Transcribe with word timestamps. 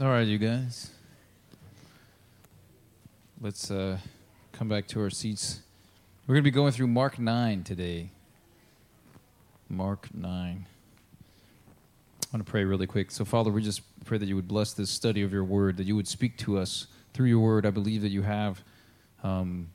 All 0.00 0.08
right, 0.08 0.26
you 0.26 0.38
guys. 0.38 0.92
Let's 3.38 3.70
uh, 3.70 3.98
come 4.50 4.66
back 4.66 4.86
to 4.88 5.02
our 5.02 5.10
seats. 5.10 5.60
We're 6.26 6.36
going 6.36 6.42
to 6.42 6.50
be 6.50 6.54
going 6.54 6.72
through 6.72 6.86
Mark 6.86 7.18
9 7.18 7.64
today. 7.64 8.08
Mark 9.68 10.08
9. 10.14 10.64
I 10.64 12.26
want 12.32 12.46
to 12.46 12.50
pray 12.50 12.64
really 12.64 12.86
quick. 12.86 13.10
So, 13.10 13.26
Father, 13.26 13.50
we 13.50 13.60
just 13.60 13.82
pray 14.06 14.16
that 14.16 14.24
you 14.24 14.36
would 14.36 14.48
bless 14.48 14.72
this 14.72 14.88
study 14.88 15.20
of 15.20 15.34
your 15.34 15.44
word, 15.44 15.76
that 15.76 15.84
you 15.84 15.96
would 15.96 16.08
speak 16.08 16.38
to 16.38 16.56
us 16.56 16.86
through 17.12 17.28
your 17.28 17.40
word. 17.40 17.66
I 17.66 17.70
believe 17.70 18.00
that 18.00 18.08
you 18.08 18.22
have, 18.22 18.64
um, 19.22 19.68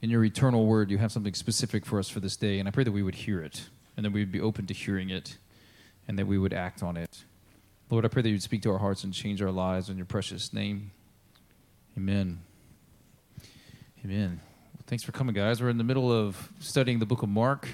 in 0.00 0.08
your 0.08 0.24
eternal 0.24 0.64
word, 0.64 0.90
you 0.90 0.96
have 0.96 1.12
something 1.12 1.34
specific 1.34 1.84
for 1.84 1.98
us 1.98 2.08
for 2.08 2.20
this 2.20 2.38
day. 2.38 2.58
And 2.58 2.66
I 2.66 2.70
pray 2.70 2.84
that 2.84 2.92
we 2.92 3.02
would 3.02 3.16
hear 3.16 3.42
it, 3.42 3.68
and 3.98 4.06
that 4.06 4.14
we 4.14 4.20
would 4.20 4.32
be 4.32 4.40
open 4.40 4.64
to 4.68 4.72
hearing 4.72 5.10
it, 5.10 5.36
and 6.08 6.18
that 6.18 6.26
we 6.26 6.38
would 6.38 6.54
act 6.54 6.82
on 6.82 6.96
it. 6.96 7.24
Lord, 7.88 8.04
I 8.04 8.08
pray 8.08 8.22
that 8.22 8.28
you'd 8.28 8.42
speak 8.42 8.62
to 8.62 8.72
our 8.72 8.78
hearts 8.78 9.04
and 9.04 9.14
change 9.14 9.40
our 9.40 9.52
lives 9.52 9.88
in 9.88 9.96
your 9.96 10.06
precious 10.06 10.52
name. 10.52 10.90
Amen. 11.96 12.40
Amen. 14.04 14.40
Thanks 14.88 15.04
for 15.04 15.12
coming, 15.12 15.36
guys. 15.36 15.62
We're 15.62 15.68
in 15.68 15.78
the 15.78 15.84
middle 15.84 16.10
of 16.10 16.50
studying 16.58 16.98
the 16.98 17.06
book 17.06 17.22
of 17.22 17.28
Mark. 17.28 17.68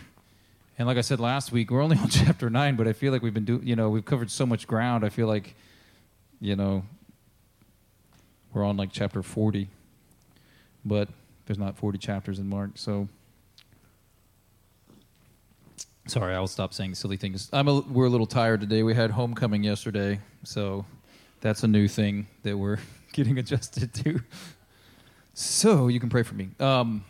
And 0.78 0.86
like 0.86 0.98
I 0.98 1.00
said 1.00 1.18
last 1.18 1.50
week, 1.50 1.70
we're 1.70 1.80
only 1.80 1.96
on 2.02 2.08
chapter 2.08 2.50
9, 2.50 2.76
but 2.76 2.86
I 2.86 2.92
feel 2.92 3.10
like 3.10 3.22
we've 3.22 3.32
been 3.32 3.46
doing, 3.46 3.66
you 3.66 3.74
know, 3.74 3.88
we've 3.88 4.04
covered 4.04 4.30
so 4.30 4.44
much 4.44 4.66
ground. 4.66 5.02
I 5.02 5.08
feel 5.08 5.26
like, 5.26 5.54
you 6.40 6.56
know, 6.56 6.84
we're 8.52 8.64
on 8.64 8.76
like 8.76 8.92
chapter 8.92 9.22
40. 9.22 9.68
But 10.84 11.08
there's 11.46 11.58
not 11.58 11.78
40 11.78 11.96
chapters 11.96 12.38
in 12.38 12.48
Mark, 12.50 12.72
so 12.74 13.08
Sorry, 16.06 16.34
I'll 16.34 16.48
stop 16.48 16.74
saying 16.74 16.96
silly 16.96 17.16
things. 17.16 17.48
I'm 17.52 17.68
a, 17.68 17.78
we're 17.80 18.06
a 18.06 18.10
little 18.10 18.26
tired 18.26 18.60
today. 18.60 18.82
We 18.82 18.92
had 18.92 19.12
homecoming 19.12 19.62
yesterday, 19.62 20.18
so 20.42 20.84
that's 21.40 21.62
a 21.62 21.68
new 21.68 21.86
thing 21.86 22.26
that 22.42 22.58
we're 22.58 22.78
getting 23.12 23.38
adjusted 23.38 23.94
to. 23.94 24.20
So 25.32 25.86
you 25.86 26.00
can 26.00 26.08
pray 26.08 26.24
for 26.24 26.34
me. 26.34 26.48
Um, 26.58 27.04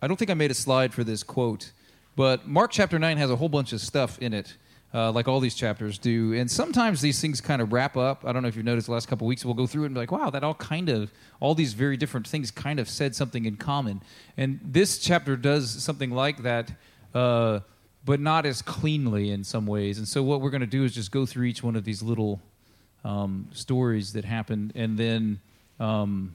I 0.00 0.06
don't 0.06 0.16
think 0.16 0.30
I 0.30 0.34
made 0.34 0.52
a 0.52 0.54
slide 0.54 0.94
for 0.94 1.02
this 1.02 1.24
quote, 1.24 1.72
but 2.14 2.46
Mark 2.46 2.70
chapter 2.70 2.96
9 2.96 3.16
has 3.16 3.28
a 3.28 3.34
whole 3.34 3.48
bunch 3.48 3.72
of 3.72 3.80
stuff 3.80 4.20
in 4.20 4.32
it, 4.34 4.56
uh, 4.94 5.10
like 5.10 5.26
all 5.26 5.40
these 5.40 5.56
chapters 5.56 5.98
do. 5.98 6.32
And 6.32 6.48
sometimes 6.48 7.00
these 7.00 7.20
things 7.20 7.40
kind 7.40 7.60
of 7.60 7.72
wrap 7.72 7.96
up. 7.96 8.24
I 8.24 8.32
don't 8.32 8.42
know 8.42 8.48
if 8.48 8.54
you've 8.54 8.64
noticed 8.64 8.86
the 8.86 8.92
last 8.92 9.08
couple 9.08 9.26
weeks, 9.26 9.44
we'll 9.44 9.54
go 9.54 9.66
through 9.66 9.82
it 9.82 9.86
and 9.86 9.94
be 9.96 10.00
like, 10.00 10.12
wow, 10.12 10.30
that 10.30 10.44
all 10.44 10.54
kind 10.54 10.88
of, 10.88 11.10
all 11.40 11.56
these 11.56 11.72
very 11.72 11.96
different 11.96 12.28
things 12.28 12.52
kind 12.52 12.78
of 12.78 12.88
said 12.88 13.16
something 13.16 13.46
in 13.46 13.56
common. 13.56 14.00
And 14.36 14.60
this 14.62 14.98
chapter 14.98 15.36
does 15.36 15.82
something 15.82 16.12
like 16.12 16.44
that. 16.44 16.70
Uh, 17.12 17.60
but 18.04 18.20
not 18.20 18.46
as 18.46 18.62
cleanly 18.62 19.30
in 19.30 19.44
some 19.44 19.66
ways. 19.66 19.98
And 19.98 20.08
so 20.08 20.22
what 20.22 20.40
we're 20.40 20.50
going 20.50 20.62
to 20.62 20.66
do 20.66 20.84
is 20.84 20.94
just 20.94 21.10
go 21.10 21.26
through 21.26 21.44
each 21.44 21.62
one 21.62 21.76
of 21.76 21.84
these 21.84 22.02
little 22.02 22.40
um, 23.04 23.48
stories 23.52 24.12
that 24.12 24.24
happened, 24.24 24.72
and 24.74 24.98
then 24.98 25.40
um, 25.80 26.34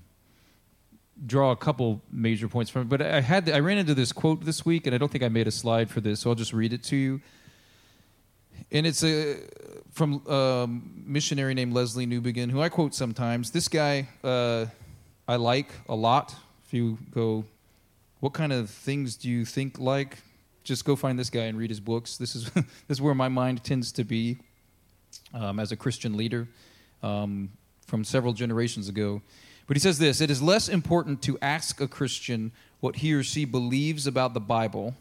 draw 1.26 1.52
a 1.52 1.56
couple 1.56 2.02
major 2.12 2.48
points 2.48 2.70
from 2.70 2.84
it. 2.84 2.90
But 2.90 3.02
I 3.02 3.22
had 3.22 3.50
I 3.50 3.60
ran 3.60 3.78
into 3.78 3.94
this 3.94 4.12
quote 4.12 4.44
this 4.46 4.66
week, 4.66 4.86
and 4.86 4.94
I 4.94 4.98
don't 4.98 5.12
think 5.12 5.24
I 5.24 5.30
made 5.30 5.48
a 5.48 5.52
slide 5.52 5.90
for 5.90 6.02
this, 6.02 6.22
so 6.22 6.30
I'll 6.30 6.36
just 6.36 6.54
read 6.54 6.74
it 6.74 6.84
to 6.84 6.96
you. 6.96 7.22
And 8.72 8.86
it's 8.86 9.04
a 9.04 9.38
from 9.92 10.22
a 10.28 10.68
missionary 10.68 11.54
named 11.54 11.74
Lesslie 11.74 12.08
Newbigin, 12.08 12.52
who 12.52 12.62
I 12.62 12.70
quote 12.70 12.94
sometimes. 12.94 13.52
This 13.52 13.68
guy 13.68 14.08
uh, 14.24 14.66
I 15.28 15.36
like 15.36 15.70
a 15.90 15.96
lot. 15.96 16.36
If 16.66 16.74
you 16.74 16.98
go, 17.12 17.46
what 18.20 18.34
kind 18.34 18.52
of 18.52 18.70
things 18.70 19.16
do 19.16 19.30
you 19.30 19.46
think 19.46 19.80
like? 19.80 20.18
Just 20.68 20.86
go 20.86 20.96
find 20.96 21.18
this 21.18 21.30
guy 21.30 21.44
and 21.44 21.58
read 21.58 21.70
his 21.70 21.80
books. 21.80 22.18
This 22.18 22.36
is 22.36 22.50
this 22.54 22.66
is 22.90 23.02
where 23.02 23.16
my 23.16 23.30
mind 23.30 23.64
tends 23.64 23.92
to 23.94 24.04
be 24.04 24.38
um, 25.34 25.60
as 25.60 25.72
a 25.72 25.76
Christian 25.76 26.18
leader 26.18 26.48
um, 27.02 27.50
from 27.86 28.04
several 28.04 28.34
generations 28.34 28.90
ago. 28.90 29.22
But 29.66 29.78
he 29.78 29.82
says 29.82 30.00
this: 30.00 30.22
It 30.22 30.30
is 30.30 30.42
less 30.42 30.70
important 30.70 31.22
to 31.24 31.38
ask 31.42 31.82
a 31.82 31.88
Christian 31.88 32.52
what 32.80 32.98
he 32.98 33.14
or 33.14 33.24
she 33.24 33.46
believes 33.46 34.06
about 34.06 34.34
the 34.34 34.40
Bible 34.40 34.96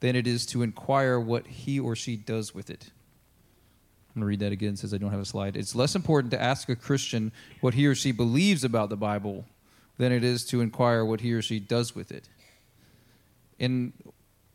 than 0.00 0.16
it 0.16 0.26
is 0.26 0.46
to 0.46 0.62
inquire 0.62 1.20
what 1.20 1.46
he 1.46 1.78
or 1.78 1.94
she 1.94 2.16
does 2.16 2.54
with 2.54 2.70
it. 2.70 2.90
I'm 4.10 4.22
going 4.22 4.22
to 4.22 4.26
read 4.26 4.40
that 4.40 4.52
again 4.52 4.76
since 4.76 4.92
I 4.92 4.98
don't 4.98 5.10
have 5.10 5.20
a 5.20 5.24
slide. 5.24 5.56
It's 5.56 5.74
less 5.74 5.94
important 5.94 6.32
to 6.32 6.42
ask 6.42 6.68
a 6.68 6.74
Christian 6.74 7.30
what 7.60 7.74
he 7.74 7.86
or 7.86 7.94
she 7.94 8.10
believes 8.10 8.64
about 8.64 8.88
the 8.88 8.96
Bible 8.96 9.44
than 9.98 10.10
it 10.10 10.24
is 10.24 10.44
to 10.46 10.62
inquire 10.62 11.04
what 11.04 11.20
he 11.20 11.32
or 11.32 11.42
she 11.42 11.60
does 11.60 11.94
with 11.94 12.10
it. 12.10 12.28
And 13.60 13.92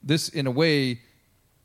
this, 0.05 0.29
in 0.29 0.47
a 0.47 0.51
way, 0.51 1.01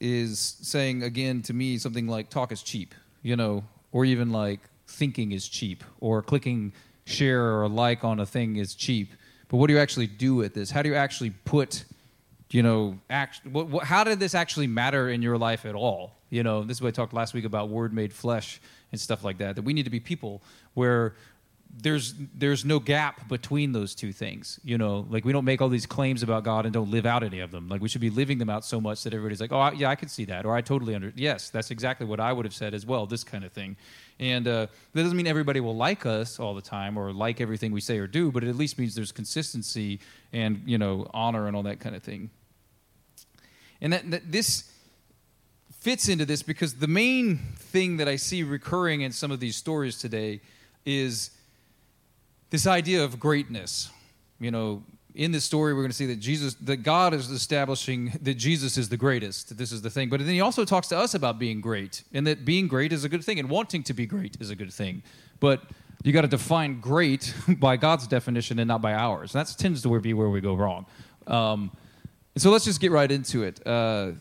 is 0.01 0.57
saying 0.63 1.03
again 1.03 1.43
to 1.43 1.53
me 1.53 1.77
something 1.77 2.09
like 2.09 2.31
talk 2.31 2.51
is 2.51 2.63
cheap, 2.63 2.95
you 3.23 3.37
know, 3.37 3.63
or 3.93 4.05
even 4.05 4.33
like 4.33 4.61
thinking 4.87 5.33
is 5.33 5.47
cheap, 5.47 5.85
or 6.01 6.23
clicking 6.23 6.73
share 7.05 7.61
or 7.61 7.69
like 7.69 8.03
on 8.03 8.19
a 8.21 8.27
thing 8.27 8.57
is 8.57 8.75
cheap. 8.75 9.13
But 9.49 9.59
what 9.59 9.67
do 9.67 9.75
you 9.75 9.81
actually 9.81 10.07
do 10.07 10.35
with 10.35 10.55
this? 10.55 10.71
How 10.71 10.83
do 10.83 10.89
you 10.89 10.95
actually 10.95 11.31
put, 11.45 11.85
you 12.51 12.63
know, 12.63 12.99
act, 13.11 13.45
what, 13.47 13.69
what, 13.69 13.85
how 13.85 14.05
did 14.05 14.21
this 14.21 14.35
actually 14.35 14.69
matter 14.69 15.11
in 15.11 15.23
your 15.23 15.37
life 15.37 15.67
at 15.67 15.75
all? 15.75 16.13
You 16.31 16.43
know, 16.45 16.63
this 16.63 16.79
is 16.79 16.83
what 16.83 16.89
I 16.89 16.93
talked 16.93 17.13
last 17.13 17.35
week 17.35 17.45
about 17.45 17.69
word 17.69 17.93
made 17.93 18.13
flesh 18.13 18.61
and 18.93 19.01
stuff 19.01 19.25
like 19.25 19.39
that. 19.39 19.57
That 19.57 19.63
we 19.63 19.73
need 19.73 19.85
to 19.85 19.91
be 19.91 20.01
people 20.01 20.41
where 20.75 21.15
there's 21.83 22.15
there's 22.35 22.65
no 22.65 22.79
gap 22.79 23.29
between 23.29 23.73
those 23.73 23.95
two 23.95 24.13
things 24.13 24.61
you 24.65 24.77
know? 24.77 25.07
Like 25.09 25.25
we 25.25 25.33
don't 25.33 25.45
make 25.45 25.61
all 25.61 25.69
these 25.69 25.87
claims 25.87 26.23
about 26.23 26.45
god 26.45 26.65
and 26.67 26.75
don't 26.75 26.91
live 26.91 27.07
out 27.07 27.23
any 27.23 27.41
of 27.41 27.51
them. 27.51 27.69
Like 27.69 27.81
we 27.81 27.89
should 27.89 28.01
be 28.01 28.11
living 28.11 28.39
them 28.39 28.51
out 28.51 28.65
so 28.65 28.81
much 28.81 29.03
that 29.05 29.15
everybody's 29.15 29.41
like 29.41 29.53
oh 29.53 29.71
yeah 29.73 29.89
i 29.89 29.95
can 29.95 30.09
see 30.09 30.25
that 30.27 30.45
or 30.45 30.55
i 30.55 30.61
totally 30.61 30.95
under 30.95 31.13
yes 31.17 31.51
that's 31.51 31.71
exactly 31.71 32.07
what 32.07 32.21
i 32.21 32.33
would 32.33 32.45
have 32.45 32.55
said 32.55 32.75
as 32.75 32.85
well 32.87 33.07
this 33.07 33.25
kind 33.25 33.45
of 33.45 33.53
thing. 33.53 33.77
And 34.19 34.47
uh, 34.47 34.67
that 34.93 35.03
doesn't 35.03 35.17
mean 35.17 35.27
everybody 35.27 35.61
will 35.61 35.77
like 35.77 36.05
us 36.05 36.39
all 36.39 36.55
the 36.55 36.61
time 36.61 36.99
or 36.99 37.11
like 37.11 37.41
everything 37.41 37.73
we 37.73 37.81
say 37.81 37.99
or 37.99 38.07
do 38.07 38.31
but 38.31 38.45
it 38.45 38.49
at 38.49 38.57
least 38.57 38.79
means 38.79 38.95
there's 38.95 39.13
consistency 39.13 40.01
and 40.33 40.63
you 40.67 40.79
know 40.79 41.09
honor 41.15 41.47
and 41.47 41.57
all 41.57 41.63
that 41.65 41.81
kind 41.81 41.97
of 41.97 42.03
thing. 42.03 42.31
And 43.81 43.93
that, 43.95 44.11
that 44.11 44.31
this 44.31 44.71
fits 45.79 46.11
into 46.11 46.27
this 46.27 46.43
because 46.43 46.75
the 46.75 46.87
main 46.87 47.39
thing 47.57 47.97
that 47.97 48.07
i 48.07 48.17
see 48.17 48.43
recurring 48.43 49.01
in 49.01 49.11
some 49.11 49.31
of 49.31 49.41
these 49.41 49.57
stories 49.57 49.97
today 49.97 50.41
is 50.85 51.31
this 52.51 52.67
idea 52.67 53.03
of 53.05 53.19
greatness. 53.19 53.91
You 54.39 54.51
know, 54.51 54.83
in 55.15 55.33
this 55.33 55.45
story, 55.45 55.75
we're 55.75 55.83
going 55.83 55.91
to 55.91 55.97
see 55.97 56.07
that 56.07 56.21
Jesus, 56.21 56.55
that 56.55 56.79
God 56.79 57.15
is 57.15 57.31
establishing 57.31 58.13
that 58.23 58.35
Jesus 58.35 58.77
is 58.77 58.89
the 58.89 58.97
greatest. 58.97 59.57
This 59.57 59.73
is 59.73 59.83
the 59.83 59.91
thing. 59.91 60.09
But 60.09 60.21
then 60.21 60.29
he 60.29 60.41
also 60.41 60.65
talks 60.65 60.89
to 60.89 60.99
us 60.99 61.15
about 61.15 61.39
being 61.39 61.61
great, 61.61 62.05
and 62.13 62.27
that 62.27 62.45
being 62.45 62.69
great 62.69 62.93
is 62.93 63.05
a 63.05 63.09
good 63.09 63.25
thing, 63.25 63.39
and 63.39 63.49
wanting 63.49 63.83
to 63.85 63.95
be 63.95 64.07
great 64.07 64.37
is 64.41 64.51
a 64.51 64.57
good 64.57 64.73
thing. 64.73 65.03
But 65.41 65.63
you 66.03 66.13
got 66.13 66.23
to 66.23 66.29
define 66.29 66.81
great 66.81 67.35
by 67.59 67.77
God's 67.77 68.07
definition 68.07 68.59
and 68.59 68.69
not 68.69 68.81
by 68.81 68.95
ours. 68.95 69.35
And 69.35 69.45
That 69.45 69.55
tends 69.59 69.83
to 69.83 70.01
be 70.01 70.15
where 70.15 70.31
we 70.31 70.41
go 70.41 70.55
wrong. 70.55 70.87
Um, 71.27 71.73
so 72.37 72.51
let's 72.51 72.65
just 72.65 72.81
get 72.81 72.93
right 72.93 73.11
into 73.11 73.43
it. 73.43 73.65
Uh, 73.67 74.13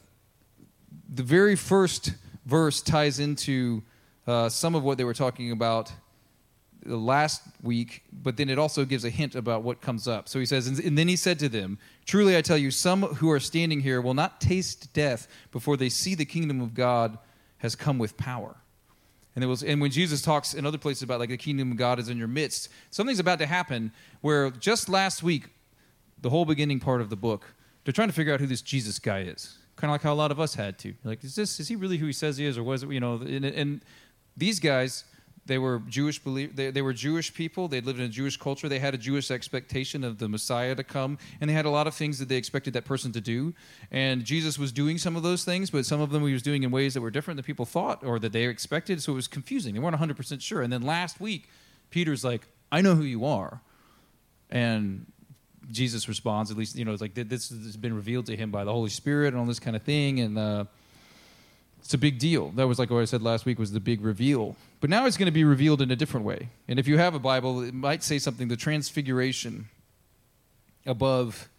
the 1.14 1.24
very 1.24 1.56
first 1.56 2.14
verse 2.46 2.82
ties 2.82 3.20
into 3.20 3.84
uh, 4.28 4.50
some 4.50 4.76
of 4.76 4.84
what 4.84 4.98
they 4.98 5.04
were 5.04 5.14
talking 5.14 5.52
about 5.52 5.92
last 6.86 7.44
week, 7.62 8.04
but 8.12 8.38
then 8.38 8.50
it 8.50 8.58
also 8.58 8.86
gives 8.86 9.04
a 9.06 9.10
hint 9.10 9.36
about 9.36 9.64
what 9.64 9.82
comes 9.82 10.08
up. 10.08 10.30
So 10.30 10.40
he 10.40 10.46
says, 10.46 10.68
And 10.68 10.98
then 10.98 11.08
he 11.08 11.16
said 11.16 11.40
to 11.40 11.50
them, 11.50 11.78
Truly 12.06 12.38
I 12.38 12.42
tell 12.42 12.58
you, 12.58 12.72
some 12.72 13.04
who 13.04 13.30
are 13.32 13.40
standing 13.40 13.82
here 13.82 14.02
will 14.02 14.14
not 14.14 14.42
taste 14.42 14.94
death 14.94 15.28
before 15.52 15.78
they 15.78 15.90
see 15.90 16.16
the 16.16 16.26
kingdom 16.26 16.62
of 16.62 16.74
God 16.74 17.18
has 17.58 17.76
come 17.76 17.98
with 17.98 18.18
power. 18.18 18.56
And, 19.36 19.48
was, 19.48 19.64
and 19.64 19.80
when 19.80 19.92
Jesus 19.92 20.22
talks 20.22 20.54
in 20.54 20.66
other 20.66 20.78
places 20.78 21.04
about 21.04 21.20
like 21.20 21.30
the 21.30 21.38
kingdom 21.38 21.72
of 21.72 21.78
God 21.78 22.00
is 22.00 22.10
in 22.10 22.18
your 22.18 22.28
midst, 22.28 22.70
something's 22.90 23.20
about 23.20 23.40
to 23.40 23.46
happen 23.46 23.92
where 24.22 24.50
just 24.52 24.90
last 24.90 25.24
week, 25.24 25.50
the 26.22 26.30
whole 26.30 26.46
beginning 26.46 26.80
part 26.80 27.00
of 27.00 27.10
the 27.10 27.16
book, 27.16 27.54
they're 27.84 27.94
trying 27.94 28.10
to 28.10 28.14
figure 28.14 28.34
out 28.34 28.40
who 28.40 28.48
this 28.48 28.62
Jesus 28.62 29.00
guy 29.00 29.22
is. 29.22 29.58
Kind 29.76 29.90
of 29.90 29.94
like 29.94 30.02
how 30.02 30.12
a 30.12 30.16
lot 30.16 30.32
of 30.32 30.40
us 30.40 30.56
had 30.56 30.78
to. 30.80 30.94
Like, 31.06 31.24
is 31.24 31.36
this 31.36 31.60
is 31.60 31.70
he 31.70 31.78
really 31.78 31.98
who 31.98 32.08
he 32.08 32.12
says 32.12 32.36
he 32.36 32.46
is, 32.46 32.58
or 32.58 32.64
was 32.64 32.84
it? 32.84 32.90
You 32.90 33.00
know, 33.00 33.16
and, 33.16 33.46
and 33.46 33.82
these 34.36 34.60
guys 34.60 35.06
they 35.50 35.58
were 35.58 35.82
Jewish 35.90 36.20
believe 36.20 36.56
they, 36.56 36.72
they 36.72 36.82
were 36.82 36.94
Jewish 36.94 37.34
people. 37.34 37.68
They 37.68 37.82
lived 37.82 38.00
in 38.00 38.06
a 38.06 38.10
Jewish 38.10 38.38
culture. 38.38 38.70
They 38.70 38.80
had 38.80 38.94
a 38.94 38.98
Jewish 38.98 39.32
expectation 39.32 40.04
of 40.04 40.20
the 40.20 40.30
Messiah 40.30 40.76
to 40.76 40.84
come, 40.84 41.18
and 41.42 41.50
they 41.50 41.54
had 41.54 41.66
a 41.66 41.70
lot 41.70 41.88
of 41.88 41.96
things 41.96 42.20
that 42.20 42.30
they 42.30 42.38
expected 42.38 42.74
that 42.74 42.86
person 42.86 43.12
to 43.14 43.20
do. 43.20 43.54
And 43.92 44.24
Jesus 44.24 44.58
was 44.58 44.72
doing 44.72 44.98
some 44.98 45.16
of 45.16 45.24
those 45.24 45.44
things, 45.44 45.72
but 45.72 45.86
some 45.86 46.00
of 46.00 46.12
them 46.12 46.26
he 46.26 46.32
was 46.32 46.44
doing 46.44 46.64
in 46.64 46.72
ways 46.72 46.94
that 46.94 47.02
were 47.02 47.12
different 47.12 47.38
than 47.38 47.44
people 47.44 47.66
thought 47.66 48.04
or 48.04 48.20
that 48.20 48.32
they 48.32 48.46
expected. 48.46 49.02
So 49.02 49.12
it 49.12 49.16
was 49.16 49.28
confusing. 49.28 49.74
They 49.74 49.80
weren't 49.80 49.94
100 49.94 50.16
percent 50.16 50.42
sure. 50.42 50.62
And 50.62 50.72
then 50.72 50.84
last 50.84 51.20
week, 51.20 51.50
Peter's 51.90 52.24
like, 52.24 52.48
"I 52.72 52.82
know 52.82 52.96
who 52.96 53.04
you 53.04 53.26
are," 53.26 53.60
and 54.52 55.08
Jesus 55.72 56.08
responds, 56.08 56.52
at 56.52 56.58
least 56.58 56.76
you 56.76 56.86
know, 56.86 56.94
it's 56.94 57.02
like 57.02 57.16
this 57.16 57.50
has 57.50 57.76
been 57.76 57.96
revealed 57.96 58.28
to 58.28 58.38
him 58.38 58.52
by 58.52 58.64
the 58.64 58.72
Holy 58.72 58.90
Spirit 58.90 59.30
and 59.30 59.38
all 59.38 59.46
this 59.46 59.60
kind 59.60 59.76
of 59.76 59.82
thing, 59.82 60.20
and. 60.20 60.38
Uh, 60.38 60.66
it's 61.80 61.94
a 61.94 61.98
big 61.98 62.20
deal. 62.20 62.52
That 62.52 62.68
was 62.68 62.78
like 62.78 62.90
what 62.90 63.02
I 63.02 63.06
said 63.06 63.22
last 63.22 63.46
week 63.46 63.58
was 63.58 63.72
the 63.72 63.80
big 63.80 64.02
reveal. 64.02 64.56
But 64.82 64.90
now 64.90 65.06
it's 65.06 65.18
going 65.18 65.26
to 65.26 65.32
be 65.32 65.44
revealed 65.44 65.82
in 65.82 65.92
a 65.92 65.96
different 65.96 66.26
way. 66.26 66.50
And 66.68 66.80
if 66.80 66.88
you 66.88 66.98
have 66.98 67.16
a 67.16 67.20
Bible, 67.20 67.62
it 67.62 67.74
might 67.74 68.04
say 68.04 68.20
something 68.20 68.48
the 68.48 68.56
transfiguration 68.56 69.70
above 70.86 71.50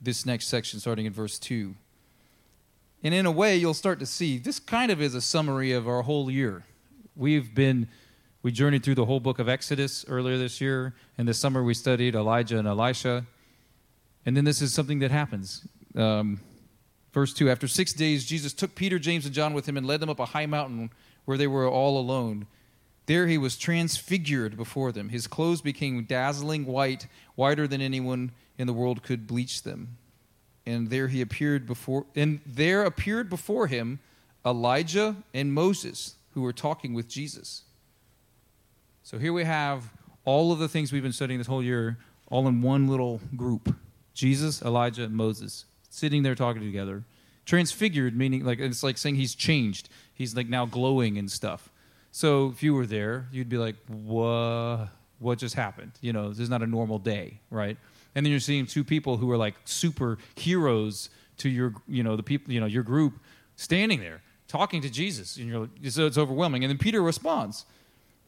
this 0.00 0.24
next 0.24 0.48
section, 0.48 0.80
starting 0.80 1.06
in 1.06 1.12
verse 1.12 1.38
2. 1.38 1.74
And 3.02 3.14
in 3.14 3.26
a 3.26 3.30
way, 3.30 3.56
you'll 3.56 3.74
start 3.74 3.98
to 4.00 4.06
see 4.06 4.38
this 4.38 4.58
kind 4.58 4.90
of 4.90 5.00
is 5.00 5.14
a 5.14 5.20
summary 5.20 5.72
of 5.72 5.88
our 5.88 6.02
whole 6.02 6.30
year. 6.30 6.64
We've 7.16 7.54
been 7.54 7.88
We 8.42 8.52
journeyed 8.52 8.82
through 8.82 8.94
the 8.94 9.04
whole 9.04 9.20
book 9.20 9.38
of 9.38 9.50
Exodus 9.50 10.04
earlier 10.08 10.38
this 10.38 10.62
year, 10.62 10.94
and 11.18 11.28
this 11.28 11.38
summer 11.38 11.62
we 11.62 11.74
studied 11.74 12.14
Elijah 12.14 12.58
and 12.58 12.66
Elisha. 12.66 13.26
And 14.24 14.34
then 14.34 14.44
this 14.44 14.62
is 14.62 14.72
something 14.72 15.00
that 15.00 15.10
happens. 15.10 15.66
Um, 15.94 16.40
verse 17.12 17.32
2 17.32 17.50
After 17.50 17.68
six 17.68 17.92
days, 17.92 18.26
Jesus 18.26 18.52
took 18.52 18.74
Peter, 18.74 18.98
James, 18.98 19.24
and 19.24 19.34
John 19.34 19.54
with 19.54 19.68
him 19.68 19.76
and 19.76 19.86
led 19.86 20.00
them 20.00 20.10
up 20.10 20.20
a 20.20 20.26
high 20.26 20.46
mountain 20.46 20.90
where 21.24 21.36
they 21.36 21.46
were 21.46 21.68
all 21.68 21.98
alone. 21.98 22.46
There 23.06 23.26
he 23.26 23.38
was 23.38 23.56
transfigured 23.56 24.56
before 24.56 24.92
them. 24.92 25.08
His 25.08 25.26
clothes 25.26 25.60
became 25.60 26.04
dazzling 26.04 26.66
white, 26.66 27.06
whiter 27.34 27.66
than 27.66 27.80
anyone 27.80 28.30
in 28.56 28.66
the 28.66 28.72
world 28.72 29.02
could 29.02 29.26
bleach 29.26 29.62
them. 29.62 29.96
And 30.66 30.90
there 30.90 31.08
he 31.08 31.20
appeared 31.20 31.66
before 31.66 32.06
and 32.14 32.40
there 32.46 32.84
appeared 32.84 33.28
before 33.28 33.66
him 33.66 33.98
Elijah 34.44 35.16
and 35.34 35.52
Moses, 35.52 36.14
who 36.34 36.42
were 36.42 36.52
talking 36.52 36.94
with 36.94 37.08
Jesus. 37.08 37.62
So 39.02 39.18
here 39.18 39.32
we 39.32 39.44
have 39.44 39.90
all 40.24 40.52
of 40.52 40.58
the 40.58 40.68
things 40.68 40.92
we've 40.92 41.02
been 41.02 41.12
studying 41.12 41.38
this 41.38 41.46
whole 41.46 41.62
year 41.62 41.98
all 42.28 42.46
in 42.46 42.62
one 42.62 42.86
little 42.86 43.20
group. 43.34 43.74
Jesus, 44.14 44.62
Elijah, 44.62 45.04
and 45.04 45.16
Moses 45.16 45.64
sitting 45.90 46.22
there 46.22 46.34
talking 46.34 46.62
together. 46.62 47.04
Transfigured, 47.44 48.16
meaning 48.16 48.44
like 48.44 48.60
it's 48.60 48.82
like 48.82 48.96
saying 48.96 49.16
he's 49.16 49.34
changed. 49.34 49.88
He's 50.14 50.34
like 50.34 50.48
now 50.48 50.64
glowing 50.64 51.18
and 51.18 51.30
stuff. 51.30 51.70
So 52.12 52.48
if 52.50 52.62
you 52.62 52.74
were 52.74 52.86
there, 52.86 53.28
you'd 53.32 53.48
be 53.48 53.58
like, 53.58 53.76
"What? 53.88 54.88
What 55.18 55.38
just 55.38 55.54
happened? 55.54 55.92
You 56.00 56.12
know, 56.12 56.30
this 56.30 56.38
is 56.38 56.48
not 56.48 56.62
a 56.62 56.66
normal 56.66 56.98
day, 56.98 57.40
right?" 57.50 57.76
And 58.14 58.24
then 58.24 58.30
you're 58.30 58.40
seeing 58.40 58.66
two 58.66 58.84
people 58.84 59.16
who 59.16 59.30
are 59.30 59.36
like 59.36 59.54
super 59.64 60.18
heroes 60.34 61.10
to 61.38 61.48
your, 61.48 61.74
you 61.88 62.02
know, 62.02 62.16
the 62.16 62.22
people, 62.22 62.52
you 62.52 62.60
know, 62.60 62.66
your 62.66 62.82
group, 62.82 63.18
standing 63.56 64.00
there 64.00 64.22
talking 64.48 64.82
to 64.82 64.90
Jesus, 64.90 65.36
and 65.36 65.46
you're 65.46 65.60
like, 65.60 65.70
so 65.88 66.06
it's 66.06 66.18
overwhelming. 66.18 66.64
And 66.64 66.70
then 66.70 66.78
Peter 66.78 67.02
responds. 67.02 67.64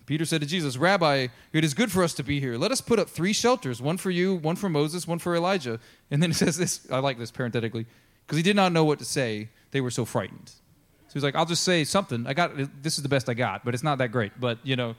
Peter 0.07 0.25
said 0.25 0.41
to 0.41 0.47
Jesus, 0.47 0.77
Rabbi, 0.77 1.29
it 1.53 1.65
is 1.65 1.75
good 1.75 1.93
for 1.93 2.03
us 2.03 2.13
to 2.15 2.23
be 2.23 2.41
here. 2.41 2.57
Let 2.57 2.73
us 2.73 2.81
put 2.81 2.99
up 2.99 3.09
three 3.09 3.33
shelters 3.33 3.81
one 3.81 3.97
for 3.97 4.11
you, 4.11 4.35
one 4.35 4.57
for 4.57 4.69
Moses, 4.69 5.07
one 5.07 5.19
for 5.19 5.37
Elijah. 5.37 5.79
And 6.11 6.23
then 6.23 6.31
it 6.31 6.35
says 6.35 6.57
this 6.57 6.87
I 6.91 6.99
like 6.99 7.19
this 7.19 7.31
parenthetically 7.31 7.87
because 8.27 8.37
he 8.37 8.43
did 8.43 8.57
not 8.57 8.73
know 8.73 8.85
what 8.85 8.99
to 8.99 9.05
say. 9.05 9.49
They 9.71 9.81
were 9.81 9.91
so 9.91 10.05
frightened. 10.05 10.49
So 10.49 11.15
he's 11.15 11.23
like, 11.23 11.35
I'll 11.35 11.47
just 11.47 11.63
say 11.63 11.85
something. 11.85 12.27
I 12.27 12.35
got 12.35 12.53
this 12.83 12.97
is 12.97 13.03
the 13.03 13.09
best 13.09 13.29
I 13.29 13.35
got, 13.35 13.65
but 13.65 13.75
it's 13.75 13.83
not 13.83 13.99
that 13.99 14.09
great. 14.09 14.33
But, 14.41 14.59
you 14.63 14.77
know, 14.77 14.97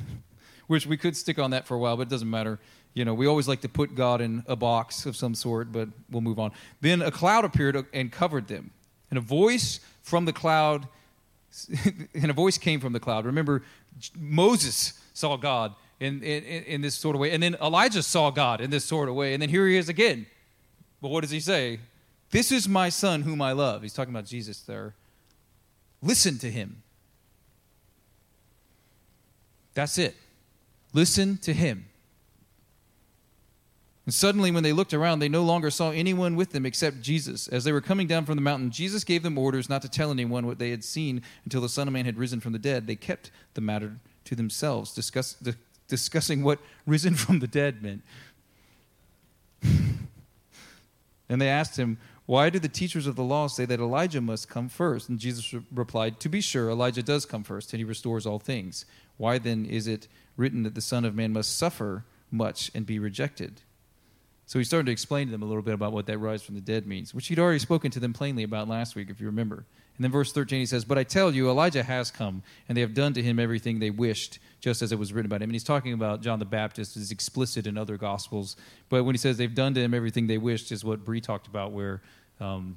which 0.66 0.86
we 0.86 0.96
could 0.96 1.16
stick 1.16 1.38
on 1.38 1.52
that 1.52 1.66
for 1.66 1.74
a 1.74 1.78
while, 1.78 1.96
but 1.96 2.02
it 2.02 2.10
doesn't 2.10 2.28
matter. 2.28 2.58
You 2.94 3.04
know, 3.04 3.14
we 3.14 3.26
always 3.26 3.48
like 3.48 3.60
to 3.62 3.68
put 3.68 3.94
God 3.94 4.20
in 4.20 4.44
a 4.46 4.56
box 4.56 5.06
of 5.06 5.16
some 5.16 5.34
sort, 5.34 5.72
but 5.72 5.88
we'll 6.10 6.20
move 6.20 6.38
on. 6.38 6.52
Then 6.80 7.02
a 7.02 7.10
cloud 7.10 7.44
appeared 7.44 7.86
and 7.92 8.12
covered 8.12 8.48
them. 8.48 8.70
And 9.10 9.18
a 9.18 9.20
voice 9.20 9.80
from 10.02 10.24
the 10.24 10.32
cloud 10.32 10.88
and 12.14 12.30
a 12.30 12.34
voice 12.34 12.58
came 12.58 12.80
from 12.80 12.92
the 12.92 13.00
cloud. 13.00 13.24
Remember, 13.26 13.62
Moses 14.16 15.00
saw 15.12 15.36
God 15.36 15.74
in, 16.00 16.22
in, 16.22 16.42
in, 16.64 16.80
this 16.80 16.94
sort 16.94 17.14
of 17.14 17.20
way. 17.20 17.30
And 17.30 17.42
then 17.42 17.56
Elijah 17.62 18.02
saw 18.02 18.30
God 18.30 18.60
in 18.60 18.70
this 18.70 18.84
sort 18.84 19.08
of 19.08 19.14
way. 19.14 19.32
And 19.32 19.42
then 19.42 19.48
here 19.48 19.66
he 19.66 19.76
is 19.76 19.88
again. 19.88 20.26
But 21.00 21.08
what 21.08 21.22
does 21.22 21.30
he 21.30 21.40
say? 21.40 21.80
This 22.30 22.50
is 22.50 22.68
my 22.68 22.88
son 22.88 23.22
whom 23.22 23.40
I 23.40 23.52
love. 23.52 23.82
He's 23.82 23.92
talking 23.92 24.12
about 24.12 24.26
Jesus 24.26 24.60
there. 24.62 24.94
Listen 26.02 26.38
to 26.38 26.50
him. 26.50 26.82
That's 29.74 29.98
it. 29.98 30.16
Listen 30.92 31.36
to 31.38 31.52
him. 31.52 31.86
And 34.06 34.12
suddenly, 34.12 34.50
when 34.50 34.62
they 34.62 34.72
looked 34.74 34.92
around, 34.92 35.20
they 35.20 35.30
no 35.30 35.42
longer 35.42 35.70
saw 35.70 35.90
anyone 35.90 36.36
with 36.36 36.50
them 36.50 36.66
except 36.66 37.00
Jesus. 37.00 37.48
As 37.48 37.64
they 37.64 37.72
were 37.72 37.80
coming 37.80 38.06
down 38.06 38.26
from 38.26 38.36
the 38.36 38.42
mountain, 38.42 38.70
Jesus 38.70 39.02
gave 39.02 39.22
them 39.22 39.38
orders 39.38 39.70
not 39.70 39.80
to 39.82 39.88
tell 39.88 40.10
anyone 40.10 40.46
what 40.46 40.58
they 40.58 40.70
had 40.70 40.84
seen 40.84 41.22
until 41.44 41.62
the 41.62 41.70
Son 41.70 41.88
of 41.88 41.94
Man 41.94 42.04
had 42.04 42.18
risen 42.18 42.40
from 42.40 42.52
the 42.52 42.58
dead. 42.58 42.86
They 42.86 42.96
kept 42.96 43.30
the 43.54 43.62
matter 43.62 43.96
to 44.26 44.34
themselves, 44.34 44.92
discuss, 44.92 45.32
di- 45.34 45.54
discussing 45.88 46.42
what 46.42 46.58
risen 46.86 47.14
from 47.16 47.38
the 47.38 47.46
dead 47.46 47.82
meant. 47.82 48.02
and 51.28 51.40
they 51.40 51.48
asked 51.48 51.78
him, 51.78 51.96
Why 52.26 52.50
do 52.50 52.58
the 52.58 52.68
teachers 52.68 53.06
of 53.06 53.16
the 53.16 53.24
law 53.24 53.46
say 53.46 53.64
that 53.64 53.80
Elijah 53.80 54.20
must 54.20 54.50
come 54.50 54.68
first? 54.68 55.08
And 55.08 55.18
Jesus 55.18 55.54
re- 55.54 55.62
replied, 55.74 56.20
To 56.20 56.28
be 56.28 56.42
sure, 56.42 56.68
Elijah 56.68 57.02
does 57.02 57.24
come 57.24 57.42
first, 57.42 57.72
and 57.72 57.78
he 57.78 57.84
restores 57.84 58.26
all 58.26 58.38
things. 58.38 58.84
Why 59.16 59.38
then 59.38 59.64
is 59.64 59.86
it 59.86 60.08
written 60.36 60.62
that 60.64 60.74
the 60.74 60.82
Son 60.82 61.06
of 61.06 61.14
Man 61.14 61.32
must 61.32 61.56
suffer 61.56 62.04
much 62.30 62.70
and 62.74 62.84
be 62.84 62.98
rejected? 62.98 63.62
So 64.46 64.58
he 64.58 64.64
started 64.64 64.86
to 64.86 64.92
explain 64.92 65.28
to 65.28 65.32
them 65.32 65.42
a 65.42 65.46
little 65.46 65.62
bit 65.62 65.74
about 65.74 65.92
what 65.92 66.06
that 66.06 66.18
rise 66.18 66.42
from 66.42 66.54
the 66.54 66.60
dead 66.60 66.86
means, 66.86 67.14
which 67.14 67.28
he'd 67.28 67.38
already 67.38 67.58
spoken 67.58 67.90
to 67.92 68.00
them 68.00 68.12
plainly 68.12 68.42
about 68.42 68.68
last 68.68 68.94
week, 68.94 69.08
if 69.08 69.20
you 69.20 69.26
remember. 69.26 69.64
And 69.96 70.04
then 70.04 70.10
verse 70.10 70.32
13, 70.32 70.58
he 70.58 70.66
says, 70.66 70.84
But 70.84 70.98
I 70.98 71.04
tell 71.04 71.32
you, 71.32 71.48
Elijah 71.48 71.82
has 71.82 72.10
come, 72.10 72.42
and 72.68 72.76
they 72.76 72.80
have 72.82 72.94
done 72.94 73.14
to 73.14 73.22
him 73.22 73.38
everything 73.38 73.78
they 73.78 73.90
wished, 73.90 74.40
just 74.60 74.82
as 74.82 74.92
it 74.92 74.98
was 74.98 75.12
written 75.12 75.26
about 75.26 75.40
him. 75.40 75.48
And 75.50 75.54
he's 75.54 75.64
talking 75.64 75.92
about 75.92 76.20
John 76.20 76.40
the 76.40 76.44
Baptist, 76.44 76.96
is 76.96 77.10
explicit 77.10 77.66
in 77.66 77.78
other 77.78 77.96
Gospels. 77.96 78.56
But 78.88 79.04
when 79.04 79.14
he 79.14 79.18
says 79.18 79.36
they've 79.36 79.54
done 79.54 79.72
to 79.74 79.80
him 79.80 79.94
everything 79.94 80.26
they 80.26 80.38
wished, 80.38 80.72
is 80.72 80.84
what 80.84 81.04
Bree 81.04 81.20
talked 81.20 81.46
about, 81.46 81.72
where 81.72 82.02
um, 82.40 82.76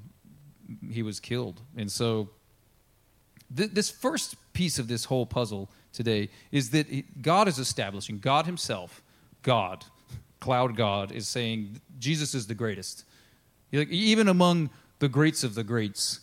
he 0.92 1.02
was 1.02 1.20
killed. 1.20 1.60
And 1.76 1.92
so 1.92 2.30
th- 3.56 3.72
this 3.72 3.90
first 3.90 4.36
piece 4.54 4.80
of 4.80 4.88
this 4.88 5.06
whole 5.06 5.26
puzzle 5.26 5.70
today 5.94 6.30
is 6.52 6.70
that 6.70 7.22
God 7.22 7.48
is 7.48 7.58
establishing, 7.58 8.20
God 8.20 8.46
himself, 8.46 9.02
God, 9.42 9.86
cloud 10.40 10.76
God 10.76 11.12
is 11.12 11.28
saying 11.28 11.82
Jesus 12.00 12.34
is 12.34 12.48
the 12.48 12.56
greatest. 12.56 13.04
Like, 13.72 13.90
even 13.90 14.28
among 14.28 14.70
the 15.00 15.10
greats 15.10 15.44
of 15.44 15.56
the 15.56 15.64
greats, 15.64 16.22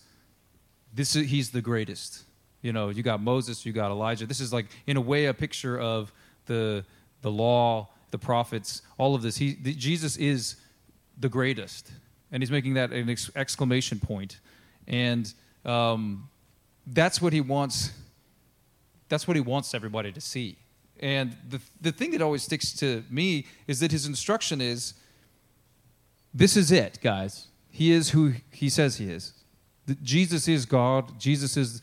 this 0.92 1.14
is, 1.16 1.30
he's 1.30 1.50
the 1.50 1.60
greatest. 1.60 2.24
You 2.62 2.72
know, 2.72 2.88
you 2.88 3.02
got 3.02 3.20
Moses, 3.20 3.66
you 3.66 3.72
got 3.72 3.90
Elijah. 3.90 4.26
This 4.26 4.40
is 4.40 4.52
like, 4.52 4.66
in 4.86 4.96
a 4.96 5.00
way, 5.00 5.26
a 5.26 5.34
picture 5.34 5.78
of 5.78 6.12
the 6.46 6.84
the 7.24 7.30
law, 7.30 7.88
the 8.10 8.18
prophets, 8.18 8.82
all 8.98 9.14
of 9.14 9.22
this. 9.22 9.36
He, 9.38 9.54
the, 9.54 9.74
Jesus 9.74 10.16
is 10.16 10.56
the 11.18 11.28
greatest, 11.28 11.90
and 12.30 12.42
he's 12.42 12.50
making 12.50 12.74
that 12.74 12.92
an 12.92 13.08
ex- 13.08 13.30
exclamation 13.34 13.98
point, 13.98 14.40
and 14.86 15.32
um, 15.64 16.28
that's 16.86 17.20
what 17.20 17.32
he 17.32 17.40
wants. 17.40 17.92
That's 19.08 19.26
what 19.26 19.36
he 19.36 19.40
wants 19.40 19.74
everybody 19.74 20.12
to 20.12 20.20
see. 20.20 20.58
And 21.00 21.36
the, 21.48 21.60
the 21.80 21.92
thing 21.92 22.12
that 22.12 22.22
always 22.22 22.42
sticks 22.42 22.72
to 22.74 23.04
me 23.10 23.46
is 23.66 23.80
that 23.80 23.90
his 23.90 24.06
instruction 24.06 24.60
is 24.60 24.94
this 26.32 26.56
is 26.56 26.72
it, 26.72 26.98
guys. 27.02 27.48
He 27.70 27.92
is 27.92 28.10
who 28.10 28.34
he 28.50 28.68
says 28.68 28.96
he 28.96 29.08
is. 29.08 29.32
Jesus 30.02 30.48
is 30.48 30.66
God. 30.66 31.18
Jesus 31.18 31.56
is 31.56 31.82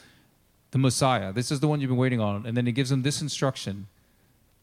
the 0.71 0.77
Messiah. 0.77 1.31
This 1.31 1.51
is 1.51 1.59
the 1.59 1.67
one 1.67 1.79
you've 1.79 1.89
been 1.89 1.97
waiting 1.97 2.19
on. 2.19 2.45
And 2.45 2.57
then 2.57 2.65
he 2.65 2.71
gives 2.71 2.89
them 2.89 3.03
this 3.03 3.21
instruction 3.21 3.87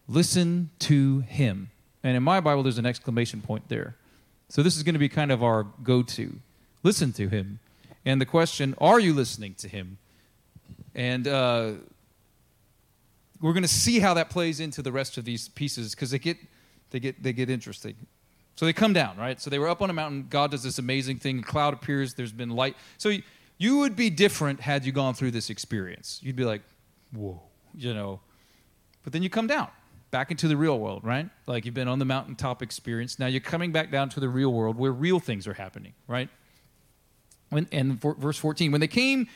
listen 0.08 0.70
to 0.78 1.20
him. 1.20 1.70
And 2.02 2.16
in 2.16 2.22
my 2.22 2.40
Bible, 2.40 2.62
there's 2.62 2.78
an 2.78 2.86
exclamation 2.86 3.42
point 3.42 3.68
there. 3.68 3.96
So 4.48 4.62
this 4.62 4.76
is 4.76 4.82
going 4.82 4.94
to 4.94 4.98
be 4.98 5.08
kind 5.08 5.30
of 5.30 5.42
our 5.42 5.64
go 5.82 6.02
to. 6.02 6.40
Listen 6.82 7.12
to 7.12 7.28
him. 7.28 7.58
And 8.06 8.20
the 8.20 8.26
question, 8.26 8.74
are 8.78 8.98
you 8.98 9.12
listening 9.12 9.54
to 9.58 9.68
him? 9.68 9.98
And 10.94 11.28
uh, 11.28 11.72
we're 13.40 13.52
going 13.52 13.62
to 13.62 13.68
see 13.68 14.00
how 14.00 14.14
that 14.14 14.30
plays 14.30 14.60
into 14.60 14.82
the 14.82 14.92
rest 14.92 15.16
of 15.16 15.24
these 15.24 15.48
pieces 15.48 15.94
because 15.94 16.10
they 16.10 16.18
get, 16.18 16.36
they, 16.90 17.00
get, 17.00 17.22
they 17.22 17.32
get 17.32 17.48
interesting. 17.48 17.94
So 18.56 18.66
they 18.66 18.72
come 18.72 18.92
down, 18.92 19.16
right? 19.16 19.40
So 19.40 19.50
they 19.50 19.58
were 19.58 19.68
up 19.68 19.80
on 19.80 19.90
a 19.90 19.92
mountain. 19.92 20.26
God 20.28 20.50
does 20.50 20.64
this 20.64 20.78
amazing 20.78 21.18
thing. 21.18 21.38
A 21.38 21.42
cloud 21.42 21.74
appears. 21.74 22.14
There's 22.14 22.32
been 22.32 22.50
light. 22.50 22.76
So 22.96 23.12
you 23.56 23.78
would 23.78 23.94
be 23.94 24.10
different 24.10 24.60
had 24.60 24.84
you 24.84 24.92
gone 24.92 25.14
through 25.14 25.30
this 25.30 25.50
experience. 25.50 26.18
You'd 26.22 26.36
be 26.36 26.44
like, 26.44 26.62
whoa, 27.12 27.40
you 27.74 27.94
know. 27.94 28.20
But 29.04 29.12
then 29.12 29.22
you 29.22 29.30
come 29.30 29.46
down 29.46 29.68
back 30.10 30.30
into 30.30 30.48
the 30.48 30.56
real 30.56 30.78
world, 30.78 31.04
right? 31.04 31.28
Like 31.46 31.64
you've 31.64 31.74
been 31.74 31.88
on 31.88 31.98
the 31.98 32.04
mountaintop 32.04 32.62
experience. 32.62 33.18
Now 33.18 33.26
you're 33.26 33.40
coming 33.40 33.72
back 33.72 33.90
down 33.90 34.08
to 34.10 34.20
the 34.20 34.28
real 34.28 34.52
world 34.52 34.76
where 34.76 34.92
real 34.92 35.20
things 35.20 35.46
are 35.46 35.54
happening, 35.54 35.92
right? 36.06 36.28
When, 37.50 37.68
and 37.72 38.00
for, 38.00 38.14
verse 38.14 38.38
14, 38.38 38.72
when 38.72 38.80
they 38.80 38.88
came 38.88 39.28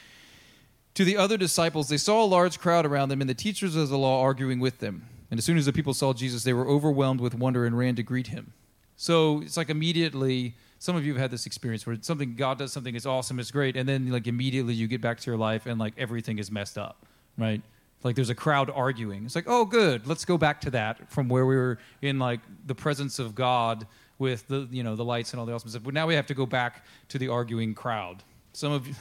to 0.95 1.05
the 1.05 1.17
other 1.17 1.37
disciples, 1.37 1.89
they 1.89 1.97
saw 1.97 2.23
a 2.23 2.27
large 2.27 2.59
crowd 2.59 2.85
around 2.85 3.09
them 3.09 3.21
and 3.21 3.31
the 3.31 3.35
teachers 3.35 3.77
of 3.77 3.89
the 3.89 3.99
law 3.99 4.23
arguing 4.23 4.61
with 4.61 4.79
them. 4.79 5.07
And 5.31 5.39
as 5.39 5.45
soon 5.45 5.57
as 5.57 5.67
the 5.67 5.73
people 5.73 5.95
saw 5.95 6.13
Jesus, 6.13 6.45
they 6.45 6.53
were 6.53 6.69
overwhelmed 6.69 7.21
with 7.21 7.35
wonder 7.35 7.65
and 7.65 7.77
ran 7.77 7.97
to 7.97 8.03
greet 8.03 8.27
him. 8.27 8.53
So 8.97 9.41
it's 9.41 9.57
like 9.57 9.71
immediately, 9.71 10.55
some 10.79 10.95
of 10.95 11.07
you 11.07 11.13
have 11.15 11.21
had 11.21 11.31
this 11.31 11.47
experience 11.47 11.87
where 11.87 11.97
something, 12.03 12.35
God 12.35 12.59
does 12.59 12.73
something, 12.73 12.95
it's 12.95 13.07
awesome, 13.07 13.39
it's 13.39 13.51
great, 13.51 13.77
and 13.77 13.89
then 13.89 14.11
like 14.11 14.27
immediately 14.27 14.75
you 14.75 14.87
get 14.87 15.01
back 15.01 15.19
to 15.21 15.31
your 15.31 15.39
life 15.39 15.67
and 15.67 15.81
like 15.81 15.95
everything 15.97 16.39
is 16.39 16.51
messed 16.51 16.77
up, 16.77 17.07
right? 17.39 17.63
Like 18.03 18.15
there's 18.15 18.31
a 18.31 18.35
crowd 18.35 18.71
arguing. 18.71 19.25
It's 19.25 19.35
like, 19.35 19.49
oh, 19.49 19.65
good, 19.65 20.07
let's 20.07 20.25
go 20.25 20.37
back 20.37 20.61
to 20.63 20.71
that 20.73 21.11
from 21.11 21.29
where 21.29 21.47
we 21.47 21.57
were 21.57 21.79
in 22.03 22.19
like 22.19 22.41
the 22.67 22.75
presence 22.75 23.19
of 23.19 23.35
God 23.35 23.87
with 24.19 24.47
the 24.49 24.69
you 24.71 24.83
know 24.83 24.95
the 24.95 25.05
lights 25.05 25.33
and 25.33 25.41
all 25.41 25.47
the 25.47 25.53
awesome 25.53 25.71
stuff. 25.71 25.83
But 25.83 25.95
now 25.95 26.07
we 26.07 26.15
have 26.15 26.27
to 26.27 26.35
go 26.35 26.47
back 26.47 26.85
to 27.09 27.19
the 27.19 27.29
arguing 27.29 27.75
crowd. 27.75 28.23
Some 28.53 28.73
of 28.73 28.87
you, 28.87 28.95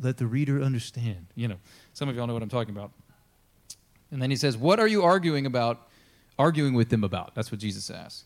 let 0.00 0.16
the 0.16 0.26
reader 0.26 0.62
understand. 0.62 1.26
You 1.34 1.48
know, 1.48 1.56
some 1.92 2.08
of 2.08 2.16
y'all 2.16 2.26
know 2.26 2.34
what 2.34 2.42
I'm 2.42 2.48
talking 2.48 2.74
about. 2.74 2.92
And 4.10 4.20
then 4.20 4.30
he 4.30 4.36
says, 4.36 4.56
What 4.56 4.78
are 4.80 4.86
you 4.86 5.02
arguing 5.02 5.46
about? 5.46 5.88
Arguing 6.38 6.74
with 6.74 6.90
them 6.90 7.02
about? 7.02 7.34
That's 7.34 7.50
what 7.50 7.60
Jesus 7.60 7.90
asks. 7.90 8.24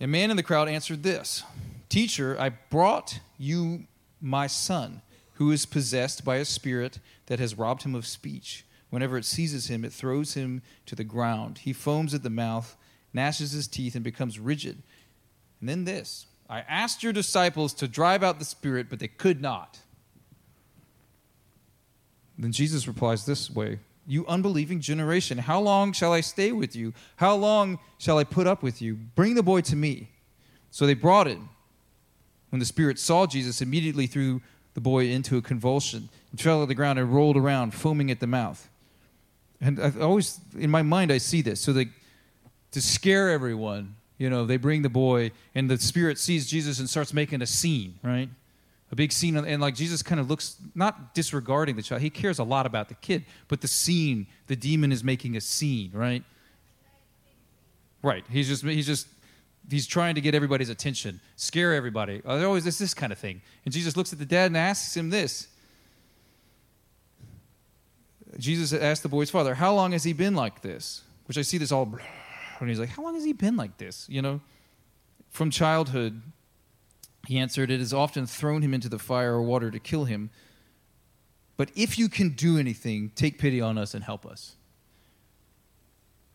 A 0.00 0.06
man 0.06 0.30
in 0.30 0.36
the 0.36 0.42
crowd 0.42 0.68
answered 0.68 1.02
this 1.02 1.44
Teacher, 1.88 2.36
I 2.38 2.50
brought 2.50 3.20
you 3.38 3.84
my 4.20 4.46
son, 4.46 5.02
who 5.34 5.50
is 5.50 5.66
possessed 5.66 6.24
by 6.24 6.36
a 6.36 6.44
spirit 6.44 6.98
that 7.26 7.38
has 7.38 7.56
robbed 7.56 7.82
him 7.82 7.94
of 7.94 8.06
speech. 8.06 8.64
Whenever 8.90 9.18
it 9.18 9.24
seizes 9.24 9.68
him, 9.68 9.84
it 9.84 9.92
throws 9.92 10.34
him 10.34 10.62
to 10.86 10.94
the 10.94 11.04
ground. 11.04 11.58
He 11.58 11.72
foams 11.72 12.14
at 12.14 12.22
the 12.22 12.30
mouth, 12.30 12.76
gnashes 13.12 13.52
his 13.52 13.66
teeth, 13.66 13.94
and 13.94 14.04
becomes 14.04 14.38
rigid. 14.38 14.82
And 15.60 15.68
then 15.68 15.84
this 15.84 16.26
I 16.48 16.60
asked 16.60 17.02
your 17.02 17.12
disciples 17.12 17.72
to 17.74 17.88
drive 17.88 18.22
out 18.22 18.38
the 18.38 18.44
spirit, 18.44 18.88
but 18.90 18.98
they 18.98 19.08
could 19.08 19.40
not. 19.40 19.80
Then 22.38 22.52
Jesus 22.52 22.86
replies 22.86 23.26
this 23.26 23.50
way 23.50 23.78
You 24.06 24.26
unbelieving 24.26 24.80
generation, 24.80 25.38
how 25.38 25.60
long 25.60 25.92
shall 25.92 26.12
I 26.12 26.20
stay 26.20 26.52
with 26.52 26.74
you? 26.74 26.92
How 27.16 27.34
long 27.34 27.78
shall 27.98 28.18
I 28.18 28.24
put 28.24 28.46
up 28.46 28.62
with 28.62 28.82
you? 28.82 28.94
Bring 28.94 29.34
the 29.34 29.42
boy 29.42 29.60
to 29.62 29.76
me. 29.76 30.10
So 30.70 30.86
they 30.86 30.94
brought 30.94 31.28
him. 31.28 31.50
When 32.50 32.60
the 32.60 32.66
spirit 32.66 32.98
saw 32.98 33.26
Jesus, 33.26 33.60
immediately 33.60 34.06
threw 34.06 34.40
the 34.74 34.80
boy 34.80 35.08
into 35.08 35.36
a 35.36 35.42
convulsion 35.42 36.08
and 36.30 36.40
fell 36.40 36.60
to 36.60 36.66
the 36.66 36.74
ground 36.74 36.98
and 36.98 37.12
rolled 37.12 37.36
around, 37.36 37.74
foaming 37.74 38.10
at 38.10 38.20
the 38.20 38.26
mouth. 38.26 38.68
And 39.60 39.80
I 39.80 39.92
always, 40.00 40.40
in 40.58 40.70
my 40.70 40.82
mind, 40.82 41.10
I 41.10 41.18
see 41.18 41.42
this. 41.42 41.60
So 41.60 41.72
they, 41.72 41.86
to 42.72 42.82
scare 42.82 43.30
everyone, 43.30 43.96
you 44.18 44.30
know, 44.30 44.44
they 44.44 44.56
bring 44.56 44.82
the 44.82 44.88
boy, 44.88 45.32
and 45.54 45.70
the 45.70 45.78
spirit 45.78 46.18
sees 46.18 46.46
Jesus 46.46 46.78
and 46.78 46.88
starts 46.88 47.12
making 47.12 47.42
a 47.42 47.46
scene, 47.46 47.98
right? 48.02 48.28
A 48.94 48.96
big 48.96 49.10
scene, 49.10 49.36
and 49.36 49.60
like 49.60 49.74
Jesus 49.74 50.04
kind 50.04 50.20
of 50.20 50.30
looks, 50.30 50.54
not 50.72 51.16
disregarding 51.16 51.74
the 51.74 51.82
child. 51.82 52.00
He 52.00 52.10
cares 52.10 52.38
a 52.38 52.44
lot 52.44 52.64
about 52.64 52.88
the 52.88 52.94
kid, 52.94 53.24
but 53.48 53.60
the 53.60 53.66
scene, 53.66 54.28
the 54.46 54.54
demon 54.54 54.92
is 54.92 55.02
making 55.02 55.36
a 55.36 55.40
scene, 55.40 55.90
right? 55.92 56.22
Right. 58.04 58.24
He's 58.30 58.46
just, 58.46 58.62
he's 58.62 58.86
just, 58.86 59.08
he's 59.68 59.88
trying 59.88 60.14
to 60.14 60.20
get 60.20 60.36
everybody's 60.36 60.68
attention, 60.68 61.20
scare 61.34 61.74
everybody. 61.74 62.22
Oh, 62.24 62.40
always 62.44 62.62
this, 62.62 62.78
this 62.78 62.94
kind 62.94 63.12
of 63.12 63.18
thing. 63.18 63.42
And 63.64 63.74
Jesus 63.74 63.96
looks 63.96 64.12
at 64.12 64.20
the 64.20 64.24
dad 64.24 64.46
and 64.46 64.56
asks 64.56 64.96
him 64.96 65.10
this 65.10 65.48
Jesus 68.38 68.72
asked 68.72 69.02
the 69.02 69.08
boy's 69.08 69.28
father, 69.28 69.56
How 69.56 69.74
long 69.74 69.90
has 69.90 70.04
he 70.04 70.12
been 70.12 70.36
like 70.36 70.62
this? 70.62 71.02
Which 71.26 71.36
I 71.36 71.42
see 71.42 71.58
this 71.58 71.72
all, 71.72 71.98
and 72.60 72.68
he's 72.68 72.78
like, 72.78 72.90
How 72.90 73.02
long 73.02 73.16
has 73.16 73.24
he 73.24 73.32
been 73.32 73.56
like 73.56 73.76
this? 73.76 74.06
You 74.08 74.22
know, 74.22 74.40
from 75.30 75.50
childhood, 75.50 76.22
he 77.26 77.38
answered, 77.38 77.70
It 77.70 77.80
has 77.80 77.92
often 77.92 78.26
thrown 78.26 78.62
him 78.62 78.74
into 78.74 78.88
the 78.88 78.98
fire 78.98 79.34
or 79.34 79.42
water 79.42 79.70
to 79.70 79.78
kill 79.78 80.04
him. 80.04 80.30
But 81.56 81.70
if 81.76 81.98
you 81.98 82.08
can 82.08 82.30
do 82.30 82.58
anything, 82.58 83.12
take 83.14 83.38
pity 83.38 83.60
on 83.60 83.78
us 83.78 83.94
and 83.94 84.02
help 84.02 84.26
us. 84.26 84.56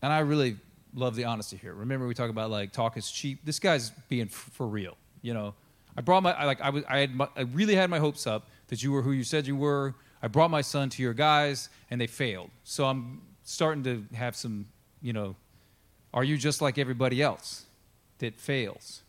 And 0.01 0.13
I 0.13 0.19
really 0.19 0.57
love 0.93 1.15
the 1.15 1.25
honesty 1.25 1.57
here. 1.57 1.73
Remember, 1.73 2.07
we 2.07 2.13
talk 2.13 2.29
about 2.29 2.49
like 2.49 2.71
talk 2.71 2.97
is 2.97 3.11
cheap. 3.11 3.39
This 3.43 3.59
guy's 3.59 3.89
being 4.07 4.27
f- 4.27 4.49
for 4.53 4.67
real. 4.67 4.97
You 5.21 5.33
know, 5.33 5.53
I 5.97 6.01
brought 6.01 6.23
my 6.23 6.31
I, 6.33 6.45
like 6.45 6.61
I 6.61 6.69
was 6.69 6.83
I 6.87 6.99
had 6.99 7.13
my, 7.15 7.27
I 7.35 7.41
really 7.41 7.75
had 7.75 7.89
my 7.89 7.99
hopes 7.99 8.25
up 8.25 8.47
that 8.67 8.81
you 8.81 8.91
were 8.91 9.01
who 9.01 9.11
you 9.11 9.23
said 9.23 9.45
you 9.45 9.55
were. 9.55 9.95
I 10.21 10.27
brought 10.27 10.51
my 10.51 10.61
son 10.61 10.89
to 10.89 11.01
your 11.01 11.13
guys, 11.13 11.69
and 11.89 11.99
they 11.99 12.07
failed. 12.07 12.49
So 12.63 12.85
I'm 12.85 13.21
starting 13.43 13.83
to 13.83 14.05
have 14.15 14.35
some, 14.35 14.67
you 15.01 15.13
know, 15.13 15.35
are 16.13 16.23
you 16.23 16.37
just 16.37 16.61
like 16.61 16.77
everybody 16.77 17.21
else 17.21 17.65
that 18.19 18.39
fails? 18.39 19.01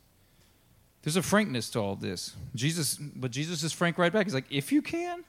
There's 1.02 1.16
a 1.16 1.22
frankness 1.22 1.70
to 1.70 1.80
all 1.80 1.96
this. 1.96 2.36
Jesus, 2.54 2.96
but 2.96 3.30
Jesus 3.30 3.62
is 3.62 3.72
frank 3.72 3.96
right 3.96 4.12
back. 4.12 4.26
He's 4.26 4.34
like, 4.34 4.50
if 4.50 4.70
you 4.70 4.82
can, 4.82 5.24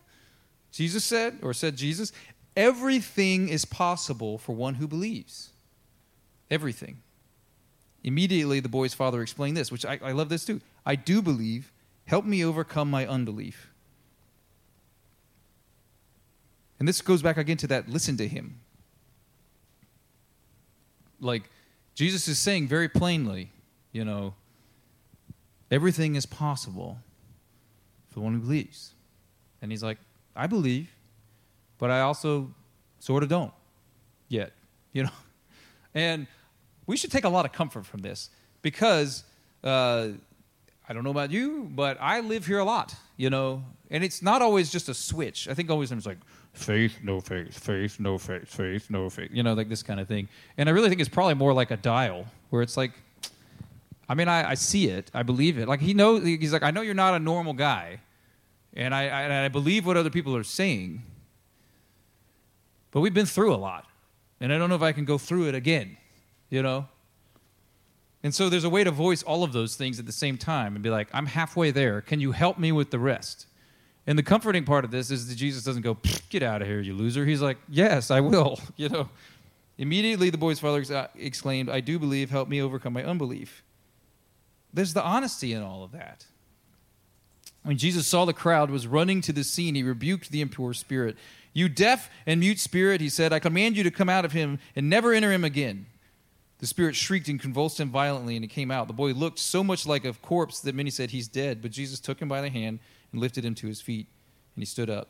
Jesus 0.71 1.03
said, 1.03 1.39
or 1.41 1.53
said 1.53 1.77
Jesus, 1.77 2.11
everything 2.55 3.47
is 3.47 3.63
possible 3.63 4.37
for 4.37 4.53
one 4.53 4.75
who 4.75 4.87
believes. 4.87 5.51
Everything. 6.49 7.01
Immediately, 8.03 8.59
the 8.59 8.69
boy's 8.69 8.93
father 8.93 9.21
explained 9.21 9.55
this, 9.55 9.71
which 9.71 9.85
I, 9.85 9.99
I 10.03 10.11
love 10.11 10.29
this 10.29 10.45
too. 10.45 10.59
I 10.85 10.95
do 10.95 11.21
believe. 11.21 11.71
Help 12.05 12.25
me 12.25 12.43
overcome 12.43 12.89
my 12.89 13.07
unbelief. 13.07 13.69
And 16.79 16.87
this 16.87 16.99
goes 16.99 17.21
back 17.21 17.37
again 17.37 17.57
to 17.57 17.67
that 17.67 17.87
listen 17.87 18.17
to 18.17 18.27
him. 18.27 18.59
Like, 21.19 21.43
Jesus 21.93 22.27
is 22.27 22.39
saying 22.39 22.67
very 22.67 22.89
plainly, 22.89 23.51
you 23.91 24.03
know, 24.03 24.33
everything 25.71 26.15
is 26.15 26.25
possible 26.25 26.99
for 28.09 28.15
the 28.15 28.19
one 28.21 28.33
who 28.33 28.39
believes. 28.39 28.93
And 29.61 29.71
he's 29.71 29.81
like, 29.81 29.97
I 30.35 30.47
believe, 30.47 30.89
but 31.77 31.89
I 31.89 32.01
also 32.01 32.53
sort 32.99 33.23
of 33.23 33.29
don't 33.29 33.53
yet, 34.27 34.51
you 34.93 35.03
know? 35.03 35.09
And 35.93 36.27
we 36.85 36.97
should 36.97 37.11
take 37.11 37.23
a 37.23 37.29
lot 37.29 37.45
of 37.45 37.51
comfort 37.51 37.85
from 37.85 38.01
this 38.01 38.29
because 38.61 39.23
uh, 39.63 40.09
I 40.87 40.93
don't 40.93 41.03
know 41.03 41.11
about 41.11 41.31
you, 41.31 41.69
but 41.73 41.97
I 41.99 42.19
live 42.19 42.45
here 42.45 42.59
a 42.59 42.63
lot, 42.63 42.95
you 43.17 43.29
know? 43.29 43.63
And 43.89 44.03
it's 44.03 44.21
not 44.21 44.41
always 44.41 44.71
just 44.71 44.89
a 44.89 44.93
switch. 44.93 45.47
I 45.47 45.53
think 45.53 45.69
always 45.69 45.91
it's 45.91 46.05
like, 46.05 46.17
faith, 46.53 46.97
no 47.03 47.19
faith, 47.19 47.57
faith, 47.57 47.99
no 47.99 48.17
faith, 48.17 48.47
faith, 48.47 48.89
no 48.89 49.09
faith. 49.09 49.29
You 49.33 49.43
know, 49.43 49.53
like 49.53 49.69
this 49.69 49.83
kind 49.83 49.99
of 49.99 50.07
thing. 50.07 50.27
And 50.57 50.69
I 50.69 50.71
really 50.71 50.89
think 50.89 51.01
it's 51.01 51.09
probably 51.09 51.35
more 51.35 51.53
like 51.53 51.71
a 51.71 51.77
dial 51.77 52.25
where 52.49 52.61
it's 52.61 52.77
like, 52.77 52.91
I 54.11 54.13
mean, 54.13 54.27
I, 54.27 54.49
I 54.49 54.53
see 54.55 54.87
it, 54.87 55.09
I 55.13 55.23
believe 55.23 55.57
it. 55.57 55.69
Like 55.69 55.79
he 55.79 55.93
knows, 55.93 56.25
he's 56.25 56.51
like, 56.51 56.63
I 56.63 56.71
know 56.71 56.81
you're 56.81 56.93
not 56.93 57.13
a 57.13 57.19
normal 57.19 57.53
guy, 57.53 58.01
and 58.73 58.93
I, 58.93 59.07
I, 59.07 59.45
I 59.45 59.47
believe 59.47 59.85
what 59.85 59.95
other 59.95 60.09
people 60.09 60.35
are 60.35 60.43
saying. 60.43 61.03
But 62.91 62.99
we've 62.99 63.13
been 63.13 63.25
through 63.25 63.53
a 63.53 63.55
lot, 63.55 63.87
and 64.41 64.51
I 64.51 64.57
don't 64.57 64.67
know 64.67 64.75
if 64.75 64.81
I 64.81 64.91
can 64.91 65.05
go 65.05 65.17
through 65.17 65.47
it 65.47 65.55
again. 65.55 65.95
You 66.49 66.61
know. 66.61 66.89
And 68.21 68.35
so 68.35 68.49
there's 68.49 68.65
a 68.65 68.69
way 68.69 68.83
to 68.83 68.91
voice 68.91 69.23
all 69.23 69.45
of 69.45 69.53
those 69.53 69.77
things 69.77 69.97
at 69.97 70.05
the 70.05 70.11
same 70.11 70.37
time 70.37 70.75
and 70.75 70.83
be 70.83 70.89
like, 70.89 71.07
I'm 71.13 71.27
halfway 71.27 71.71
there. 71.71 72.01
Can 72.01 72.19
you 72.19 72.33
help 72.33 72.59
me 72.59 72.73
with 72.73 72.91
the 72.91 72.99
rest? 72.99 73.47
And 74.05 74.19
the 74.19 74.23
comforting 74.23 74.65
part 74.65 74.83
of 74.83 74.91
this 74.91 75.09
is 75.09 75.29
that 75.29 75.35
Jesus 75.35 75.63
doesn't 75.63 75.83
go, 75.83 75.97
get 76.29 76.43
out 76.43 76.61
of 76.61 76.67
here, 76.67 76.81
you 76.81 76.93
loser. 76.93 77.25
He's 77.25 77.41
like, 77.41 77.59
yes, 77.69 78.11
I 78.11 78.19
will. 78.19 78.59
You 78.75 78.89
know, 78.89 79.09
immediately 79.77 80.29
the 80.31 80.37
boy's 80.37 80.59
father 80.59 80.83
uh, 80.93 81.07
exclaimed, 81.15 81.69
I 81.69 81.79
do 81.79 81.97
believe, 81.97 82.29
help 82.29 82.49
me 82.49 82.61
overcome 82.61 82.91
my 82.91 83.05
unbelief. 83.05 83.63
There's 84.73 84.93
the 84.93 85.03
honesty 85.03 85.53
in 85.53 85.61
all 85.61 85.83
of 85.83 85.91
that. 85.91 86.25
When 87.63 87.77
Jesus 87.77 88.07
saw 88.07 88.25
the 88.25 88.33
crowd 88.33 88.71
was 88.71 88.87
running 88.87 89.21
to 89.21 89.33
the 89.33 89.43
scene, 89.43 89.75
he 89.75 89.83
rebuked 89.83 90.31
the 90.31 90.41
impure 90.41 90.73
spirit. 90.73 91.15
You 91.53 91.69
deaf 91.69 92.09
and 92.25 92.39
mute 92.39 92.59
spirit, 92.59 93.01
he 93.01 93.09
said, 93.09 93.33
I 93.33 93.39
command 93.39 93.77
you 93.77 93.83
to 93.83 93.91
come 93.91 94.09
out 94.09 94.25
of 94.25 94.31
him 94.31 94.59
and 94.75 94.89
never 94.89 95.13
enter 95.13 95.31
him 95.31 95.43
again. 95.43 95.85
The 96.59 96.67
spirit 96.67 96.95
shrieked 96.95 97.27
and 97.27 97.39
convulsed 97.39 97.79
him 97.79 97.89
violently, 97.89 98.35
and 98.35 98.43
he 98.43 98.47
came 98.47 98.71
out. 98.71 98.87
The 98.87 98.93
boy 98.93 99.11
looked 99.11 99.39
so 99.39 99.63
much 99.63 99.85
like 99.85 100.05
a 100.05 100.13
corpse 100.13 100.59
that 100.61 100.75
many 100.75 100.91
said, 100.91 101.09
He's 101.09 101.27
dead. 101.27 101.61
But 101.61 101.71
Jesus 101.71 101.99
took 101.99 102.19
him 102.19 102.27
by 102.27 102.41
the 102.41 102.49
hand 102.49 102.79
and 103.11 103.19
lifted 103.19 103.43
him 103.43 103.55
to 103.55 103.67
his 103.67 103.81
feet, 103.81 104.07
and 104.55 104.61
he 104.61 104.65
stood 104.65 104.89
up. 104.89 105.09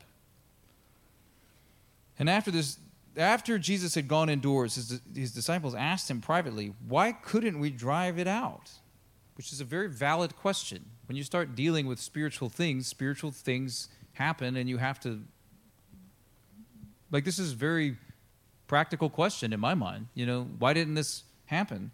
And 2.18 2.28
after 2.30 2.50
this, 2.50 2.78
after 3.18 3.58
Jesus 3.58 3.94
had 3.94 4.08
gone 4.08 4.30
indoors, 4.30 4.76
his, 4.76 5.00
his 5.14 5.32
disciples 5.32 5.74
asked 5.74 6.10
him 6.10 6.22
privately, 6.22 6.72
Why 6.88 7.12
couldn't 7.12 7.58
we 7.58 7.68
drive 7.68 8.18
it 8.18 8.26
out? 8.26 8.70
Which 9.42 9.52
is 9.52 9.60
a 9.60 9.64
very 9.64 9.88
valid 9.88 10.36
question. 10.36 10.84
When 11.08 11.16
you 11.16 11.24
start 11.24 11.56
dealing 11.56 11.88
with 11.88 11.98
spiritual 11.98 12.48
things, 12.48 12.86
spiritual 12.86 13.32
things 13.32 13.88
happen, 14.12 14.54
and 14.54 14.68
you 14.68 14.78
have 14.78 15.00
to. 15.00 15.24
Like, 17.10 17.24
this 17.24 17.40
is 17.40 17.50
a 17.50 17.56
very 17.56 17.96
practical 18.68 19.10
question 19.10 19.52
in 19.52 19.58
my 19.58 19.74
mind. 19.74 20.06
You 20.14 20.26
know, 20.26 20.46
why 20.60 20.74
didn't 20.74 20.94
this 20.94 21.24
happen? 21.46 21.90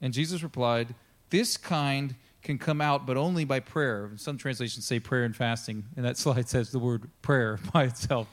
And 0.00 0.14
Jesus 0.14 0.44
replied, 0.44 0.94
This 1.30 1.56
kind 1.56 2.14
can 2.40 2.56
come 2.56 2.80
out, 2.80 3.04
but 3.04 3.16
only 3.16 3.44
by 3.44 3.58
prayer. 3.58 4.12
Some 4.14 4.38
translations 4.38 4.86
say 4.86 5.00
prayer 5.00 5.24
and 5.24 5.34
fasting, 5.34 5.86
and 5.96 6.04
that 6.04 6.16
slide 6.18 6.48
says 6.48 6.70
the 6.70 6.78
word 6.78 7.10
prayer 7.20 7.58
by 7.72 7.82
itself. 7.86 8.28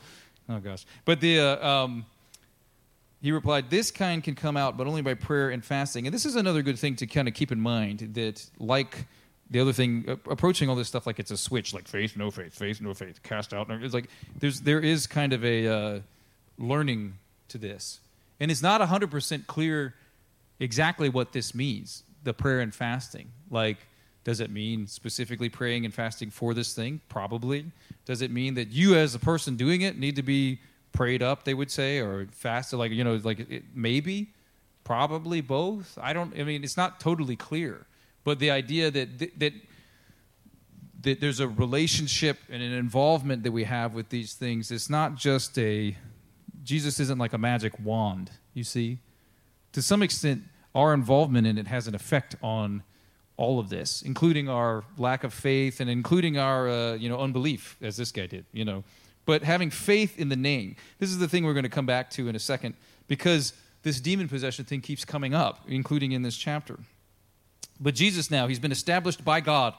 Oh 0.48 0.60
gosh! 0.60 0.86
But 1.06 1.22
the 1.22 1.40
uh, 1.40 1.68
um, 1.68 2.06
he 3.28 3.32
replied, 3.32 3.70
"This 3.70 3.92
kind 3.92 4.24
can 4.24 4.36
come 4.36 4.56
out, 4.56 4.78
but 4.78 4.88
only 4.88 5.02
by 5.02 5.14
prayer 5.14 5.50
and 5.50 5.64
fasting." 5.64 6.08
And 6.08 6.14
this 6.14 6.26
is 6.26 6.36
another 6.36 6.62
good 6.62 6.80
thing 6.80 6.96
to 6.96 7.08
kind 7.08 7.28
of 7.28 7.34
keep 7.34 7.52
in 7.52 7.60
mind 7.60 8.00
that, 8.14 8.50
like 8.58 9.06
the 9.50 9.60
other 9.60 9.74
thing, 9.74 10.06
approaching 10.30 10.70
all 10.70 10.76
this 10.76 10.88
stuff 10.88 11.06
like 11.06 11.20
it's 11.20 11.32
a 11.32 11.38
switch, 11.38 11.74
like 11.74 11.88
faith, 11.88 12.16
no 12.16 12.32
faith, 12.32 12.54
faith, 12.54 12.80
no 12.80 12.94
faith, 12.94 13.22
cast 13.24 13.54
out. 13.54 13.68
It's 13.70 13.94
like 13.94 14.10
there's 14.40 14.62
there 14.62 14.80
is 14.80 15.08
kind 15.08 15.34
of 15.34 15.44
a 15.44 15.68
uh, 15.68 16.00
learning 16.58 17.20
to 17.50 17.58
this, 17.58 18.00
and 18.40 18.50
it's 18.50 18.62
not 18.62 18.80
hundred 18.82 19.12
percent 19.12 19.46
clear 19.46 19.94
exactly 20.60 21.10
what 21.10 21.34
this 21.34 21.54
means. 21.54 22.04
The 22.24 22.34
prayer 22.34 22.62
and 22.62 22.74
fasting, 22.74 23.32
like 23.52 23.78
does 24.28 24.42
it 24.42 24.52
mean 24.52 24.88
specifically 24.88 25.48
praying 25.48 25.86
and 25.86 25.94
fasting 25.94 26.32
for 26.32 26.54
this 26.54 26.74
thing? 26.74 27.00
Probably. 27.08 27.72
Does 28.04 28.22
it 28.22 28.30
mean 28.30 28.56
that 28.56 28.72
you, 28.72 28.94
as 28.96 29.16
a 29.16 29.20
person 29.20 29.56
doing 29.56 29.80
it, 29.82 29.98
need 29.98 30.18
to 30.18 30.22
be 30.22 30.60
prayed 30.92 31.22
up? 31.22 31.44
They 31.44 31.54
would 31.54 31.72
say, 31.72 32.00
or 32.00 32.28
fasted, 32.32 32.80
like 32.80 32.92
you 32.92 33.04
know, 33.04 33.20
like 33.24 33.40
it, 33.40 33.64
maybe, 33.74 34.34
probably 34.84 35.42
both. 35.42 35.98
I 36.02 36.14
don't. 36.14 36.38
I 36.40 36.44
mean, 36.44 36.64
it's 36.64 36.78
not 36.78 37.00
totally 37.00 37.36
clear, 37.36 37.86
but 38.24 38.40
the 38.40 38.52
idea 38.52 38.92
that 38.92 39.20
that 39.40 39.54
that 41.02 41.22
there's 41.22 41.40
a 41.40 41.48
relationship 41.48 42.40
and 42.50 42.62
an 42.62 42.74
involvement 42.74 43.44
that 43.44 43.52
we 43.52 43.64
have 43.64 43.94
with 43.94 44.10
these 44.10 44.34
things. 44.34 44.72
It's 44.72 44.90
not 44.90 45.16
just 45.16 45.58
a 45.58 45.96
Jesus 46.64 47.00
isn't 47.00 47.18
like 47.18 47.34
a 47.34 47.38
magic 47.38 47.74
wand. 47.80 48.32
You 48.54 48.64
see, 48.64 49.00
to 49.72 49.82
some 49.82 50.02
extent, 50.02 50.44
our 50.76 50.94
involvement 50.94 51.48
in 51.48 51.58
it 51.58 51.68
has 51.68 51.88
an 51.88 51.96
effect 51.96 52.36
on 52.42 52.84
all 53.38 53.60
of 53.60 53.70
this, 53.70 54.02
including 54.02 54.50
our 54.50 54.84
lack 54.98 55.24
of 55.24 55.34
faith 55.34 55.80
and 55.80 55.90
including 55.90 56.38
our 56.38 56.68
uh, 56.68 56.94
you 56.96 57.08
know 57.10 57.20
unbelief, 57.20 57.78
as 57.82 57.98
this 57.98 58.12
guy 58.12 58.26
did. 58.26 58.46
You 58.52 58.66
know, 58.66 58.84
but 59.28 59.44
having 59.44 59.70
faith 59.70 60.18
in 60.18 60.30
the 60.30 60.36
name. 60.36 60.78
This 61.00 61.12
is 61.12 61.20
the 61.20 61.28
thing 61.28 61.44
we're 61.44 61.54
going 61.54 61.64
to 61.64 61.70
come 61.70 61.86
back 61.86 62.10
to 62.12 62.30
in 62.30 62.36
a 62.36 62.40
second 62.40 62.74
because 63.08 63.54
this 63.84 64.00
demon 64.00 64.28
possession 64.28 64.64
thing 64.66 64.82
keeps 64.82 65.06
coming 65.06 65.36
up, 65.36 65.60
including 65.68 66.14
in 66.14 66.24
this 66.24 66.36
chapter. 66.36 66.80
But 67.80 67.94
Jesus 67.94 68.32
now, 68.32 68.48
he's 68.48 68.58
been 68.58 68.72
established 68.72 69.24
by 69.24 69.42
God 69.42 69.76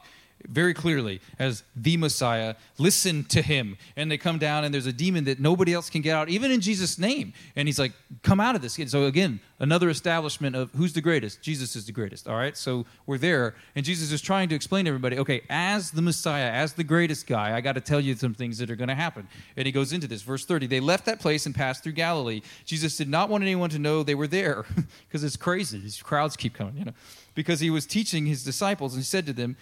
very 0.47 0.73
clearly 0.73 1.21
as 1.37 1.63
the 1.75 1.97
Messiah. 1.97 2.55
Listen 2.77 3.23
to 3.25 3.41
him. 3.41 3.77
And 3.95 4.09
they 4.09 4.17
come 4.17 4.37
down, 4.37 4.63
and 4.63 4.73
there's 4.73 4.85
a 4.85 4.93
demon 4.93 5.25
that 5.25 5.39
nobody 5.39 5.73
else 5.73 5.89
can 5.89 6.01
get 6.01 6.15
out, 6.15 6.29
even 6.29 6.51
in 6.51 6.61
Jesus' 6.61 6.97
name. 6.97 7.33
And 7.55 7.67
he's 7.67 7.79
like, 7.79 7.91
Come 8.23 8.39
out 8.39 8.55
of 8.55 8.61
this. 8.61 8.79
So, 8.87 9.05
again, 9.05 9.39
another 9.59 9.89
establishment 9.89 10.55
of 10.55 10.71
who's 10.71 10.93
the 10.93 11.01
greatest? 11.01 11.41
Jesus 11.41 11.75
is 11.75 11.85
the 11.85 11.91
greatest. 11.91 12.27
All 12.27 12.35
right? 12.35 12.55
So 12.57 12.85
we're 13.05 13.17
there. 13.17 13.55
And 13.75 13.85
Jesus 13.85 14.11
is 14.11 14.21
trying 14.21 14.49
to 14.49 14.55
explain 14.55 14.85
to 14.85 14.89
everybody, 14.89 15.19
okay, 15.19 15.41
as 15.49 15.91
the 15.91 16.01
Messiah, 16.01 16.49
as 16.49 16.73
the 16.73 16.83
greatest 16.83 17.27
guy, 17.27 17.55
I 17.55 17.61
got 17.61 17.73
to 17.73 17.81
tell 17.81 17.99
you 17.99 18.15
some 18.15 18.33
things 18.33 18.57
that 18.59 18.71
are 18.71 18.75
going 18.75 18.89
to 18.89 18.95
happen. 18.95 19.27
And 19.57 19.65
he 19.65 19.71
goes 19.71 19.93
into 19.93 20.07
this. 20.07 20.21
Verse 20.21 20.45
30 20.45 20.67
They 20.67 20.79
left 20.79 21.05
that 21.05 21.19
place 21.19 21.45
and 21.45 21.53
passed 21.53 21.83
through 21.83 21.93
Galilee. 21.93 22.41
Jesus 22.65 22.97
did 22.97 23.09
not 23.09 23.29
want 23.29 23.43
anyone 23.43 23.69
to 23.71 23.79
know 23.79 24.03
they 24.03 24.15
were 24.15 24.27
there 24.27 24.65
because 25.07 25.23
it's 25.23 25.37
crazy. 25.37 25.79
These 25.79 26.01
crowds 26.01 26.35
keep 26.35 26.53
coming, 26.53 26.77
you 26.77 26.85
know, 26.85 26.93
because 27.35 27.59
he 27.59 27.69
was 27.69 27.85
teaching 27.85 28.25
his 28.25 28.43
disciples 28.43 28.93
and 28.93 29.01
he 29.01 29.05
said 29.05 29.25
to 29.25 29.33
them, 29.33 29.57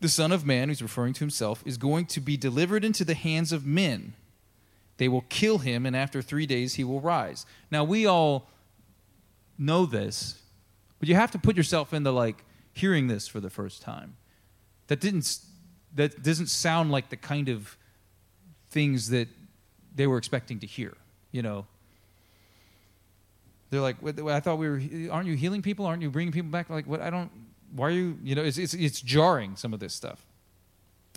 the 0.00 0.08
Son 0.08 0.32
of 0.32 0.46
Man, 0.46 0.68
who's 0.68 0.82
referring 0.82 1.12
to 1.14 1.20
himself, 1.20 1.62
is 1.66 1.76
going 1.76 2.06
to 2.06 2.20
be 2.20 2.36
delivered 2.36 2.84
into 2.84 3.04
the 3.04 3.14
hands 3.14 3.52
of 3.52 3.66
men. 3.66 4.14
They 4.96 5.08
will 5.08 5.24
kill 5.28 5.58
him, 5.58 5.86
and 5.86 5.94
after 5.94 6.20
three 6.22 6.46
days 6.46 6.74
he 6.74 6.84
will 6.84 7.00
rise. 7.00 7.46
Now, 7.70 7.84
we 7.84 8.06
all 8.06 8.48
know 9.58 9.86
this, 9.86 10.40
but 10.98 11.08
you 11.08 11.14
have 11.14 11.30
to 11.32 11.38
put 11.38 11.56
yourself 11.56 11.92
into 11.92 12.10
like 12.10 12.44
hearing 12.72 13.08
this 13.08 13.28
for 13.28 13.40
the 13.40 13.50
first 13.50 13.82
time. 13.82 14.16
That 14.88 15.00
didn't 15.00 15.38
that 15.94 16.22
doesn't 16.22 16.46
sound 16.46 16.90
like 16.90 17.08
the 17.10 17.16
kind 17.16 17.48
of 17.48 17.76
things 18.70 19.10
that 19.10 19.28
they 19.94 20.06
were 20.06 20.18
expecting 20.18 20.60
to 20.60 20.66
hear. 20.66 20.96
You 21.32 21.42
know, 21.42 21.66
they're 23.70 23.80
like, 23.80 23.96
"I 24.04 24.40
thought 24.40 24.58
we 24.58 24.68
were. 24.68 24.80
Aren't 25.10 25.28
you 25.28 25.34
healing 25.34 25.62
people? 25.62 25.86
Aren't 25.86 26.02
you 26.02 26.10
bringing 26.10 26.32
people 26.32 26.50
back? 26.50 26.70
Like, 26.70 26.86
what? 26.86 27.00
I 27.00 27.10
don't 27.10 27.30
why 27.74 27.88
are 27.88 27.90
you, 27.90 28.18
you 28.22 28.34
know, 28.34 28.42
it's, 28.42 28.58
it's, 28.58 28.74
it's 28.74 29.00
jarring, 29.00 29.56
some 29.56 29.72
of 29.72 29.80
this 29.80 29.94
stuff. 29.94 30.24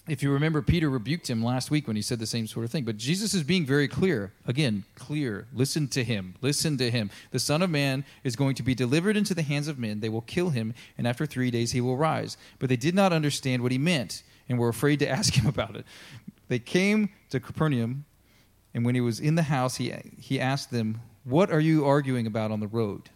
If 0.06 0.22
you 0.22 0.32
remember, 0.32 0.62
Peter 0.62 0.90
rebuked 0.90 1.30
him 1.30 1.42
last 1.42 1.72
week 1.72 1.88
when 1.88 1.96
he 1.96 2.02
said 2.02 2.20
the 2.20 2.26
same 2.26 2.46
sort 2.46 2.66
of 2.66 2.72
thing. 2.72 2.84
But 2.84 2.98
Jesus 2.98 3.34
is 3.34 3.44
being 3.44 3.66
very 3.66 3.88
clear. 3.88 4.34
Again, 4.46 4.84
clear. 4.96 5.48
Listen 5.54 5.88
to 5.90 6.04
him. 6.04 6.36
Listen 6.42 6.78
to 6.78 6.92
him. 6.92 7.10
The 7.32 7.40
Son 7.40 7.62
of 7.62 7.70
Man 7.70 8.04
is 8.22 8.36
going 8.36 8.56
to 8.56 8.64
be 8.64 8.76
delivered 8.76 9.16
into 9.16 9.34
the 9.34 9.44
hands 9.44 9.70
of 9.70 9.80
men. 9.80 10.02
They 10.02 10.10
will 10.10 10.22
kill 10.22 10.50
him, 10.50 10.74
and 10.98 11.08
after 11.08 11.26
three 11.26 11.52
days 11.52 11.72
he 11.72 11.80
will 11.80 11.96
rise. 11.96 12.36
But 12.60 12.68
they 12.68 12.76
did 12.76 12.96
not 12.96 13.14
understand 13.14 13.64
what 13.64 13.72
he 13.72 13.78
meant 13.78 14.24
and 14.50 14.60
were 14.60 14.68
afraid 14.68 15.00
to 15.00 15.10
ask 15.10 15.34
him 15.36 15.48
about 15.48 15.78
it. 15.78 15.86
They 16.50 16.60
came 16.60 17.10
to 17.30 17.40
Capernaum, 17.40 18.04
and 18.74 18.84
when 18.86 18.96
he 18.96 19.02
was 19.02 19.22
in 19.22 19.36
the 19.36 19.44
house, 19.44 19.78
he, 19.78 19.94
he 20.20 20.38
asked 20.38 20.70
them, 20.70 21.02
What 21.24 21.50
are 21.50 21.62
you 21.62 21.86
arguing 21.86 22.28
about 22.28 22.52
on 22.52 22.60
the 22.60 22.68
road? 22.68 23.10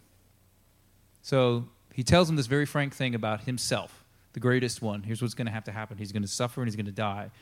So 1.20 1.68
he 1.98 2.04
tells 2.04 2.28
them 2.28 2.36
this 2.36 2.46
very 2.46 2.64
frank 2.64 2.94
thing 2.94 3.16
about 3.16 3.40
himself, 3.40 4.04
the 4.32 4.38
greatest 4.38 4.80
one. 4.80 5.02
Here's 5.02 5.20
what's 5.20 5.34
going 5.34 5.48
to 5.48 5.52
have 5.52 5.64
to 5.64 5.72
happen. 5.72 5.98
He's 5.98 6.12
going 6.12 6.22
to 6.22 6.28
suffer 6.28 6.60
and 6.60 6.68
he's 6.68 6.76
going 6.76 6.86
to 6.86 6.92
die. 6.92 7.32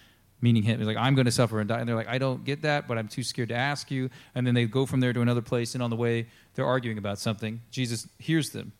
Meaning 0.40 0.62
him. 0.62 0.78
He's 0.78 0.86
like, 0.86 0.96
I'm 0.96 1.14
going 1.14 1.26
to 1.26 1.30
suffer 1.30 1.60
and 1.60 1.68
die. 1.68 1.78
And 1.78 1.86
they're 1.86 1.94
like, 1.94 2.08
I 2.08 2.16
don't 2.16 2.42
get 2.42 2.62
that, 2.62 2.88
but 2.88 2.96
I'm 2.96 3.06
too 3.06 3.22
scared 3.22 3.50
to 3.50 3.54
ask 3.54 3.90
you. 3.90 4.08
And 4.34 4.46
then 4.46 4.54
they 4.54 4.64
go 4.64 4.86
from 4.86 5.00
there 5.00 5.12
to 5.12 5.20
another 5.20 5.42
place, 5.42 5.74
and 5.74 5.82
on 5.82 5.90
the 5.90 5.96
way, 5.96 6.28
they're 6.54 6.64
arguing 6.64 6.96
about 6.96 7.18
something. 7.18 7.60
Jesus 7.70 8.08
hears 8.18 8.48
them. 8.48 8.72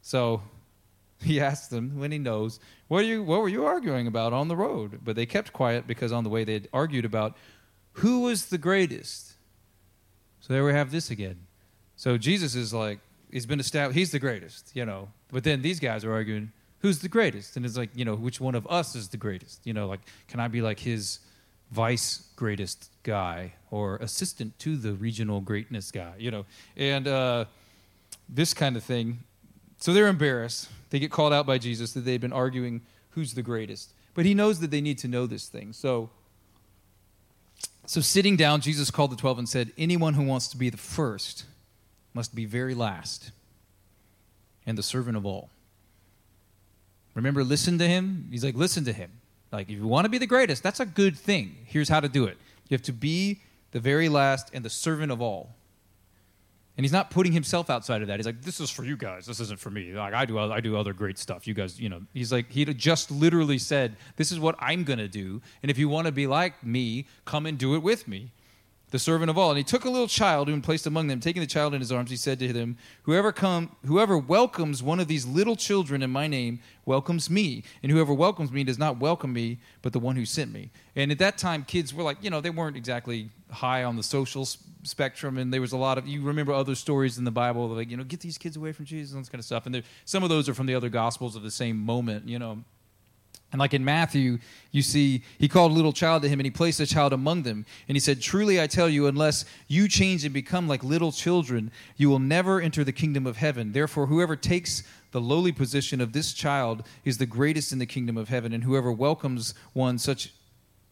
So 0.00 0.40
he 1.20 1.38
asks 1.38 1.68
them 1.68 1.98
when 1.98 2.12
he 2.12 2.18
knows, 2.18 2.58
what, 2.88 3.04
you, 3.04 3.22
what 3.22 3.42
were 3.42 3.50
you 3.50 3.66
arguing 3.66 4.06
about 4.06 4.32
on 4.32 4.48
the 4.48 4.56
road? 4.56 5.00
But 5.04 5.16
they 5.16 5.26
kept 5.26 5.52
quiet 5.52 5.86
because 5.86 6.12
on 6.12 6.24
the 6.24 6.30
way 6.30 6.44
they 6.44 6.54
had 6.54 6.68
argued 6.72 7.04
about 7.04 7.36
who 7.92 8.20
was 8.20 8.46
the 8.46 8.56
greatest. 8.56 9.34
So 10.40 10.54
there 10.54 10.64
we 10.64 10.72
have 10.72 10.90
this 10.90 11.10
again. 11.10 11.46
So 11.96 12.16
Jesus 12.16 12.54
is 12.54 12.72
like, 12.72 13.00
he's 13.30 13.46
been 13.46 13.60
established. 13.60 13.98
He's 13.98 14.12
the 14.12 14.18
greatest, 14.18 14.70
you 14.74 14.84
know. 14.84 15.08
But 15.32 15.44
then 15.44 15.62
these 15.62 15.80
guys 15.80 16.04
are 16.04 16.12
arguing, 16.12 16.52
who's 16.80 16.98
the 16.98 17.08
greatest? 17.08 17.56
And 17.56 17.64
it's 17.64 17.76
like, 17.76 17.90
you 17.94 18.04
know, 18.04 18.14
which 18.14 18.40
one 18.40 18.54
of 18.54 18.66
us 18.68 18.94
is 18.94 19.08
the 19.08 19.16
greatest? 19.16 19.60
You 19.64 19.72
know, 19.72 19.86
like, 19.86 20.00
can 20.28 20.40
I 20.40 20.48
be 20.48 20.60
like 20.60 20.80
his 20.80 21.20
vice 21.70 22.24
greatest 22.36 22.90
guy 23.02 23.52
or 23.70 23.96
assistant 23.96 24.58
to 24.60 24.76
the 24.76 24.92
regional 24.92 25.40
greatness 25.40 25.90
guy? 25.90 26.12
You 26.18 26.30
know, 26.30 26.46
and 26.76 27.06
uh, 27.06 27.44
this 28.28 28.54
kind 28.54 28.76
of 28.76 28.82
thing. 28.82 29.20
So 29.78 29.92
they're 29.92 30.08
embarrassed. 30.08 30.68
They 30.90 30.98
get 30.98 31.10
called 31.10 31.32
out 31.32 31.46
by 31.46 31.58
Jesus 31.58 31.92
that 31.92 32.00
they've 32.00 32.20
been 32.20 32.32
arguing 32.32 32.82
who's 33.10 33.34
the 33.34 33.42
greatest. 33.42 33.92
But 34.14 34.26
he 34.26 34.34
knows 34.34 34.60
that 34.60 34.70
they 34.70 34.80
need 34.80 34.98
to 34.98 35.08
know 35.08 35.26
this 35.26 35.48
thing. 35.48 35.72
So. 35.72 36.10
So, 37.86 38.00
sitting 38.00 38.36
down, 38.36 38.60
Jesus 38.60 38.88
called 38.88 39.10
the 39.10 39.16
twelve 39.16 39.36
and 39.36 39.48
said, 39.48 39.72
Anyone 39.76 40.14
who 40.14 40.22
wants 40.22 40.46
to 40.48 40.56
be 40.56 40.70
the 40.70 40.76
first 40.76 41.44
must 42.14 42.36
be 42.36 42.44
very 42.44 42.72
last 42.72 43.32
and 44.66 44.76
the 44.76 44.82
servant 44.82 45.16
of 45.16 45.26
all. 45.26 45.50
Remember, 47.14 47.42
listen 47.42 47.78
to 47.78 47.88
him? 47.88 48.28
He's 48.30 48.44
like, 48.44 48.54
listen 48.54 48.84
to 48.84 48.92
him. 48.92 49.10
Like, 49.52 49.68
if 49.68 49.76
you 49.76 49.86
want 49.86 50.04
to 50.04 50.08
be 50.08 50.18
the 50.18 50.26
greatest, 50.26 50.62
that's 50.62 50.80
a 50.80 50.86
good 50.86 51.16
thing. 51.16 51.56
Here's 51.64 51.88
how 51.88 52.00
to 52.00 52.08
do 52.08 52.24
it 52.24 52.36
you 52.68 52.74
have 52.74 52.82
to 52.82 52.92
be 52.92 53.40
the 53.72 53.80
very 53.80 54.08
last 54.08 54.50
and 54.52 54.64
the 54.64 54.70
servant 54.70 55.10
of 55.10 55.20
all. 55.20 55.50
And 56.76 56.84
he's 56.84 56.92
not 56.92 57.10
putting 57.10 57.32
himself 57.32 57.68
outside 57.68 58.00
of 58.00 58.08
that. 58.08 58.18
He's 58.18 58.26
like, 58.26 58.42
this 58.42 58.58
is 58.60 58.70
for 58.70 58.84
you 58.84 58.96
guys. 58.96 59.26
This 59.26 59.38
isn't 59.40 59.58
for 59.58 59.70
me. 59.70 59.92
Like, 59.92 60.14
I 60.14 60.24
do, 60.24 60.38
I 60.38 60.60
do 60.60 60.78
other 60.78 60.94
great 60.94 61.18
stuff. 61.18 61.46
You 61.46 61.52
guys, 61.52 61.78
you 61.78 61.88
know, 61.88 62.02
he's 62.14 62.32
like, 62.32 62.50
he 62.50 62.64
just 62.64 63.10
literally 63.10 63.58
said, 63.58 63.96
this 64.16 64.32
is 64.32 64.40
what 64.40 64.54
I'm 64.60 64.84
going 64.84 64.98
to 64.98 65.08
do. 65.08 65.42
And 65.62 65.70
if 65.70 65.76
you 65.76 65.88
want 65.88 66.06
to 66.06 66.12
be 66.12 66.26
like 66.26 66.64
me, 66.64 67.06
come 67.26 67.44
and 67.44 67.58
do 67.58 67.74
it 67.74 67.82
with 67.82 68.08
me 68.08 68.30
the 68.90 68.98
servant 68.98 69.30
of 69.30 69.38
all. 69.38 69.50
And 69.50 69.58
he 69.58 69.64
took 69.64 69.84
a 69.84 69.90
little 69.90 70.08
child 70.08 70.48
and 70.48 70.62
placed 70.62 70.86
among 70.86 71.06
them. 71.06 71.20
Taking 71.20 71.40
the 71.40 71.46
child 71.46 71.74
in 71.74 71.80
his 71.80 71.92
arms, 71.92 72.10
he 72.10 72.16
said 72.16 72.38
to 72.40 72.52
them, 72.52 72.76
Whoever 73.02 73.32
come, 73.32 73.76
whoever 73.86 74.18
welcomes 74.18 74.82
one 74.82 75.00
of 75.00 75.08
these 75.08 75.26
little 75.26 75.56
children 75.56 76.02
in 76.02 76.10
my 76.10 76.26
name 76.26 76.60
welcomes 76.84 77.30
me. 77.30 77.64
And 77.82 77.90
whoever 77.90 78.12
welcomes 78.12 78.50
me 78.50 78.64
does 78.64 78.78
not 78.78 78.98
welcome 78.98 79.32
me, 79.32 79.58
but 79.82 79.92
the 79.92 80.00
one 80.00 80.16
who 80.16 80.24
sent 80.24 80.52
me. 80.52 80.70
And 80.96 81.12
at 81.12 81.18
that 81.18 81.38
time, 81.38 81.64
kids 81.64 81.94
were 81.94 82.02
like, 82.02 82.18
you 82.20 82.30
know, 82.30 82.40
they 82.40 82.50
weren't 82.50 82.76
exactly 82.76 83.30
high 83.50 83.84
on 83.84 83.96
the 83.96 84.02
social 84.02 84.46
spectrum. 84.82 85.38
And 85.38 85.52
there 85.52 85.60
was 85.60 85.72
a 85.72 85.76
lot 85.76 85.98
of, 85.98 86.06
you 86.06 86.22
remember 86.22 86.52
other 86.52 86.74
stories 86.74 87.18
in 87.18 87.24
the 87.24 87.30
Bible, 87.30 87.68
like, 87.68 87.90
you 87.90 87.96
know, 87.96 88.04
get 88.04 88.20
these 88.20 88.38
kids 88.38 88.56
away 88.56 88.72
from 88.72 88.84
Jesus 88.84 89.12
and 89.12 89.22
this 89.22 89.28
kind 89.28 89.40
of 89.40 89.44
stuff. 89.44 89.66
And 89.66 89.74
there, 89.74 89.82
some 90.04 90.22
of 90.22 90.28
those 90.28 90.48
are 90.48 90.54
from 90.54 90.66
the 90.66 90.74
other 90.74 90.88
gospels 90.88 91.36
of 91.36 91.42
the 91.42 91.50
same 91.50 91.76
moment, 91.76 92.28
you 92.28 92.38
know. 92.38 92.64
And 93.52 93.58
like 93.58 93.74
in 93.74 93.84
Matthew, 93.84 94.38
you 94.70 94.82
see, 94.82 95.22
he 95.38 95.48
called 95.48 95.72
a 95.72 95.74
little 95.74 95.92
child 95.92 96.22
to 96.22 96.28
him 96.28 96.38
and 96.38 96.46
he 96.46 96.50
placed 96.50 96.78
a 96.78 96.86
child 96.86 97.12
among 97.12 97.42
them. 97.42 97.66
And 97.88 97.96
he 97.96 98.00
said, 98.00 98.20
Truly 98.20 98.60
I 98.60 98.68
tell 98.68 98.88
you, 98.88 99.06
unless 99.06 99.44
you 99.66 99.88
change 99.88 100.24
and 100.24 100.32
become 100.32 100.68
like 100.68 100.84
little 100.84 101.10
children, 101.10 101.72
you 101.96 102.08
will 102.08 102.20
never 102.20 102.60
enter 102.60 102.84
the 102.84 102.92
kingdom 102.92 103.26
of 103.26 103.38
heaven. 103.38 103.72
Therefore, 103.72 104.06
whoever 104.06 104.36
takes 104.36 104.84
the 105.10 105.20
lowly 105.20 105.50
position 105.50 106.00
of 106.00 106.12
this 106.12 106.32
child 106.32 106.84
is 107.04 107.18
the 107.18 107.26
greatest 107.26 107.72
in 107.72 107.80
the 107.80 107.86
kingdom 107.86 108.16
of 108.16 108.28
heaven. 108.28 108.52
And 108.52 108.62
whoever 108.62 108.92
welcomes 108.92 109.54
one 109.72 109.98
such 109.98 110.32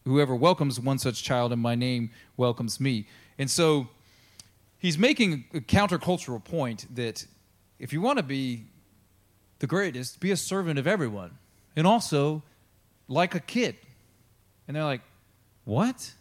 whoever 0.05 0.35
welcomes 0.35 0.79
one 0.79 0.97
such 0.97 1.23
child 1.23 1.53
in 1.53 1.59
my 1.59 1.75
name 1.75 2.09
welcomes 2.35 2.79
me. 2.79 3.07
And 3.37 3.49
so 3.49 3.87
he's 4.79 4.97
making 4.97 5.45
a 5.53 5.59
countercultural 5.59 6.43
point 6.43 6.87
that 6.95 7.25
if 7.79 7.93
you 7.93 8.01
want 8.01 8.17
to 8.17 8.23
be 8.23 8.65
the 9.59 9.67
greatest, 9.67 10.19
be 10.19 10.31
a 10.31 10.37
servant 10.37 10.79
of 10.79 10.87
everyone. 10.87 11.37
And 11.79 11.87
also 11.87 12.43
like 13.07 13.35
a 13.35 13.39
kid. 13.39 13.77
And 14.67 14.75
they're 14.75 14.83
like, 14.83 15.01
what? 15.63 16.13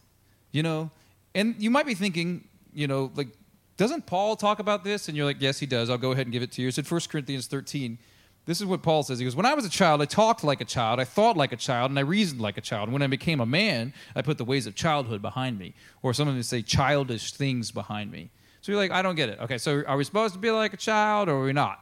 You 0.53 0.63
know, 0.63 0.91
and 1.35 1.57
you 1.59 1.69
might 1.69 1.85
be 1.85 1.95
thinking, 1.95 2.45
you 2.73 2.87
know, 2.87 3.11
like, 3.17 3.29
doesn't 3.77 4.07
Paul 4.07 4.37
talk 4.37 4.61
about 4.61 4.85
this? 4.85 5.09
And 5.09 5.17
you're 5.17 5.27
like, 5.27 5.41
yes, 5.41 5.59
he 5.59 5.67
does. 5.67 5.91
I'll 5.91 5.99
go 5.99 6.13
ahead 6.13 6.27
and 6.27 6.33
give 6.33 6.43
it 6.45 6.53
to 6.53 6.63
you. 6.63 6.69
It's 6.69 6.79
in 6.79 6.85
1 6.85 7.01
Corinthians 7.11 7.49
13. 7.49 7.99
This 8.47 8.61
is 8.61 8.67
what 8.67 8.83
Paul 8.83 9.03
says. 9.03 9.19
He 9.19 9.25
goes, 9.25 9.35
When 9.35 9.47
I 9.47 9.55
was 9.55 9.65
a 9.65 9.69
child, 9.69 10.01
I 10.01 10.05
talked 10.05 10.45
like 10.45 10.61
a 10.61 10.65
child, 10.65 11.01
I 11.01 11.05
thought 11.05 11.37
like 11.37 11.53
a 11.53 11.57
child, 11.57 11.91
and 11.91 11.99
I 11.99 12.03
reasoned 12.03 12.41
like 12.41 12.57
a 12.57 12.63
child. 12.63 12.85
And 12.85 12.93
when 12.93 13.03
I 13.03 13.09
became 13.09 13.41
a 13.41 13.47
man, 13.47 13.93
I 14.15 14.23
put 14.23 14.39
the 14.39 14.45
ways 14.45 14.67
of 14.67 14.75
childhood 14.75 15.21
behind 15.21 15.59
me. 15.59 15.75
Or 16.03 16.15
some 16.15 16.29
of 16.29 16.35
them 16.35 16.43
say 16.45 16.63
childish 16.63 17.33
things 17.33 17.73
behind 17.73 18.11
me. 18.13 18.31
So 18.61 18.73
you're 18.73 18.81
like, 18.81 18.93
I 18.93 19.03
don't 19.03 19.17
get 19.17 19.29
it. 19.29 19.41
Okay, 19.41 19.59
so 19.59 19.83
are 19.87 19.97
we 19.97 20.05
supposed 20.05 20.35
to 20.35 20.41
be 20.41 20.53
like 20.53 20.73
a 20.73 20.79
child 20.79 21.29
or 21.29 21.43
are 21.43 21.45
we 21.45 21.53
not? 21.53 21.81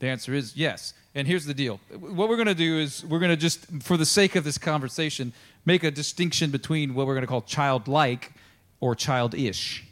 The 0.00 0.08
answer 0.08 0.34
is 0.34 0.56
yes. 0.56 0.94
And 1.14 1.26
here's 1.26 1.44
the 1.44 1.54
deal 1.54 1.80
what 1.90 2.28
we're 2.28 2.36
going 2.36 2.46
to 2.46 2.54
do 2.54 2.78
is 2.78 3.04
we're 3.04 3.18
going 3.18 3.30
to 3.30 3.36
just, 3.36 3.66
for 3.82 3.96
the 3.96 4.06
sake 4.06 4.34
of 4.34 4.44
this 4.44 4.58
conversation, 4.58 5.32
make 5.64 5.84
a 5.84 5.90
distinction 5.90 6.50
between 6.50 6.94
what 6.94 7.06
we're 7.06 7.14
going 7.14 7.22
to 7.22 7.28
call 7.28 7.42
childlike 7.42 8.32
or 8.80 8.94
childish. 8.94 9.84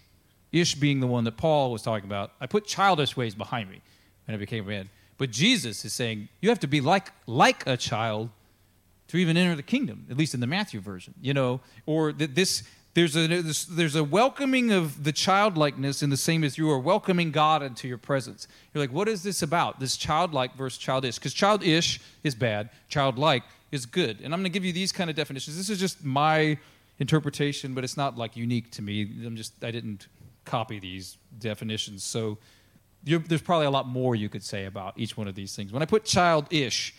Ish 0.51 0.77
being 0.77 1.01
the 1.01 1.07
one 1.07 1.25
that 1.25 1.37
Paul 1.37 1.71
was 1.71 1.83
talking 1.83 2.09
about. 2.09 2.33
I 2.41 2.47
put 2.47 2.67
childish 2.67 3.17
ways 3.17 3.35
behind 3.35 3.71
me 3.71 3.83
and 4.27 4.35
I 4.35 4.39
became 4.39 4.65
a 4.65 4.69
man. 4.69 4.89
But 5.19 5.31
Jesus 5.31 5.85
is 5.85 5.93
saying 5.93 6.29
you 6.41 6.49
have 6.49 6.61
to 6.61 6.67
be 6.67 6.81
like, 6.81 7.13
like 7.27 7.67
a 7.67 7.77
child 7.77 8.31
to 9.09 9.17
even 9.17 9.37
enter 9.37 9.57
the 9.57 9.63
kingdom, 9.63 10.07
at 10.11 10.17
least 10.17 10.35
in 10.35 10.41
the 10.41 10.47
Matthew 10.47 10.81
version, 10.81 11.15
you 11.21 11.35
know, 11.35 11.61
or 11.87 12.13
that 12.13 12.35
this 12.35 12.63
there's 12.95 13.17
a, 13.17 13.27
there's 13.71 13.95
a 13.95 14.03
welcoming 14.03 14.73
of 14.73 15.05
the 15.05 15.13
childlikeness 15.13 16.03
in 16.03 16.11
the 16.11 16.17
same 16.17 16.43
as 16.43 16.59
you 16.59 16.69
are 16.71 16.79
welcoming 16.79 17.31
God 17.31 17.63
into 17.63 17.87
your 17.87 17.99
presence. 17.99 18.49
You're 18.73 18.83
like, 18.83 18.93
what 18.93 19.09
is 19.09 19.23
this 19.23 19.43
about? 19.43 19.79
This 19.79 19.97
childlike 19.97 20.57
versus 20.57 20.79
childish? 20.79 21.17
Because 21.17 21.33
childish 21.33 22.01
is 22.25 22.35
bad, 22.35 22.71
childlike 22.89 23.45
is 23.71 23.87
good. 23.87 24.21
And 24.21 24.35
I'm 24.35 24.41
going 24.41 24.51
to 24.51 24.57
give 24.57 24.65
you 24.65 24.73
these 24.73 24.91
kind 24.91 25.11
of 25.11 25.17
definitions. 25.17 25.57
This 25.57 25.71
is 25.71 25.79
just 25.79 26.05
my 26.05 26.59
interpretation, 26.99 27.75
but 27.75 27.85
it's 27.85 27.97
not 27.97 28.17
like 28.17 28.37
unique 28.37 28.71
to 28.73 28.83
me. 28.83 29.03
I'm 29.25 29.37
just 29.37 29.53
I 29.63 29.71
didn't 29.71 30.09
copy 30.45 30.81
these 30.81 31.19
definitions, 31.39 32.03
so 32.03 32.39
there's 33.05 33.43
probably 33.43 33.67
a 33.67 33.71
lot 33.71 33.87
more 33.87 34.17
you 34.17 34.29
could 34.29 34.43
say 34.43 34.65
about 34.65 34.99
each 34.99 35.17
one 35.17 35.29
of 35.29 35.35
these 35.35 35.55
things. 35.55 35.73
When 35.73 35.83
I 35.83 35.87
put 35.87 36.05
childish, 36.05 36.95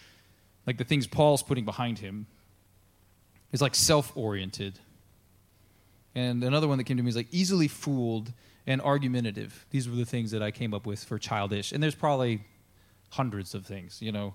like 0.65 0.77
the 0.77 0.85
things 0.85 1.07
Paul's 1.07 1.43
putting 1.43 1.65
behind 1.65 1.99
him, 1.99 2.25
is 3.51 3.61
like 3.61 3.75
self-oriented. 3.75 4.79
And 6.19 6.43
another 6.43 6.67
one 6.67 6.77
that 6.77 6.83
came 6.83 6.97
to 6.97 7.03
me 7.03 7.09
is 7.09 7.15
like 7.15 7.31
easily 7.31 7.69
fooled 7.69 8.33
and 8.67 8.81
argumentative. 8.81 9.65
These 9.71 9.87
were 9.87 9.95
the 9.95 10.05
things 10.05 10.31
that 10.31 10.43
I 10.43 10.51
came 10.51 10.73
up 10.73 10.85
with 10.85 11.01
for 11.01 11.17
childish. 11.17 11.71
And 11.71 11.81
there's 11.81 11.95
probably 11.95 12.41
hundreds 13.11 13.55
of 13.55 13.65
things, 13.65 14.01
you 14.01 14.11
know. 14.11 14.33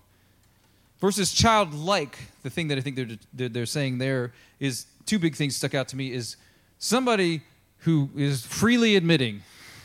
Versus 0.98 1.34
childlike, 1.34 2.16
the 2.42 2.48
thing 2.48 2.68
that 2.68 2.78
I 2.78 2.80
think 2.80 2.96
they're, 2.96 3.48
they're 3.48 3.66
saying 3.66 3.98
there 3.98 4.32
is 4.60 4.86
two 5.04 5.18
big 5.18 5.36
things 5.36 5.56
stuck 5.56 5.74
out 5.74 5.88
to 5.88 5.96
me 5.96 6.10
is 6.10 6.36
somebody 6.78 7.42
who 7.78 8.08
is 8.16 8.46
freely 8.46 8.96
admitting 8.96 9.42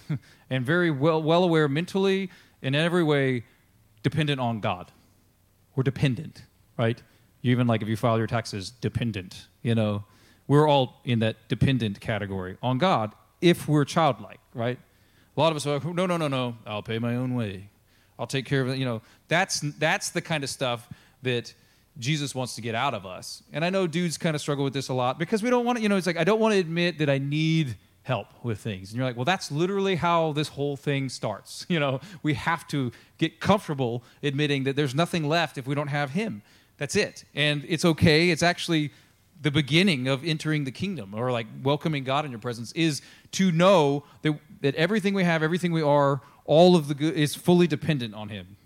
and 0.49 0.65
very 0.65 0.91
well, 0.91 1.21
well 1.21 1.43
aware 1.43 1.67
mentally 1.67 2.29
in 2.61 2.75
every 2.75 3.03
way 3.03 3.43
dependent 4.03 4.39
on 4.39 4.61
God. 4.61 4.89
We're 5.75 5.83
dependent, 5.83 6.43
right? 6.77 7.01
You 7.41 7.51
even 7.51 7.67
like 7.67 7.81
if 7.81 7.89
you 7.89 7.97
file 7.97 8.17
your 8.17 8.27
taxes, 8.27 8.69
dependent, 8.69 9.47
you 9.63 9.75
know. 9.75 10.05
We're 10.49 10.67
all 10.67 10.99
in 11.05 11.19
that 11.19 11.47
dependent 11.47 12.01
category 12.01 12.57
on 12.61 12.79
God 12.79 13.13
if 13.39 13.67
we're 13.67 13.85
childlike, 13.85 14.39
right? 14.53 14.79
A 15.37 15.39
lot 15.39 15.51
of 15.51 15.55
us 15.55 15.67
are 15.67 15.75
like, 15.75 15.85
no, 15.85 16.07
no, 16.07 16.17
no, 16.17 16.27
no, 16.27 16.57
I'll 16.65 16.81
pay 16.81 16.97
my 16.97 17.15
own 17.15 17.35
way. 17.35 17.69
I'll 18.17 18.27
take 18.27 18.45
care 18.45 18.61
of 18.61 18.67
it. 18.67 18.77
You 18.77 18.85
know, 18.85 19.01
that's 19.27 19.61
that's 19.77 20.09
the 20.09 20.21
kind 20.21 20.43
of 20.43 20.49
stuff 20.49 20.89
that 21.21 21.53
Jesus 21.99 22.33
wants 22.33 22.55
to 22.55 22.61
get 22.61 22.73
out 22.73 22.95
of 22.95 23.05
us. 23.05 23.43
And 23.53 23.63
I 23.63 23.69
know 23.69 23.85
dudes 23.85 24.17
kind 24.17 24.35
of 24.35 24.41
struggle 24.41 24.63
with 24.63 24.73
this 24.73 24.89
a 24.89 24.93
lot 24.93 25.19
because 25.19 25.43
we 25.43 25.51
don't 25.51 25.65
want 25.65 25.77
to, 25.77 25.83
you 25.83 25.87
know, 25.87 25.97
it's 25.97 26.07
like 26.07 26.17
I 26.17 26.23
don't 26.23 26.39
want 26.39 26.53
to 26.53 26.59
admit 26.59 26.97
that 26.97 27.11
I 27.11 27.19
need 27.19 27.77
help 28.01 28.27
with 28.43 28.59
things. 28.59 28.89
And 28.89 28.97
you're 28.97 29.05
like, 29.05 29.17
well, 29.17 29.25
that's 29.25 29.51
literally 29.51 29.95
how 29.95 30.33
this 30.33 30.47
whole 30.47 30.75
thing 30.75 31.09
starts. 31.09 31.65
You 31.69 31.79
know, 31.79 32.01
we 32.23 32.33
have 32.33 32.67
to 32.69 32.91
get 33.19 33.39
comfortable 33.39 34.03
admitting 34.23 34.63
that 34.63 34.75
there's 34.75 34.95
nothing 34.95 35.29
left 35.29 35.59
if 35.59 35.67
we 35.67 35.75
don't 35.75 35.89
have 35.89 36.09
him. 36.09 36.41
That's 36.79 36.95
it. 36.95 37.23
And 37.35 37.63
it's 37.67 37.85
okay. 37.85 38.31
It's 38.31 38.41
actually 38.41 38.91
the 39.41 39.51
beginning 39.51 40.07
of 40.07 40.23
entering 40.25 40.65
the 40.65 40.71
kingdom 40.71 41.13
or 41.13 41.31
like 41.31 41.47
welcoming 41.63 42.03
God 42.03 42.25
in 42.25 42.31
your 42.31 42.39
presence 42.39 42.71
is 42.73 43.01
to 43.31 43.51
know 43.51 44.03
that, 44.21 44.37
that 44.61 44.75
everything 44.75 45.13
we 45.13 45.23
have, 45.23 45.41
everything 45.41 45.71
we 45.71 45.81
are, 45.81 46.21
all 46.45 46.75
of 46.75 46.87
the 46.87 46.93
good 46.93 47.15
is 47.15 47.35
fully 47.35 47.67
dependent 47.67 48.13
on 48.13 48.29
him. 48.29 48.57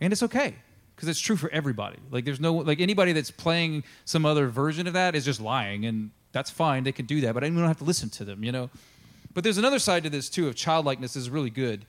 And 0.00 0.12
it's 0.12 0.22
okay 0.22 0.54
because 0.96 1.08
it's 1.08 1.20
true 1.20 1.36
for 1.36 1.50
everybody. 1.50 1.98
Like 2.10 2.24
there's 2.24 2.40
no 2.40 2.54
like 2.54 2.80
anybody 2.80 3.12
that's 3.12 3.30
playing 3.30 3.84
some 4.04 4.26
other 4.26 4.48
version 4.48 4.86
of 4.86 4.94
that 4.94 5.14
is 5.14 5.24
just 5.24 5.40
lying 5.40 5.86
and 5.86 6.10
that's 6.32 6.50
fine. 6.50 6.84
They 6.84 6.92
can 6.92 7.06
do 7.06 7.20
that, 7.22 7.34
but 7.34 7.44
I 7.44 7.48
don't 7.48 7.58
have 7.58 7.78
to 7.78 7.84
listen 7.84 8.10
to 8.10 8.24
them, 8.24 8.42
you 8.42 8.52
know. 8.52 8.70
But 9.34 9.44
there's 9.44 9.58
another 9.58 9.78
side 9.78 10.02
to 10.04 10.10
this 10.10 10.28
too 10.28 10.48
of 10.48 10.56
childlikeness 10.56 11.14
is 11.14 11.30
really 11.30 11.50
good. 11.50 11.84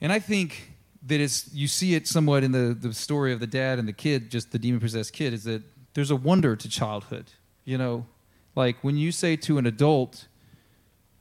And 0.00 0.12
I 0.12 0.18
think 0.18 0.72
that 1.06 1.20
is 1.20 1.48
you 1.52 1.68
see 1.68 1.94
it 1.94 2.06
somewhat 2.06 2.44
in 2.44 2.52
the, 2.52 2.76
the 2.78 2.92
story 2.92 3.32
of 3.32 3.40
the 3.40 3.46
dad 3.46 3.78
and 3.78 3.86
the 3.88 3.92
kid, 3.92 4.30
just 4.30 4.52
the 4.52 4.58
demon 4.58 4.80
possessed 4.80 5.12
kid, 5.12 5.32
is 5.32 5.44
that 5.44 5.62
there's 5.94 6.10
a 6.10 6.16
wonder 6.16 6.54
to 6.56 6.68
childhood. 6.68 7.32
You 7.64 7.78
know, 7.78 8.06
like 8.54 8.82
when 8.82 8.96
you 8.96 9.10
say 9.10 9.36
to 9.36 9.58
an 9.58 9.66
adult, 9.66 10.26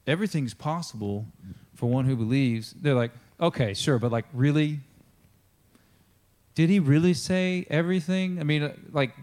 everything's 0.06 0.54
possible 0.54 1.26
for 1.76 1.90
one 1.90 2.06
who 2.06 2.16
believes, 2.16 2.74
they're 2.74 2.94
like, 2.94 3.12
okay, 3.40 3.74
sure, 3.74 4.00
but 4.00 4.12
like, 4.12 4.26
really? 4.34 4.82
Did 6.56 6.70
he 6.70 6.80
really 6.80 7.14
say 7.14 7.66
everything? 7.70 8.40
I 8.40 8.44
mean, 8.44 8.64
uh, 8.64 8.74
like, 8.92 9.16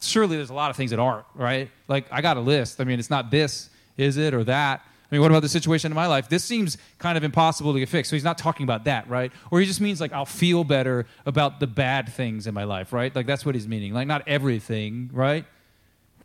surely 0.00 0.36
there's 0.36 0.50
a 0.50 0.54
lot 0.54 0.70
of 0.70 0.76
things 0.76 0.90
that 0.90 0.98
aren't, 0.98 1.26
right? 1.34 1.70
Like, 1.86 2.06
I 2.10 2.20
got 2.20 2.36
a 2.36 2.40
list. 2.40 2.80
I 2.80 2.84
mean, 2.84 2.98
it's 2.98 3.10
not 3.10 3.30
this, 3.30 3.70
is 3.96 4.16
it, 4.16 4.34
or 4.34 4.44
that. 4.44 4.84
I 5.14 5.16
mean, 5.16 5.22
what 5.22 5.30
about 5.30 5.42
the 5.42 5.48
situation 5.48 5.92
in 5.92 5.94
my 5.94 6.08
life? 6.08 6.28
This 6.28 6.42
seems 6.42 6.76
kind 6.98 7.16
of 7.16 7.22
impossible 7.22 7.72
to 7.72 7.78
get 7.78 7.88
fixed. 7.88 8.10
So 8.10 8.16
he's 8.16 8.24
not 8.24 8.36
talking 8.36 8.64
about 8.64 8.82
that, 8.86 9.08
right? 9.08 9.30
Or 9.52 9.60
he 9.60 9.66
just 9.66 9.80
means 9.80 10.00
like 10.00 10.12
I'll 10.12 10.26
feel 10.26 10.64
better 10.64 11.06
about 11.24 11.60
the 11.60 11.68
bad 11.68 12.08
things 12.08 12.48
in 12.48 12.54
my 12.54 12.64
life, 12.64 12.92
right? 12.92 13.14
Like 13.14 13.24
that's 13.24 13.46
what 13.46 13.54
he's 13.54 13.68
meaning. 13.68 13.94
Like 13.94 14.08
not 14.08 14.26
everything, 14.26 15.10
right? 15.12 15.44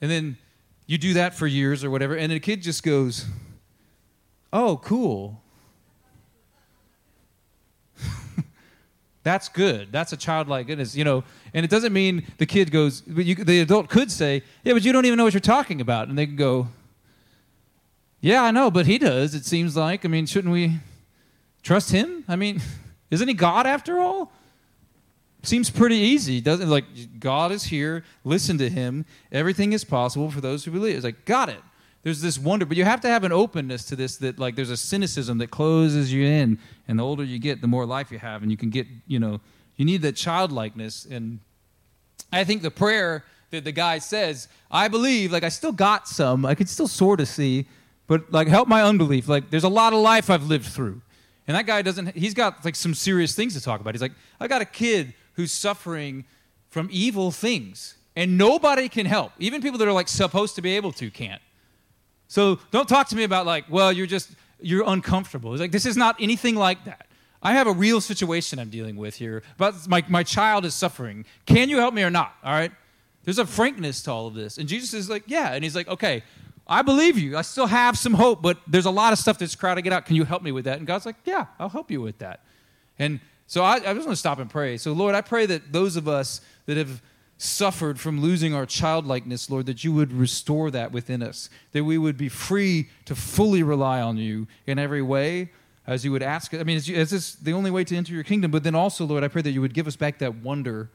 And 0.02 0.10
then 0.10 0.40
you 0.88 0.98
do 0.98 1.14
that 1.14 1.36
for 1.36 1.46
years 1.46 1.84
or 1.84 1.92
whatever, 1.92 2.16
and 2.16 2.32
the 2.32 2.40
kid 2.40 2.64
just 2.64 2.82
goes, 2.82 3.28
"Oh, 4.52 4.78
cool." 4.78 5.40
That's 9.24 9.50
good. 9.50 9.92
That's 9.92 10.14
a 10.14 10.18
childlike 10.18 10.66
goodness, 10.66 10.96
you 10.96 11.04
know. 11.04 11.24
And 11.54 11.64
it 11.64 11.70
doesn't 11.70 11.94
mean 11.94 12.26
the 12.40 12.48
kid 12.48 12.72
goes, 12.72 13.02
but 13.02 13.24
you, 13.24 13.36
the 13.36 13.60
adult 13.60 13.88
could 13.88 14.10
say, 14.10 14.42
"Yeah, 14.64 14.74
but 14.74 14.84
you 14.84 14.92
don't 14.92 15.06
even 15.06 15.18
know 15.18 15.26
what 15.26 15.34
you're 15.34 15.42
talking 15.42 15.80
about," 15.80 16.08
and 16.08 16.18
they 16.18 16.26
can 16.26 16.36
go, 16.38 16.70
yeah, 18.22 18.44
I 18.44 18.52
know, 18.52 18.70
but 18.70 18.86
he 18.86 18.98
does, 18.98 19.34
it 19.34 19.46
seems 19.46 19.76
like. 19.76 20.06
I 20.06 20.08
mean, 20.08 20.26
shouldn't 20.26 20.54
we 20.54 20.80
trust 21.64 21.92
him? 21.92 22.24
I 22.28 22.36
mean, 22.36 22.62
isn't 23.12 23.28
he 23.28 23.34
God 23.34 23.66
after 23.66 24.00
all? 24.00 24.32
Seems 25.42 25.70
pretty 25.70 25.96
easy, 25.96 26.42
doesn't 26.42 26.68
it? 26.68 26.70
Like, 26.70 27.20
God 27.20 27.54
is 27.54 27.64
here, 27.64 28.04
listen 28.26 28.58
to 28.58 28.70
him. 28.70 29.06
Everything 29.32 29.72
is 29.72 29.86
possible 29.86 30.30
for 30.30 30.42
those 30.42 30.66
who 30.66 30.72
believe. 30.72 30.96
It's 30.96 31.06
like, 31.06 31.24
got 31.24 31.48
it. 31.48 31.62
There's 32.04 32.22
this 32.22 32.38
wonder, 32.38 32.66
but 32.66 32.76
you 32.76 32.84
have 32.84 33.02
to 33.02 33.08
have 33.08 33.24
an 33.24 33.32
openness 33.32 33.86
to 33.86 33.96
this 33.96 34.18
that, 34.18 34.38
like, 34.38 34.56
there's 34.56 34.70
a 34.70 34.78
cynicism 34.78 35.38
that 35.38 35.50
closes 35.50 36.12
you 36.12 36.26
in. 36.26 36.60
And 36.88 37.00
the 37.00 37.04
older 37.04 37.24
you 37.24 37.40
get, 37.40 37.62
the 37.62 37.68
more 37.68 37.86
life 37.86 38.12
you 38.12 38.20
have. 38.20 38.42
And 38.42 38.52
you 38.52 38.58
can 38.58 38.70
get, 38.70 38.88
you 39.08 39.20
know, 39.20 39.40
you 39.78 39.86
need 39.86 40.02
that 40.02 40.18
childlikeness. 40.18 41.06
And 41.06 41.40
I 42.34 42.44
think 42.44 42.62
the 42.62 42.72
prayer 42.72 43.24
that 43.52 43.64
the 43.64 43.72
guy 43.72 44.00
says, 44.00 44.50
I 44.70 44.90
believe, 44.90 45.32
like, 45.32 45.44
I 45.44 45.50
still 45.50 45.72
got 45.72 46.08
some, 46.08 46.46
I 46.46 46.56
could 46.56 46.70
still 46.70 46.88
sort 46.88 47.22
of 47.22 47.28
see 47.28 47.66
but 48.10 48.34
like 48.34 48.48
help 48.48 48.68
my 48.68 48.84
unbelief. 48.84 49.30
Like 49.30 49.52
there's 49.52 49.64
a 49.64 49.70
lot 49.70 49.94
of 49.94 50.00
life 50.00 50.30
I've 50.30 50.48
lived 50.48 50.66
through. 50.66 51.02
And 51.48 51.56
that 51.56 51.66
guy 51.66 51.82
doesn't 51.82 52.16
he's 52.16 52.34
got 52.34 52.66
like 52.66 52.76
some 52.76 52.94
serious 52.94 53.34
things 53.34 53.54
to 53.54 53.62
talk 53.62 53.80
about. 53.80 53.94
He's 53.94 54.02
like, 54.02 54.14
I 54.42 54.48
got 54.48 54.62
a 54.62 54.66
kid 54.66 55.14
who's 55.36 55.52
suffering 55.52 56.26
from 56.70 56.90
evil 56.92 57.32
things 57.32 57.96
and 58.16 58.38
nobody 58.38 58.90
can 58.90 59.06
help. 59.06 59.32
Even 59.40 59.62
people 59.62 59.78
that 59.78 59.88
are 59.88 59.94
like 59.94 60.08
supposed 60.08 60.56
to 60.56 60.62
be 60.62 60.76
able 60.76 60.92
to 60.94 61.10
can't. 61.12 61.42
So 62.28 62.60
don't 62.72 62.90
talk 62.90 63.08
to 63.10 63.16
me 63.16 63.24
about 63.24 63.46
like, 63.46 63.66
well, 63.70 63.94
you're 63.94 64.08
just 64.08 64.32
you're 64.60 64.84
uncomfortable. 64.88 65.54
It's 65.54 65.62
like 65.62 65.72
this 65.72 65.86
is 65.86 65.96
not 65.96 66.16
anything 66.20 66.56
like 66.56 66.84
that. 66.86 67.06
I 67.44 67.54
have 67.54 67.68
a 67.68 67.72
real 67.72 68.02
situation 68.02 68.58
I'm 68.58 68.72
dealing 68.72 68.96
with 68.96 69.16
here. 69.16 69.44
But 69.58 69.88
my, 69.88 70.04
my 70.10 70.24
child 70.24 70.66
is 70.66 70.74
suffering. 70.74 71.26
Can 71.46 71.70
you 71.70 71.78
help 71.78 71.94
me 71.94 72.04
or 72.04 72.10
not? 72.10 72.34
All 72.44 72.52
right? 72.52 72.72
There's 73.24 73.40
a 73.40 73.46
frankness 73.46 74.02
to 74.04 74.12
all 74.12 74.28
of 74.28 74.34
this. 74.34 74.58
And 74.58 74.68
Jesus 74.68 74.94
is 74.94 75.10
like, 75.10 75.24
yeah. 75.28 75.54
And 75.54 75.64
he's 75.64 75.76
like, 75.76 75.88
okay, 75.88 76.24
I 76.70 76.84
believe 76.84 77.18
you. 77.18 77.36
I 77.36 77.42
still 77.42 77.66
have 77.66 77.98
some 77.98 78.14
hope, 78.14 78.44
but 78.44 78.60
there's 78.68 78.86
a 78.86 78.92
lot 78.92 79.12
of 79.12 79.20
stuff 79.20 79.40
that's 79.40 79.56
crowding 79.56 79.88
it 79.88 79.92
out. 79.92 80.06
Can 80.06 80.16
you 80.16 80.24
help 80.24 80.44
me 80.44 80.52
with 80.52 80.66
that? 80.66 80.78
And 80.78 80.86
God's 80.86 81.06
like, 81.06 81.16
Yeah, 81.26 81.48
I'll 81.58 81.70
help 81.70 81.90
you 81.90 82.00
with 82.00 82.20
that. 82.20 82.42
And 83.00 83.20
so 83.48 83.64
I, 83.64 83.76
I 83.78 83.94
just 83.96 84.06
want 84.06 84.10
to 84.12 84.16
stop 84.16 84.38
and 84.38 84.50
pray. 84.50 84.78
So, 84.78 84.94
Lord, 84.94 85.16
I 85.16 85.22
pray 85.22 85.48
that 85.48 85.74
those 85.74 85.96
of 85.96 86.08
us 86.08 86.42
that 86.68 86.78
have 86.78 87.02
suffered 87.40 88.00
from 88.00 88.22
losing 88.22 88.54
our 88.54 88.66
childlikeness, 88.66 89.50
Lord, 89.50 89.66
that 89.66 89.84
you 89.84 89.92
would 89.94 90.14
restore 90.14 90.70
that 90.72 90.92
within 90.92 91.24
us, 91.24 91.50
that 91.72 91.84
we 91.84 91.98
would 91.98 92.18
be 92.18 92.30
free 92.30 92.90
to 93.06 93.16
fully 93.16 93.64
rely 93.64 94.02
on 94.02 94.18
you 94.18 94.46
in 94.68 94.78
every 94.78 95.02
way 95.02 95.50
as 95.88 96.06
you 96.06 96.12
would 96.12 96.22
ask. 96.22 96.54
I 96.54 96.64
mean, 96.64 96.78
is, 96.78 96.88
is 96.88 97.10
this 97.10 97.34
the 97.34 97.54
only 97.54 97.72
way 97.72 97.84
to 97.86 97.96
enter 97.96 98.14
your 98.14 98.24
kingdom? 98.24 98.52
But 98.52 98.64
then 98.64 98.76
also, 98.76 99.06
Lord, 99.06 99.24
I 99.24 99.30
pray 99.30 99.42
that 99.42 99.52
you 99.52 99.62
would 99.62 99.74
give 99.74 99.88
us 99.88 99.96
back 99.96 100.20
that 100.20 100.36
wonder 100.36 100.92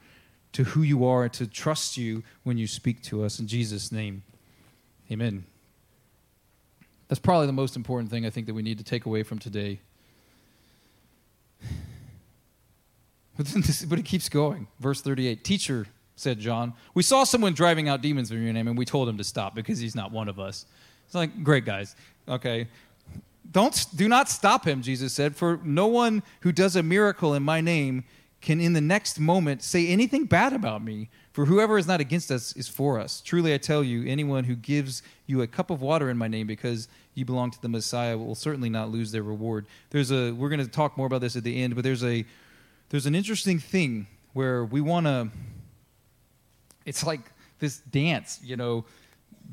to 0.53 0.63
who 0.63 0.83
you 0.83 1.03
are 1.03 1.23
and 1.23 1.33
to 1.33 1.47
trust 1.47 1.97
you 1.97 2.23
when 2.43 2.57
you 2.57 2.67
speak 2.67 3.01
to 3.03 3.25
us. 3.25 3.39
In 3.39 3.47
Jesus' 3.47 3.91
name, 3.91 4.23
amen. 5.11 5.45
That's 7.07 7.19
probably 7.19 7.47
the 7.47 7.53
most 7.53 7.75
important 7.75 8.09
thing 8.09 8.25
I 8.25 8.29
think 8.29 8.47
that 8.47 8.53
we 8.53 8.61
need 8.61 8.77
to 8.79 8.83
take 8.83 9.05
away 9.05 9.23
from 9.23 9.39
today. 9.39 9.79
But, 13.37 13.47
this, 13.47 13.83
but 13.83 13.99
it 13.99 14.05
keeps 14.05 14.29
going. 14.29 14.67
Verse 14.79 15.01
38 15.01 15.43
Teacher, 15.43 15.87
said 16.15 16.39
John, 16.39 16.71
we 16.93 17.03
saw 17.03 17.25
someone 17.25 17.53
driving 17.53 17.89
out 17.89 18.01
demons 18.01 18.31
in 18.31 18.41
your 18.41 18.53
name, 18.53 18.69
and 18.69 18.77
we 18.77 18.85
told 18.85 19.09
him 19.09 19.17
to 19.17 19.25
stop 19.25 19.53
because 19.53 19.77
he's 19.77 19.93
not 19.93 20.13
one 20.13 20.29
of 20.29 20.39
us. 20.39 20.65
It's 21.05 21.15
like, 21.15 21.43
great 21.43 21.65
guys. 21.65 21.97
Okay. 22.29 22.67
Don't, 23.51 23.85
do 23.95 24.07
not 24.07 24.29
stop 24.29 24.65
him, 24.65 24.81
Jesus 24.81 25.13
said, 25.13 25.35
for 25.35 25.59
no 25.63 25.87
one 25.87 26.23
who 26.41 26.51
does 26.51 26.77
a 26.77 26.83
miracle 26.83 27.33
in 27.33 27.43
my 27.43 27.61
name 27.61 28.05
can 28.45 28.61
in 28.61 28.73
the 28.73 28.81
next 28.81 29.19
moment 29.19 29.63
say 29.63 29.87
anything 29.87 30.25
bad 30.25 30.53
about 30.53 30.83
me. 30.83 31.09
For 31.33 31.45
whoever 31.45 31.79
is 31.79 31.87
not 31.87 31.99
against 31.99 32.31
us 32.31 32.55
is 32.55 32.67
for 32.67 32.99
us. 32.99 33.19
Truly, 33.19 33.55
I 33.55 33.57
tell 33.57 33.83
you, 33.83 34.07
anyone 34.07 34.43
who 34.43 34.55
gives 34.55 35.01
you 35.25 35.41
a 35.41 35.47
cup 35.47 35.71
of 35.71 35.81
water 35.81 36.11
in 36.11 36.17
my 36.17 36.27
name 36.27 36.45
because 36.45 36.87
you 37.15 37.25
belong 37.25 37.49
to 37.51 37.61
the 37.61 37.67
Messiah 37.67 38.15
will 38.15 38.35
certainly 38.35 38.69
not 38.69 38.91
lose 38.91 39.11
their 39.11 39.23
reward. 39.23 39.65
There's 39.89 40.11
a 40.11 40.31
we're 40.31 40.49
going 40.49 40.63
to 40.63 40.67
talk 40.67 40.95
more 40.95 41.07
about 41.07 41.21
this 41.21 41.35
at 41.35 41.43
the 41.43 41.59
end, 41.61 41.73
but 41.73 41.83
there's 41.83 42.03
a 42.03 42.23
there's 42.89 43.07
an 43.07 43.15
interesting 43.15 43.57
thing 43.57 44.05
where 44.33 44.63
we 44.63 44.79
want 44.79 45.07
to 45.07 45.29
it's 46.85 47.03
like 47.03 47.21
this 47.57 47.79
dance, 47.79 48.39
you 48.43 48.55
know, 48.55 48.85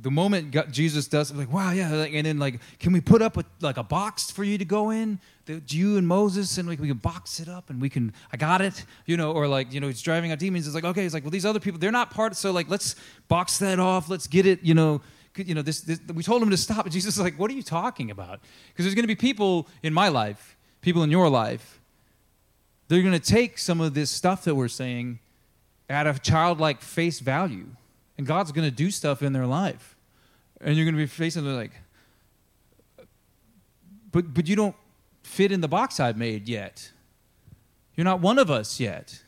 the 0.00 0.10
moment 0.10 0.50
God, 0.50 0.72
Jesus 0.72 1.06
does 1.06 1.30
it, 1.30 1.36
like, 1.36 1.52
wow, 1.52 1.70
yeah, 1.72 1.92
and 1.92 2.26
then 2.26 2.38
like, 2.38 2.60
can 2.78 2.92
we 2.92 3.00
put 3.00 3.22
up 3.22 3.36
a, 3.36 3.44
like 3.60 3.76
a 3.76 3.82
box 3.82 4.30
for 4.30 4.44
you 4.44 4.58
to 4.58 4.64
go 4.64 4.90
in? 4.90 5.20
That 5.46 5.72
you 5.72 5.96
and 5.96 6.06
Moses, 6.06 6.56
and 6.58 6.68
like 6.68 6.80
we 6.80 6.88
can 6.88 6.98
box 6.98 7.40
it 7.40 7.48
up, 7.48 7.68
and 7.70 7.80
we 7.80 7.88
can, 7.88 8.12
I 8.32 8.36
got 8.36 8.60
it, 8.60 8.84
you 9.06 9.16
know, 9.16 9.32
or 9.32 9.48
like, 9.48 9.72
you 9.72 9.80
know, 9.80 9.88
he's 9.88 10.02
driving 10.02 10.32
out 10.32 10.38
demons. 10.38 10.66
It's 10.66 10.74
like, 10.74 10.84
okay, 10.84 11.04
it's 11.04 11.14
like, 11.14 11.24
well, 11.24 11.30
these 11.30 11.46
other 11.46 11.60
people, 11.60 11.78
they're 11.78 11.90
not 11.90 12.10
part. 12.10 12.36
So 12.36 12.52
like, 12.52 12.68
let's 12.68 12.94
box 13.28 13.58
that 13.58 13.78
off. 13.78 14.08
Let's 14.08 14.26
get 14.26 14.46
it, 14.46 14.62
you 14.62 14.74
know, 14.74 15.02
you 15.36 15.54
know, 15.54 15.62
this, 15.62 15.80
this 15.80 16.00
we 16.14 16.22
told 16.22 16.42
him 16.42 16.50
to 16.50 16.56
stop. 16.56 16.84
And 16.84 16.92
Jesus 16.92 17.14
is 17.14 17.20
like, 17.20 17.38
what 17.38 17.50
are 17.50 17.54
you 17.54 17.62
talking 17.62 18.10
about? 18.10 18.40
Because 18.68 18.84
there's 18.84 18.94
going 18.94 19.04
to 19.04 19.08
be 19.08 19.16
people 19.16 19.68
in 19.82 19.92
my 19.92 20.08
life, 20.08 20.56
people 20.80 21.02
in 21.02 21.10
your 21.10 21.28
life, 21.28 21.80
they're 22.88 23.02
going 23.02 23.18
to 23.18 23.20
take 23.20 23.58
some 23.58 23.80
of 23.80 23.94
this 23.94 24.10
stuff 24.10 24.44
that 24.44 24.54
we're 24.54 24.68
saying 24.68 25.18
at 25.88 26.06
a 26.06 26.18
childlike 26.18 26.80
face 26.80 27.20
value. 27.20 27.66
And 28.22 28.26
God's 28.28 28.52
going 28.52 28.70
to 28.70 28.70
do 28.70 28.92
stuff 28.92 29.20
in 29.20 29.32
their 29.32 29.48
life. 29.48 29.96
And 30.60 30.76
you're 30.76 30.84
going 30.84 30.94
to 30.94 31.00
be 31.00 31.08
facing 31.08 31.44
like, 31.44 31.72
but, 34.12 34.32
but 34.32 34.46
you 34.46 34.54
don't 34.54 34.76
fit 35.24 35.50
in 35.50 35.60
the 35.60 35.66
box 35.66 35.98
I've 35.98 36.16
made 36.16 36.48
yet. 36.48 36.92
You're 37.96 38.04
not 38.04 38.20
one 38.20 38.38
of 38.38 38.48
us 38.48 38.78
yet. 38.78 39.20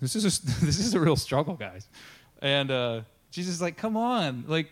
This 0.00 0.14
is 0.14 0.24
a, 0.24 0.46
this 0.64 0.78
is 0.78 0.94
a 0.94 1.00
real 1.00 1.16
struggle, 1.16 1.54
guys. 1.54 1.88
And 2.40 2.70
uh, 2.70 3.00
Jesus 3.32 3.54
is 3.54 3.60
like, 3.60 3.76
come 3.76 3.96
on, 3.96 4.44
like. 4.46 4.70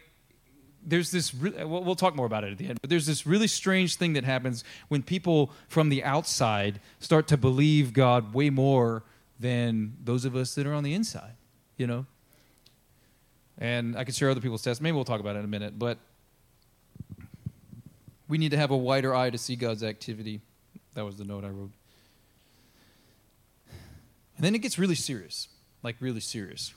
There's 0.87 1.11
this. 1.11 1.35
Re- 1.35 1.65
we'll, 1.65 1.83
we'll 1.83 1.97
talk 1.97 2.15
more 2.15 2.25
about 2.25 2.45
it 2.45 2.53
at 2.53 2.59
the 2.59 2.69
end. 2.69 2.79
But 2.81 2.89
there's 2.89 3.05
this 3.05 3.27
really 3.27 3.49
strange 3.49 3.97
thing 3.97 4.13
that 4.13 4.23
happens 4.23 4.63
when 4.87 5.03
people 5.03 5.51
from 5.67 5.89
the 5.89 6.05
outside 6.05 6.81
start 7.01 7.27
to 7.29 7.37
believe 7.37 7.93
God 7.93 8.33
way 8.33 8.49
more 8.49 9.03
than 9.41 9.97
those 10.03 10.25
of 10.25 10.37
us 10.37 10.55
that 10.55 10.69
are 10.69 10.73
on 10.73 10.85
the 10.85 10.95
inside. 10.95 11.35
You 11.77 11.89
know. 11.89 12.07
And 13.59 13.97
I 13.97 14.05
could 14.05 14.15
share 14.15 14.31
other 14.31 14.41
people's 14.41 14.63
tests. 14.63 14.81
Maybe 14.81 14.95
we'll 14.95 15.05
talk 15.05 15.21
about 15.21 15.37
it 15.37 15.41
in 15.41 15.45
a 15.45 15.49
minute. 15.49 15.79
But 15.79 15.99
we 18.29 18.39
need 18.39 18.51
to 18.51 18.57
have 18.57 18.71
a 18.71 18.77
wider 18.77 19.15
eye 19.15 19.31
to 19.31 19.39
see 19.39 19.57
God's 19.57 19.83
activity. 19.83 20.41
That 20.95 21.05
was 21.05 21.17
the 21.17 21.25
note 21.25 21.45
I 21.45 21.49
wrote. 21.49 21.73
And 24.37 24.45
then 24.45 24.55
it 24.55 24.59
gets 24.59 24.79
really 24.79 24.95
serious, 24.95 25.49
like 25.83 25.97
really 26.01 26.21
serious. 26.21 26.73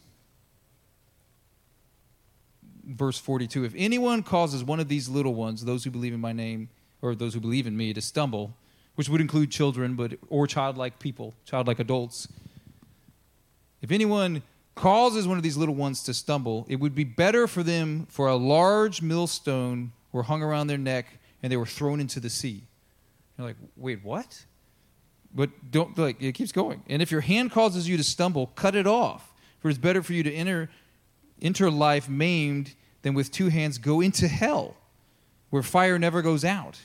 Verse 2.84 3.20
42 3.20 3.64
If 3.66 3.74
anyone 3.78 4.24
causes 4.24 4.64
one 4.64 4.80
of 4.80 4.88
these 4.88 5.08
little 5.08 5.36
ones, 5.36 5.64
those 5.64 5.84
who 5.84 5.92
believe 5.92 6.14
in 6.14 6.20
my 6.20 6.34
name, 6.34 6.70
or 7.02 7.14
those 7.14 7.36
who 7.36 7.40
believe 7.40 7.68
in 7.68 7.78
me, 7.78 7.94
to 7.94 8.02
stumble, 8.02 8.56
which 8.96 9.10
would 9.10 9.22
include 9.22 9.52
children, 9.52 9.96
but 9.96 10.14
or 10.30 10.48
childlike 10.48 10.98
people, 10.98 11.36
childlike 11.46 11.80
adults. 11.80 12.28
If 13.82 13.92
anyone 13.92 14.42
causes 14.82 15.28
one 15.28 15.38
of 15.38 15.44
these 15.44 15.58
little 15.58 15.76
ones 15.76 16.02
to 16.02 16.12
stumble, 16.12 16.66
it 16.68 16.78
would 16.78 16.96
be 16.96 17.04
better 17.04 17.48
for 17.48 17.62
them 17.62 18.08
for 18.10 18.28
a 18.28 18.36
large 18.36 19.04
millstone 19.04 19.92
were 20.12 20.24
hung 20.24 20.42
around 20.42 20.66
their 20.66 20.78
neck 20.80 21.06
and 21.44 21.52
they 21.52 21.58
were 21.58 21.68
thrown 21.68 22.00
into 22.00 22.20
the 22.20 22.32
sea. 22.32 22.64
You're 23.38 23.46
like, 23.46 23.58
wait, 23.78 24.04
what? 24.04 24.44
But 25.36 25.52
don't 25.70 25.96
like 26.00 26.20
it 26.20 26.32
keeps 26.32 26.52
going. 26.52 26.82
And 26.90 27.00
if 27.00 27.12
your 27.12 27.22
hand 27.22 27.52
causes 27.52 27.88
you 27.88 27.96
to 27.96 28.04
stumble, 28.04 28.48
cut 28.48 28.76
it 28.76 28.88
off. 28.88 29.32
For 29.60 29.70
it's 29.70 29.78
better 29.78 30.02
for 30.02 30.14
you 30.14 30.24
to 30.24 30.34
enter 30.34 30.72
enter 31.44 31.70
life 31.70 32.10
maimed 32.10 32.74
than 33.04 33.14
with 33.14 33.32
two 33.32 33.50
hands 33.50 33.78
go 33.78 34.02
into 34.02 34.28
hell, 34.28 34.76
where 35.52 35.62
fire 35.62 36.00
never 36.00 36.24
goes 36.24 36.44
out. 36.44 36.80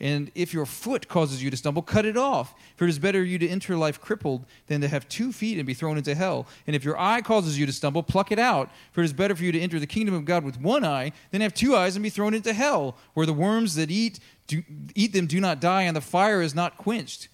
And 0.00 0.30
if 0.34 0.54
your 0.54 0.64
foot 0.64 1.08
causes 1.08 1.42
you 1.42 1.50
to 1.50 1.56
stumble, 1.56 1.82
cut 1.82 2.06
it 2.06 2.16
off. 2.16 2.54
For 2.76 2.84
it 2.84 2.90
is 2.90 2.98
better 2.98 3.20
for 3.20 3.26
you 3.26 3.38
to 3.38 3.48
enter 3.48 3.76
life 3.76 4.00
crippled 4.00 4.46
than 4.68 4.80
to 4.80 4.88
have 4.88 5.08
two 5.08 5.32
feet 5.32 5.58
and 5.58 5.66
be 5.66 5.74
thrown 5.74 5.98
into 5.98 6.14
hell. 6.14 6.46
And 6.66 6.76
if 6.76 6.84
your 6.84 6.98
eye 6.98 7.20
causes 7.20 7.58
you 7.58 7.66
to 7.66 7.72
stumble, 7.72 8.02
pluck 8.02 8.30
it 8.30 8.38
out. 8.38 8.70
For 8.92 9.02
it 9.02 9.06
is 9.06 9.12
better 9.12 9.34
for 9.34 9.42
you 9.42 9.52
to 9.52 9.60
enter 9.60 9.80
the 9.80 9.86
kingdom 9.86 10.14
of 10.14 10.24
God 10.24 10.44
with 10.44 10.60
one 10.60 10.84
eye 10.84 11.12
than 11.30 11.40
have 11.40 11.54
two 11.54 11.74
eyes 11.74 11.96
and 11.96 12.02
be 12.02 12.10
thrown 12.10 12.34
into 12.34 12.52
hell, 12.52 12.96
where 13.14 13.26
the 13.26 13.32
worms 13.32 13.74
that 13.74 13.90
eat, 13.90 14.20
do, 14.46 14.62
eat 14.94 15.12
them 15.12 15.26
do 15.26 15.40
not 15.40 15.60
die 15.60 15.82
and 15.82 15.96
the 15.96 16.00
fire 16.00 16.42
is 16.42 16.54
not 16.54 16.78
quenched. 16.78 17.28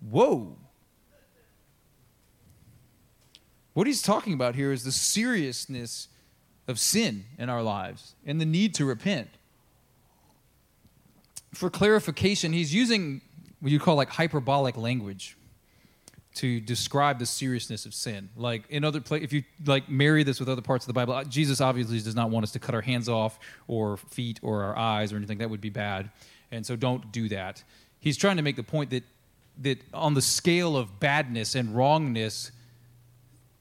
Whoa. 0.00 0.56
What 3.74 3.86
he's 3.86 4.00
talking 4.00 4.32
about 4.32 4.54
here 4.54 4.72
is 4.72 4.84
the 4.84 4.92
seriousness 4.92 6.08
of 6.66 6.80
sin 6.80 7.26
in 7.38 7.50
our 7.50 7.62
lives 7.62 8.14
and 8.24 8.40
the 8.40 8.46
need 8.46 8.74
to 8.76 8.86
repent. 8.86 9.28
For 11.56 11.70
clarification, 11.70 12.52
he's 12.52 12.74
using 12.74 13.22
what 13.60 13.72
you 13.72 13.80
call 13.80 13.96
like 13.96 14.10
hyperbolic 14.10 14.76
language 14.76 15.38
to 16.34 16.60
describe 16.60 17.18
the 17.18 17.24
seriousness 17.24 17.86
of 17.86 17.94
sin. 17.94 18.28
Like 18.36 18.68
in 18.68 18.84
other 18.84 19.00
places, 19.00 19.24
if 19.24 19.32
you 19.32 19.42
like 19.64 19.88
marry 19.88 20.22
this 20.22 20.38
with 20.38 20.50
other 20.50 20.60
parts 20.60 20.84
of 20.84 20.88
the 20.88 20.92
Bible, 20.92 21.14
uh, 21.14 21.24
Jesus 21.24 21.62
obviously 21.62 21.98
does 21.98 22.14
not 22.14 22.28
want 22.28 22.44
us 22.44 22.52
to 22.52 22.58
cut 22.58 22.74
our 22.74 22.82
hands 22.82 23.08
off 23.08 23.38
or 23.68 23.96
feet 23.96 24.38
or 24.42 24.64
our 24.64 24.76
eyes 24.76 25.14
or 25.14 25.16
anything. 25.16 25.38
That 25.38 25.48
would 25.48 25.62
be 25.62 25.70
bad. 25.70 26.10
And 26.52 26.66
so 26.66 26.76
don't 26.76 27.10
do 27.10 27.30
that. 27.30 27.64
He's 28.00 28.18
trying 28.18 28.36
to 28.36 28.42
make 28.42 28.56
the 28.56 28.62
point 28.62 28.90
that 28.90 29.04
that 29.62 29.82
on 29.94 30.12
the 30.12 30.20
scale 30.20 30.76
of 30.76 31.00
badness 31.00 31.54
and 31.54 31.74
wrongness, 31.74 32.52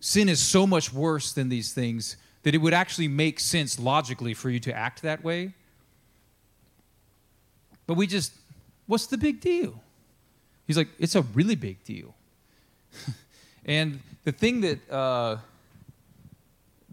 sin 0.02 0.28
is 0.28 0.42
so 0.42 0.68
much 0.68 0.92
worse 0.92 1.32
than 1.32 1.48
these 1.48 1.72
things 1.72 2.18
that 2.44 2.54
it 2.54 2.58
would 2.58 2.74
actually 2.74 3.08
make 3.08 3.40
sense 3.40 3.80
logically 3.80 4.34
for 4.34 4.50
you 4.50 4.60
to 4.60 4.76
act 4.76 5.02
that 5.04 5.24
way. 5.24 5.54
But 7.88 7.96
we 7.96 8.08
just, 8.08 8.34
what's 8.88 9.08
the 9.08 9.18
big 9.18 9.40
deal? 9.42 9.82
He's 10.68 10.78
like, 10.78 10.90
it's 11.00 11.16
a 11.16 11.22
really 11.22 11.56
big 11.56 11.84
deal. 11.84 12.16
and 13.66 14.00
the 14.24 14.32
thing 14.32 14.62
that 14.62 14.92
uh, 14.92 15.38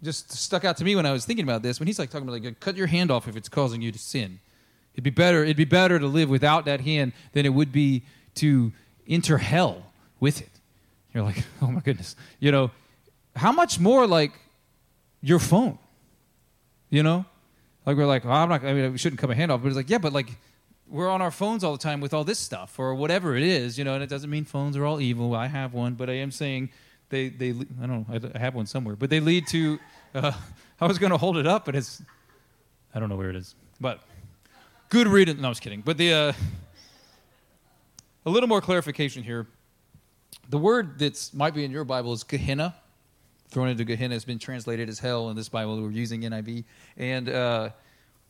just 0.01 0.31
stuck 0.31 0.63
out 0.65 0.77
to 0.77 0.83
me 0.83 0.95
when 0.95 1.05
I 1.05 1.11
was 1.11 1.25
thinking 1.25 1.43
about 1.43 1.63
this, 1.63 1.79
when 1.79 1.87
he's 1.87 1.97
like 1.97 2.09
talking 2.09 2.27
about 2.27 2.41
like, 2.41 2.59
cut 2.59 2.77
your 2.77 2.87
hand 2.87 3.09
off 3.09 3.27
if 3.27 3.35
it's 3.35 3.49
causing 3.49 3.81
you 3.81 3.91
to 3.91 3.99
sin. 3.99 4.39
It'd 4.93 5.03
be 5.03 5.09
better. 5.09 5.43
It'd 5.43 5.57
be 5.57 5.65
better 5.65 5.97
to 5.97 6.05
live 6.05 6.29
without 6.29 6.65
that 6.65 6.81
hand 6.81 7.13
than 7.31 7.45
it 7.45 7.49
would 7.49 7.71
be 7.71 8.03
to 8.35 8.71
enter 9.07 9.39
hell 9.39 9.91
with 10.19 10.41
it. 10.41 10.49
You're 11.13 11.23
like, 11.23 11.43
oh 11.61 11.67
my 11.67 11.81
goodness. 11.81 12.15
You 12.39 12.51
know, 12.51 12.71
how 13.35 13.51
much 13.51 13.79
more 13.79 14.05
like 14.05 14.33
your 15.21 15.39
phone? 15.39 15.79
You 16.91 17.01
know? 17.01 17.25
Like 17.85 17.97
we're 17.97 18.05
like, 18.05 18.25
oh, 18.25 18.31
I'm 18.31 18.49
not 18.49 18.63
I 18.63 18.73
mean 18.73 18.91
we 18.91 18.97
shouldn't 18.97 19.19
cut 19.19 19.29
my 19.29 19.35
hand 19.35 19.51
off, 19.51 19.61
but 19.61 19.67
it's 19.67 19.75
like, 19.75 19.89
yeah, 19.89 19.97
but 19.97 20.13
like 20.13 20.37
we're 20.93 21.09
on 21.09 21.23
our 21.23 21.31
phones 21.31 21.63
all 21.63 21.71
the 21.71 21.79
time 21.79 21.99
with 21.99 22.13
all 22.13 22.23
this 22.23 22.37
stuff 22.37 22.77
or 22.77 22.93
whatever 22.93 23.35
it 23.35 23.41
is, 23.41 23.79
you 23.79 23.83
know, 23.83 23.95
and 23.95 24.03
it 24.03 24.09
doesn't 24.09 24.29
mean 24.29 24.45
phones 24.45 24.77
are 24.77 24.85
all 24.85 25.01
evil. 25.01 25.33
I 25.35 25.47
have 25.47 25.73
one, 25.73 25.95
but 25.95 26.07
I 26.07 26.13
am 26.13 26.29
saying 26.29 26.69
they 27.09 27.29
they 27.29 27.49
I 27.49 27.87
don't 27.87 28.07
know, 28.07 28.31
I 28.35 28.37
have 28.37 28.53
one 28.53 28.67
somewhere, 28.67 28.95
but 28.95 29.09
they 29.09 29.19
lead 29.19 29.47
to 29.47 29.79
uh, 30.13 30.31
I 30.81 30.85
was 30.85 30.99
going 30.99 31.11
to 31.11 31.17
hold 31.17 31.37
it 31.37 31.47
up, 31.47 31.65
but 31.65 31.75
it's 31.75 32.03
I 32.93 32.99
don't 32.99 33.09
know 33.09 33.15
where 33.15 33.31
it 33.31 33.35
is. 33.35 33.55
But 33.81 34.01
good 34.89 35.07
reading. 35.07 35.41
No, 35.41 35.47
I 35.47 35.49
was 35.49 35.59
kidding. 35.59 35.81
But 35.81 35.97
the 35.97 36.13
uh, 36.13 36.33
a 38.27 38.29
little 38.29 38.47
more 38.47 38.61
clarification 38.61 39.23
here. 39.23 39.47
The 40.49 40.59
word 40.59 40.99
that 40.99 41.31
might 41.33 41.55
be 41.55 41.65
in 41.65 41.71
your 41.71 41.85
Bible 41.85 42.13
is 42.13 42.23
Gehenna. 42.23 42.75
Thrown 43.49 43.69
into 43.69 43.83
Gehenna 43.83 44.13
has 44.13 44.25
been 44.25 44.39
translated 44.39 44.89
as 44.89 44.99
hell 44.99 45.29
in 45.29 45.35
this 45.35 45.49
Bible. 45.49 45.81
We're 45.81 45.89
using 45.89 46.21
NIV. 46.21 46.65
And 46.97 47.29
uh, 47.29 47.69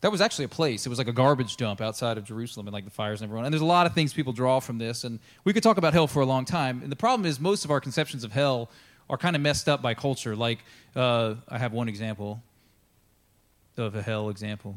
that 0.03 0.11
was 0.11 0.19
actually 0.19 0.43
a 0.43 0.49
place. 0.49 0.85
It 0.85 0.89
was 0.89 0.97
like 0.97 1.07
a 1.07 1.13
garbage 1.13 1.55
dump 1.55 1.79
outside 1.79 2.17
of 2.17 2.25
Jerusalem, 2.25 2.67
and 2.67 2.73
like 2.73 2.83
the 2.83 2.91
fires 2.91 3.21
never 3.21 3.35
went. 3.35 3.45
And 3.45 3.53
there's 3.53 3.61
a 3.61 3.65
lot 3.65 3.85
of 3.85 3.93
things 3.93 4.11
people 4.11 4.33
draw 4.33 4.59
from 4.59 4.77
this. 4.77 5.05
And 5.05 5.17
we 5.45 5.53
could 5.53 5.63
talk 5.63 5.77
about 5.77 5.93
hell 5.93 6.07
for 6.07 6.21
a 6.21 6.25
long 6.25 6.43
time. 6.43 6.81
And 6.83 6.91
the 6.91 6.97
problem 6.97 7.25
is, 7.25 7.39
most 7.39 7.63
of 7.63 7.71
our 7.71 7.79
conceptions 7.79 8.25
of 8.25 8.33
hell 8.33 8.69
are 9.09 9.17
kind 9.17 9.33
of 9.33 9.41
messed 9.41 9.69
up 9.69 9.81
by 9.81 9.93
culture. 9.93 10.35
Like, 10.35 10.59
uh, 10.93 11.35
I 11.47 11.57
have 11.57 11.71
one 11.71 11.87
example 11.87 12.43
of 13.77 13.95
a 13.95 14.01
hell 14.01 14.27
example. 14.27 14.75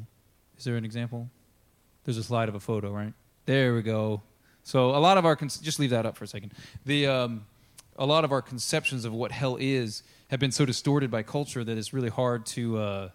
Is 0.59 0.65
there 0.65 0.77
an 0.77 0.85
example? 0.85 1.29
There's 2.05 2.19
a 2.19 2.23
slide 2.23 2.49
of 2.49 2.55
a 2.55 2.61
photo, 2.61 2.93
right? 2.93 3.13
There 3.47 3.75
we 3.75 3.83
go. 3.83 4.23
So 4.63 4.91
a 4.91 5.03
lot 5.03 5.19
of 5.19 5.27
our 5.27 5.35
con- 5.35 5.49
just 5.49 5.81
leave 5.81 5.91
that 5.91 6.07
up 6.07 6.17
for 6.17 6.23
a 6.23 6.29
second. 6.29 6.53
The 6.85 7.09
um, 7.09 7.47
a 7.97 8.07
lot 8.07 8.23
of 8.23 8.31
our 8.31 8.43
conceptions 8.43 9.05
of 9.05 9.13
what 9.13 9.33
hell 9.33 9.57
is 9.59 10.05
have 10.29 10.39
been 10.39 10.53
so 10.53 10.65
distorted 10.65 11.11
by 11.11 11.25
culture 11.25 11.65
that 11.65 11.77
it's 11.77 11.93
really 11.93 12.11
hard 12.11 12.47
to 12.47 12.79
uh, 12.79 13.09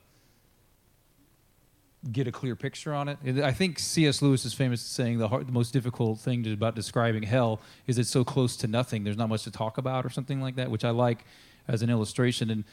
get 2.10 2.28
a 2.28 2.32
clear 2.32 2.56
picture 2.56 2.94
on 2.94 3.08
it. 3.08 3.20
I 3.44 3.52
think 3.52 3.78
C.S. 3.78 4.22
Lewis 4.22 4.44
is 4.44 4.54
famous 4.54 4.82
saying 4.82 5.20
the, 5.20 5.28
hard, 5.28 5.48
the 5.48 5.52
most 5.52 5.72
difficult 5.72 6.20
thing 6.20 6.44
to, 6.44 6.54
about 6.54 6.74
describing 6.74 7.24
hell 7.24 7.62
is 7.86 8.00
it's 8.00 8.10
so 8.10 8.24
close 8.24 8.56
to 8.58 8.68
nothing. 8.68 9.04
There's 9.04 9.18
not 9.18 9.30
much 9.30 9.44
to 9.44 9.52
talk 9.52 9.78
about 9.78 10.06
or 10.06 10.10
something 10.10 10.42
like 10.42 10.56
that, 10.56 10.72
which 10.72 10.84
I 10.84 10.90
like 10.90 11.26
as 11.68 11.84
an 11.84 11.92
illustration. 11.92 12.50
And 12.50 12.64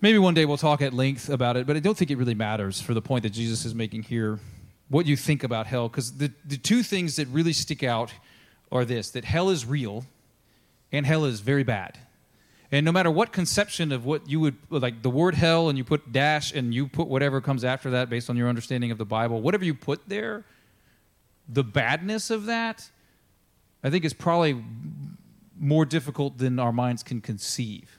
maybe 0.00 0.18
one 0.18 0.32
day 0.32 0.46
we'll 0.46 0.56
talk 0.56 0.80
at 0.80 0.94
length 0.94 1.28
about 1.28 1.56
it, 1.56 1.66
but 1.66 1.76
I 1.76 1.80
don't 1.80 1.96
think 1.96 2.10
it 2.10 2.16
really 2.16 2.34
matters 2.34 2.80
for 2.80 2.94
the 2.94 3.02
point 3.02 3.24
that 3.24 3.30
Jesus 3.30 3.66
is 3.66 3.74
making 3.74 4.04
here 4.04 4.38
what 4.88 5.04
you 5.04 5.16
think 5.16 5.42
about 5.42 5.66
hell 5.66 5.88
because 5.88 6.16
the, 6.16 6.32
the 6.44 6.56
two 6.56 6.82
things 6.82 7.16
that 7.16 7.26
really 7.28 7.52
stick 7.52 7.82
out 7.82 8.12
are 8.72 8.84
this 8.84 9.10
that 9.10 9.24
hell 9.24 9.50
is 9.50 9.66
real 9.66 10.04
and 10.92 11.04
hell 11.04 11.24
is 11.24 11.40
very 11.40 11.64
bad 11.64 11.98
and 12.72 12.84
no 12.84 12.92
matter 12.92 13.10
what 13.10 13.32
conception 13.32 13.92
of 13.92 14.04
what 14.04 14.28
you 14.28 14.40
would 14.40 14.56
like 14.70 15.02
the 15.02 15.10
word 15.10 15.34
hell 15.34 15.68
and 15.68 15.78
you 15.78 15.84
put 15.84 16.12
dash 16.12 16.52
and 16.52 16.74
you 16.74 16.88
put 16.88 17.08
whatever 17.08 17.40
comes 17.40 17.64
after 17.64 17.90
that 17.90 18.10
based 18.10 18.28
on 18.30 18.36
your 18.36 18.48
understanding 18.48 18.90
of 18.90 18.98
the 18.98 19.04
bible 19.04 19.40
whatever 19.40 19.64
you 19.64 19.74
put 19.74 20.08
there 20.08 20.44
the 21.48 21.64
badness 21.64 22.30
of 22.30 22.46
that 22.46 22.90
i 23.82 23.90
think 23.90 24.04
is 24.04 24.12
probably 24.12 24.62
more 25.58 25.84
difficult 25.84 26.38
than 26.38 26.58
our 26.58 26.72
minds 26.72 27.02
can 27.02 27.20
conceive 27.20 27.98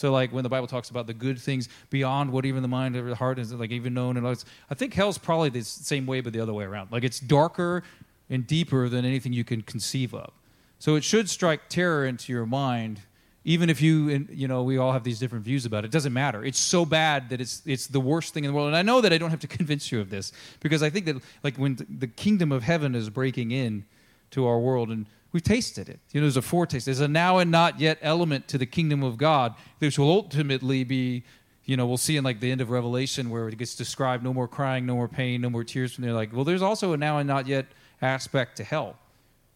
so 0.00 0.10
like 0.10 0.32
when 0.32 0.44
the 0.44 0.48
Bible 0.48 0.66
talks 0.66 0.88
about 0.88 1.06
the 1.06 1.12
good 1.12 1.38
things 1.38 1.68
beyond 1.90 2.32
what 2.32 2.46
even 2.46 2.62
the 2.62 2.68
mind 2.68 2.96
or 2.96 3.06
the 3.06 3.14
heart 3.14 3.38
is 3.38 3.52
like 3.52 3.70
even 3.70 3.92
known 3.92 4.16
and 4.16 4.26
I 4.26 4.74
think 4.74 4.94
hell's 4.94 5.18
probably 5.18 5.50
the 5.50 5.62
same 5.62 6.06
way 6.06 6.22
but 6.22 6.32
the 6.32 6.40
other 6.40 6.54
way 6.54 6.64
around. 6.64 6.90
Like 6.90 7.04
it's 7.04 7.20
darker 7.20 7.82
and 8.30 8.46
deeper 8.46 8.88
than 8.88 9.04
anything 9.04 9.34
you 9.34 9.44
can 9.44 9.60
conceive 9.60 10.14
of. 10.14 10.32
So 10.78 10.94
it 10.94 11.04
should 11.04 11.28
strike 11.28 11.68
terror 11.68 12.06
into 12.06 12.32
your 12.32 12.46
mind 12.46 13.02
even 13.44 13.70
if 13.70 13.80
you 13.80 14.10
and 14.10 14.28
you 14.30 14.46
know 14.46 14.62
we 14.62 14.76
all 14.76 14.92
have 14.92 15.04
these 15.04 15.18
different 15.18 15.44
views 15.44 15.64
about 15.64 15.84
it, 15.84 15.86
it 15.86 15.90
doesn't 15.90 16.12
matter. 16.12 16.44
It's 16.44 16.58
so 16.58 16.84
bad 16.84 17.30
that 17.30 17.40
it's 17.40 17.62
it's 17.64 17.86
the 17.86 18.00
worst 18.00 18.34
thing 18.34 18.44
in 18.44 18.50
the 18.50 18.54
world. 18.54 18.68
And 18.68 18.76
i 18.76 18.82
know 18.82 19.00
that 19.00 19.12
i 19.12 19.18
don't 19.18 19.30
have 19.30 19.40
to 19.40 19.46
convince 19.58 19.90
you 19.90 20.00
of 20.00 20.10
this 20.10 20.32
because 20.60 20.82
i 20.82 20.90
think 20.90 21.06
that 21.06 21.16
like 21.42 21.56
when 21.56 21.78
the 21.88 22.06
kingdom 22.06 22.52
of 22.52 22.62
heaven 22.62 22.94
is 22.94 23.08
breaking 23.08 23.50
in 23.50 23.84
to 24.32 24.46
our 24.46 24.58
world 24.58 24.90
and 24.90 25.06
we've 25.32 25.42
tasted 25.42 25.88
it. 25.88 26.00
You 26.12 26.20
know 26.20 26.26
there's 26.26 26.36
a 26.36 26.42
foretaste. 26.42 26.84
There's 26.84 27.00
a 27.00 27.08
now 27.08 27.38
and 27.38 27.50
not 27.50 27.80
yet 27.80 27.98
element 28.02 28.48
to 28.48 28.58
the 28.58 28.66
kingdom 28.66 29.02
of 29.02 29.16
god 29.16 29.54
which 29.78 29.98
will 29.98 30.10
ultimately 30.10 30.84
be 30.84 31.24
you 31.64 31.76
know 31.76 31.86
we'll 31.86 31.96
see 31.96 32.16
in 32.16 32.24
like 32.24 32.40
the 32.40 32.50
end 32.50 32.60
of 32.60 32.68
revelation 32.68 33.30
where 33.30 33.48
it 33.48 33.56
gets 33.56 33.74
described 33.74 34.22
no 34.22 34.34
more 34.34 34.48
crying 34.48 34.84
no 34.84 34.94
more 34.94 35.08
pain 35.08 35.40
no 35.40 35.48
more 35.48 35.64
tears. 35.64 35.94
From 35.94 36.04
there 36.04 36.12
like 36.12 36.34
well 36.34 36.44
there's 36.44 36.62
also 36.62 36.92
a 36.92 36.96
now 36.98 37.16
and 37.16 37.26
not 37.26 37.46
yet 37.46 37.66
aspect 38.02 38.58
to 38.58 38.64
hell. 38.64 38.96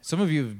Some 0.00 0.20
of 0.20 0.30
you 0.30 0.44
have 0.44 0.56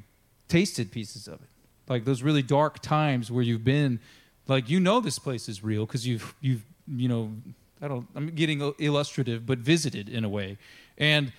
tasted 0.49 0.91
pieces 0.91 1.27
of 1.27 1.41
it 1.43 1.49
like 1.89 2.05
those 2.05 2.23
really 2.23 2.43
dark 2.43 2.81
times 2.81 3.31
where 3.31 3.43
you've 3.43 3.65
been 3.65 4.01
like 4.47 4.69
you 4.69 4.81
know 4.81 5.01
this 5.01 5.19
place 5.19 5.49
is 5.49 5.63
real 5.63 5.87
because 5.87 6.07
you've 6.07 6.35
you've 6.41 6.65
you 6.89 7.09
know 7.09 7.33
i 7.81 7.89
don't 7.89 8.07
i'm 8.15 8.29
getting 8.29 8.61
illustrative 8.79 9.47
but 9.47 9.59
visited 9.59 10.09
in 10.09 10.25
a 10.25 10.29
way. 10.29 10.59
And 10.97 11.33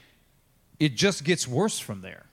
it 0.80 0.96
just 0.96 1.24
gets 1.24 1.48
worse 1.48 1.80
from 1.80 2.02
there. 2.02 2.26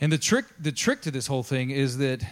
And 0.00 0.12
the 0.12 0.18
trick 0.18 0.46
the 0.58 0.72
trick 0.72 1.02
to 1.02 1.10
this 1.10 1.26
whole 1.26 1.44
thing 1.44 1.70
is 1.70 1.98
that 1.98 2.24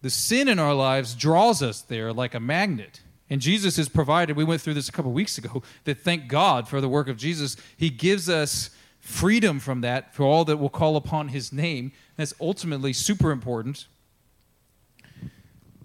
the 0.00 0.10
sin 0.10 0.48
in 0.48 0.58
our 0.58 0.74
lives 0.74 1.14
draws 1.14 1.62
us 1.62 1.82
there 1.82 2.12
like 2.12 2.34
a 2.34 2.40
magnet. 2.40 3.00
And 3.30 3.40
jesus 3.40 3.76
has 3.76 3.88
provided 3.88 4.36
we 4.36 4.44
went 4.44 4.62
through 4.62 4.74
this 4.74 4.88
a 4.88 4.92
couple 4.92 5.12
weeks 5.12 5.36
ago 5.36 5.62
that 5.84 5.98
thank 5.98 6.28
god 6.28 6.68
for 6.68 6.80
the 6.80 6.88
work 6.88 7.08
of 7.08 7.16
jesus. 7.16 7.56
He 7.76 7.90
gives 7.90 8.28
us 8.28 8.70
freedom 9.00 9.58
from 9.60 9.80
that 9.82 10.14
for 10.14 10.24
all 10.24 10.44
that 10.44 10.56
will 10.56 10.68
call 10.68 10.96
upon 10.96 11.28
his 11.28 11.52
name. 11.52 11.92
That's 12.18 12.34
ultimately 12.40 12.92
super 12.92 13.30
important. 13.30 13.86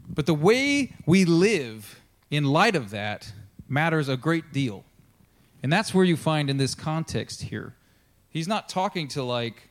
But 0.10 0.26
the 0.26 0.34
way 0.34 0.93
we 1.06 1.26
live 1.26 2.02
in 2.32 2.46
light 2.46 2.76
of 2.76 2.89
that 2.89 3.32
matters 3.69 4.10
a 4.10 4.17
great 4.17 4.52
deal. 4.52 4.84
And 5.62 5.72
that's 5.72 5.93
where 5.93 6.04
you 6.04 6.17
find 6.17 6.50
in 6.50 6.58
this 6.58 6.74
context 6.74 7.43
here. 7.43 7.76
He's 8.30 8.48
not 8.48 8.67
talking 8.67 9.08
to 9.10 9.22
like 9.22 9.69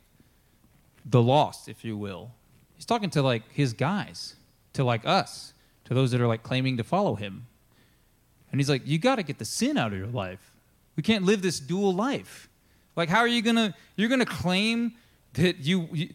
the 1.04 1.20
lost, 1.20 1.68
if 1.68 1.84
you 1.84 1.96
will. 1.96 2.30
He's 2.76 2.86
talking 2.86 3.10
to 3.10 3.22
like 3.22 3.42
his 3.52 3.72
guys, 3.72 4.36
to 4.74 4.84
like 4.84 5.04
us, 5.04 5.54
to 5.86 5.94
those 5.94 6.12
that 6.12 6.20
are 6.20 6.28
like 6.28 6.44
claiming 6.44 6.76
to 6.76 6.84
follow 6.84 7.16
him. 7.16 7.46
And 8.52 8.60
he's 8.60 8.70
like, 8.70 8.86
you 8.86 9.00
got 9.00 9.16
to 9.16 9.24
get 9.24 9.38
the 9.38 9.44
sin 9.44 9.76
out 9.76 9.92
of 9.92 9.98
your 9.98 10.06
life. 10.06 10.52
We 10.94 11.02
can't 11.02 11.24
live 11.24 11.42
this 11.42 11.58
dual 11.58 11.92
life. 11.92 12.48
Like, 12.94 13.08
how 13.08 13.18
are 13.18 13.26
you 13.26 13.42
gonna? 13.42 13.74
You're 13.96 14.10
gonna 14.10 14.26
claim 14.26 14.92
that 15.32 15.60
you, 15.60 15.88
you 15.92 16.08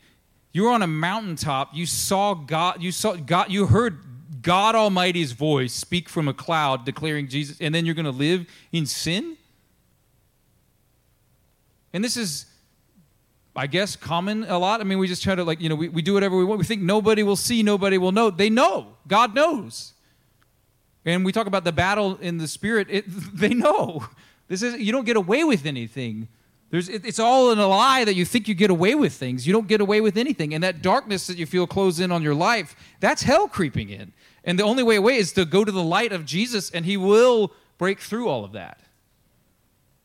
you're 0.57 0.71
on 0.71 0.81
a 0.81 0.87
mountaintop. 0.87 1.75
You 1.75 1.85
saw 1.85 2.33
God. 2.33 2.81
You 2.81 2.91
saw 2.91 3.13
God. 3.13 3.51
You 3.51 3.67
heard 3.67 3.99
God 4.41 4.73
Almighty's 4.73 5.31
voice 5.31 5.71
speak 5.71 6.09
from 6.09 6.27
a 6.27 6.33
cloud 6.33 6.83
declaring 6.83 7.27
Jesus, 7.27 7.57
and 7.61 7.75
then 7.75 7.85
you're 7.85 7.93
gonna 7.93 8.09
live 8.09 8.47
in 8.71 8.87
sin. 8.87 9.37
And 11.93 12.03
this 12.03 12.17
is, 12.17 12.47
I 13.55 13.67
guess, 13.67 13.95
common 13.95 14.45
a 14.45 14.57
lot. 14.57 14.81
I 14.81 14.83
mean, 14.83 14.97
we 14.97 15.07
just 15.07 15.21
try 15.21 15.35
to 15.35 15.43
like 15.43 15.61
you 15.61 15.69
know 15.69 15.75
we, 15.75 15.89
we 15.89 16.01
do 16.01 16.15
whatever 16.15 16.35
we 16.35 16.43
want. 16.43 16.57
We 16.57 16.65
think 16.65 16.81
nobody 16.81 17.21
will 17.21 17.35
see, 17.35 17.61
nobody 17.61 17.99
will 17.99 18.11
know. 18.11 18.31
They 18.31 18.49
know. 18.49 18.95
God 19.07 19.35
knows. 19.35 19.93
And 21.05 21.23
we 21.23 21.31
talk 21.31 21.45
about 21.45 21.65
the 21.65 21.71
battle 21.71 22.17
in 22.17 22.39
the 22.39 22.47
spirit. 22.47 22.87
It, 22.89 23.05
they 23.35 23.53
know. 23.53 24.07
This 24.47 24.63
is 24.63 24.79
you 24.79 24.91
don't 24.91 25.05
get 25.05 25.17
away 25.17 25.43
with 25.43 25.67
anything 25.67 26.29
there's, 26.69 26.89
it's 26.89 27.19
all 27.19 27.51
in 27.51 27.59
a 27.59 27.67
lie 27.67 28.03
that 28.03 28.15
you 28.15 28.25
think 28.25 28.49
you 28.49 28.53
get 28.53 28.69
away 28.69 28.93
with 28.93 29.13
things. 29.13 29.47
You 29.47 29.53
don't 29.53 29.69
get 29.69 29.79
away 29.79 30.01
with 30.01 30.17
anything. 30.17 30.53
And 30.53 30.63
that 30.63 30.81
darkness 30.81 31.27
that 31.27 31.37
you 31.37 31.45
feel 31.45 31.65
closed 31.65 32.01
in 32.01 32.11
on 32.11 32.21
your 32.21 32.35
life, 32.35 32.75
that's 32.99 33.23
hell 33.23 33.47
creeping 33.47 33.89
in. 33.89 34.11
And 34.43 34.59
the 34.59 34.63
only 34.63 34.83
way 34.83 34.97
away 34.97 35.15
is 35.15 35.31
to 35.33 35.45
go 35.45 35.63
to 35.63 35.71
the 35.71 35.83
light 35.83 36.11
of 36.11 36.25
Jesus, 36.25 36.69
and 36.71 36.85
He 36.85 36.97
will 36.97 37.53
break 37.77 37.99
through 37.99 38.27
all 38.27 38.43
of 38.43 38.51
that. 38.51 38.81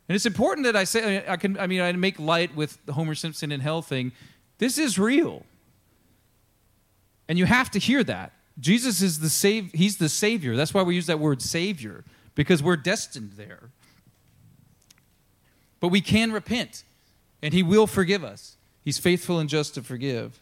And 0.08 0.14
it's 0.14 0.26
important 0.26 0.64
that 0.66 0.76
I 0.76 0.84
say, 0.84 1.24
I 1.26 1.36
can, 1.36 1.58
I 1.58 1.66
mean, 1.66 1.80
I 1.80 1.90
make 1.92 2.18
light 2.20 2.54
with 2.54 2.78
the 2.86 2.92
Homer 2.92 3.14
Simpson 3.16 3.50
and 3.50 3.62
hell 3.62 3.82
thing. 3.82 4.12
This 4.58 4.78
is 4.78 4.98
real. 4.98 5.44
And 7.28 7.38
you 7.38 7.46
have 7.46 7.70
to 7.72 7.80
hear 7.80 8.04
that. 8.04 8.32
Jesus 8.60 9.02
is 9.02 9.18
the 9.18 9.30
save, 9.30 9.72
He's 9.72 9.96
the 9.96 10.08
Savior. 10.08 10.54
That's 10.54 10.74
why 10.74 10.82
we 10.82 10.94
use 10.94 11.06
that 11.06 11.18
word 11.18 11.42
Savior, 11.42 12.04
because 12.36 12.62
we're 12.62 12.76
destined 12.76 13.32
there. 13.32 13.70
But 15.82 15.88
we 15.88 16.00
can 16.00 16.30
repent, 16.30 16.84
and 17.42 17.52
He 17.52 17.64
will 17.64 17.88
forgive 17.88 18.22
us. 18.22 18.56
He's 18.84 18.98
faithful 19.00 19.40
and 19.40 19.50
just 19.50 19.74
to 19.74 19.82
forgive. 19.82 20.38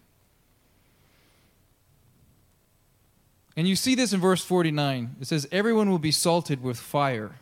And 3.57 3.67
you 3.67 3.75
see 3.75 3.95
this 3.95 4.13
in 4.13 4.21
verse 4.21 4.45
49. 4.45 5.17
It 5.19 5.27
says, 5.27 5.49
Everyone 5.51 5.89
will 5.89 5.99
be 5.99 6.11
salted 6.11 6.63
with 6.63 6.79
fire. 6.79 7.37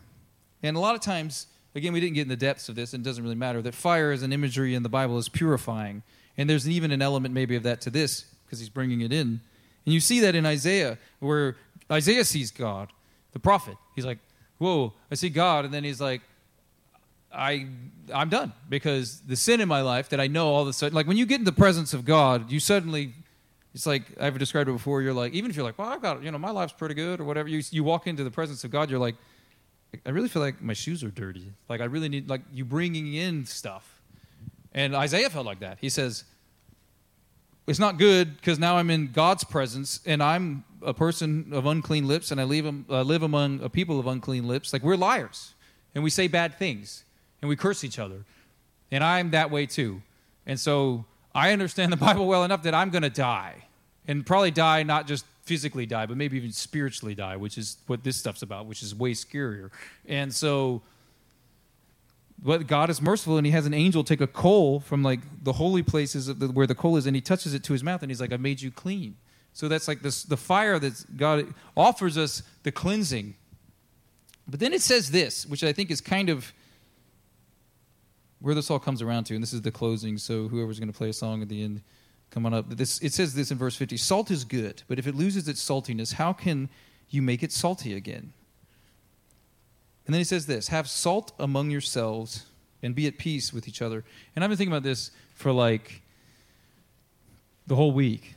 And 0.62 0.76
a 0.76 0.80
lot 0.80 0.94
of 0.94 1.00
times, 1.00 1.48
again, 1.74 1.92
we 1.92 1.98
didn't 1.98 2.14
get 2.14 2.22
in 2.22 2.28
the 2.28 2.36
depths 2.36 2.68
of 2.68 2.76
this, 2.76 2.94
and 2.94 3.04
it 3.04 3.08
doesn't 3.08 3.22
really 3.22 3.34
matter, 3.34 3.60
that 3.62 3.74
fire 3.74 4.12
is 4.12 4.22
an 4.22 4.32
imagery 4.32 4.76
in 4.76 4.84
the 4.84 4.88
Bible 4.88 5.18
is 5.18 5.28
purifying. 5.28 6.04
And 6.36 6.48
there's 6.48 6.68
even 6.68 6.92
an 6.92 7.02
element 7.02 7.34
maybe 7.34 7.56
of 7.56 7.64
that 7.64 7.80
to 7.80 7.90
this, 7.90 8.26
because 8.46 8.60
he's 8.60 8.68
bringing 8.68 9.00
it 9.00 9.12
in. 9.12 9.40
And 9.84 9.92
you 9.92 9.98
see 9.98 10.20
that 10.20 10.36
in 10.36 10.46
Isaiah, 10.46 10.98
where 11.18 11.56
Isaiah 11.90 12.24
sees 12.24 12.52
God, 12.52 12.92
the 13.32 13.40
prophet. 13.40 13.74
He's 13.96 14.06
like, 14.06 14.18
Whoa, 14.58 14.92
I 15.10 15.16
see 15.16 15.30
God. 15.30 15.64
And 15.64 15.74
then 15.74 15.82
he's 15.82 16.00
like, 16.00 16.20
I 17.32 17.66
I'm 18.12 18.28
done 18.28 18.52
because 18.68 19.20
the 19.20 19.36
sin 19.36 19.60
in 19.60 19.68
my 19.68 19.82
life 19.82 20.08
that 20.10 20.20
I 20.20 20.26
know 20.26 20.48
all 20.48 20.62
of 20.62 20.68
a 20.68 20.72
sudden, 20.72 20.94
like 20.94 21.06
when 21.06 21.16
you 21.16 21.26
get 21.26 21.38
in 21.38 21.44
the 21.44 21.52
presence 21.52 21.92
of 21.92 22.04
God, 22.04 22.50
you 22.50 22.58
suddenly, 22.58 23.12
it's 23.74 23.86
like 23.86 24.02
I've 24.20 24.38
described 24.38 24.68
it 24.68 24.72
before. 24.72 25.02
You're 25.02 25.12
like, 25.12 25.32
even 25.34 25.50
if 25.50 25.56
you're 25.56 25.64
like, 25.64 25.78
well, 25.78 25.88
I've 25.88 26.02
got, 26.02 26.22
you 26.22 26.30
know, 26.30 26.38
my 26.38 26.50
life's 26.50 26.72
pretty 26.72 26.94
good 26.94 27.20
or 27.20 27.24
whatever. 27.24 27.48
You 27.48 27.62
you 27.70 27.84
walk 27.84 28.06
into 28.06 28.24
the 28.24 28.30
presence 28.30 28.64
of 28.64 28.70
God, 28.70 28.90
you're 28.90 28.98
like, 28.98 29.16
I 30.04 30.10
really 30.10 30.28
feel 30.28 30.42
like 30.42 30.60
my 30.62 30.72
shoes 30.72 31.04
are 31.04 31.10
dirty. 31.10 31.52
Like 31.68 31.80
I 31.80 31.84
really 31.84 32.08
need, 32.08 32.28
like 32.28 32.42
you 32.52 32.64
bringing 32.64 33.14
in 33.14 33.46
stuff. 33.46 34.00
And 34.72 34.94
Isaiah 34.94 35.30
felt 35.30 35.46
like 35.46 35.60
that. 35.60 35.78
He 35.80 35.88
says, 35.88 36.24
it's 37.66 37.78
not 37.78 37.98
good 37.98 38.36
because 38.36 38.58
now 38.58 38.76
I'm 38.76 38.90
in 38.90 39.12
God's 39.12 39.44
presence 39.44 40.00
and 40.06 40.22
I'm 40.22 40.64
a 40.82 40.94
person 40.94 41.50
of 41.52 41.66
unclean 41.66 42.06
lips 42.06 42.30
and 42.30 42.40
I 42.40 42.44
live, 42.44 42.66
uh, 42.88 43.02
live 43.02 43.22
among 43.22 43.62
a 43.62 43.68
people 43.68 43.98
of 43.98 44.06
unclean 44.06 44.46
lips. 44.46 44.72
Like 44.72 44.82
we're 44.82 44.96
liars 44.96 45.54
and 45.94 46.04
we 46.04 46.10
say 46.10 46.28
bad 46.28 46.58
things 46.58 47.04
and 47.40 47.48
we 47.48 47.56
curse 47.56 47.84
each 47.84 47.98
other. 47.98 48.24
And 48.90 49.04
I'm 49.04 49.30
that 49.30 49.50
way 49.50 49.66
too. 49.66 50.02
And 50.46 50.58
so 50.58 51.04
I 51.34 51.52
understand 51.52 51.92
the 51.92 51.96
Bible 52.08 52.26
well 52.26 52.44
enough 52.44 52.62
that 52.62 52.74
I'm 52.74 52.90
going 52.90 53.02
to 53.02 53.10
die. 53.10 53.64
And 54.06 54.24
probably 54.24 54.50
die, 54.50 54.82
not 54.84 55.06
just 55.06 55.26
physically 55.42 55.84
die, 55.84 56.06
but 56.06 56.16
maybe 56.16 56.38
even 56.38 56.52
spiritually 56.52 57.14
die, 57.14 57.36
which 57.36 57.58
is 57.58 57.76
what 57.86 58.04
this 58.04 58.16
stuff's 58.16 58.42
about, 58.42 58.66
which 58.66 58.82
is 58.82 58.94
way 58.94 59.12
scarier. 59.12 59.70
And 60.06 60.32
so 60.34 60.82
but 62.42 62.66
God 62.66 62.88
is 62.88 63.02
merciful, 63.02 63.36
and 63.36 63.46
He 63.46 63.52
has 63.52 63.66
an 63.66 63.74
angel 63.74 64.04
take 64.04 64.20
a 64.20 64.26
coal 64.26 64.80
from 64.80 65.02
like 65.02 65.20
the 65.42 65.54
holy 65.54 65.82
places 65.82 66.26
the, 66.26 66.48
where 66.48 66.66
the 66.66 66.74
coal 66.74 66.96
is, 66.96 67.06
and 67.06 67.16
He 67.16 67.20
touches 67.20 67.52
it 67.54 67.64
to 67.64 67.72
His 67.72 67.82
mouth, 67.82 68.02
and 68.02 68.10
He's 68.10 68.20
like, 68.20 68.32
"I 68.32 68.36
made 68.36 68.60
you 68.60 68.70
clean." 68.70 69.16
So 69.52 69.66
that's 69.66 69.88
like 69.88 70.02
this, 70.02 70.22
the 70.22 70.36
fire 70.36 70.78
that 70.78 71.16
God 71.16 71.52
offers 71.76 72.16
us 72.16 72.42
the 72.62 72.70
cleansing. 72.70 73.34
But 74.46 74.60
then 74.60 74.72
it 74.72 74.82
says 74.82 75.10
this, 75.10 75.46
which 75.46 75.64
I 75.64 75.72
think 75.72 75.90
is 75.90 76.00
kind 76.00 76.28
of 76.28 76.52
where 78.40 78.54
this 78.54 78.70
all 78.70 78.78
comes 78.78 79.02
around 79.02 79.24
to, 79.24 79.34
and 79.34 79.42
this 79.42 79.52
is 79.52 79.62
the 79.62 79.70
closing, 79.70 80.18
so 80.18 80.48
whoever's 80.48 80.78
going 80.78 80.92
to 80.92 80.96
play 80.96 81.08
a 81.08 81.12
song 81.12 81.42
at 81.42 81.48
the 81.48 81.62
end, 81.62 81.82
come 82.30 82.46
on 82.46 82.54
up. 82.54 82.70
This, 82.70 83.00
it 83.00 83.12
says 83.12 83.34
this 83.34 83.50
in 83.50 83.58
verse 83.58 83.76
50 83.76 83.96
Salt 83.96 84.30
is 84.30 84.44
good, 84.44 84.82
but 84.88 84.98
if 84.98 85.06
it 85.06 85.14
loses 85.14 85.48
its 85.48 85.66
saltiness, 85.66 86.14
how 86.14 86.32
can 86.32 86.68
you 87.10 87.22
make 87.22 87.42
it 87.42 87.52
salty 87.52 87.94
again? 87.94 88.32
And 90.06 90.14
then 90.14 90.20
he 90.20 90.24
says 90.24 90.46
this 90.46 90.68
Have 90.68 90.88
salt 90.88 91.32
among 91.38 91.70
yourselves 91.70 92.46
and 92.82 92.94
be 92.94 93.06
at 93.06 93.18
peace 93.18 93.52
with 93.52 93.68
each 93.68 93.82
other. 93.82 94.04
And 94.34 94.44
I've 94.44 94.50
been 94.50 94.56
thinking 94.56 94.72
about 94.72 94.84
this 94.84 95.10
for 95.34 95.52
like 95.52 96.02
the 97.66 97.74
whole 97.76 97.92
week. 97.92 98.34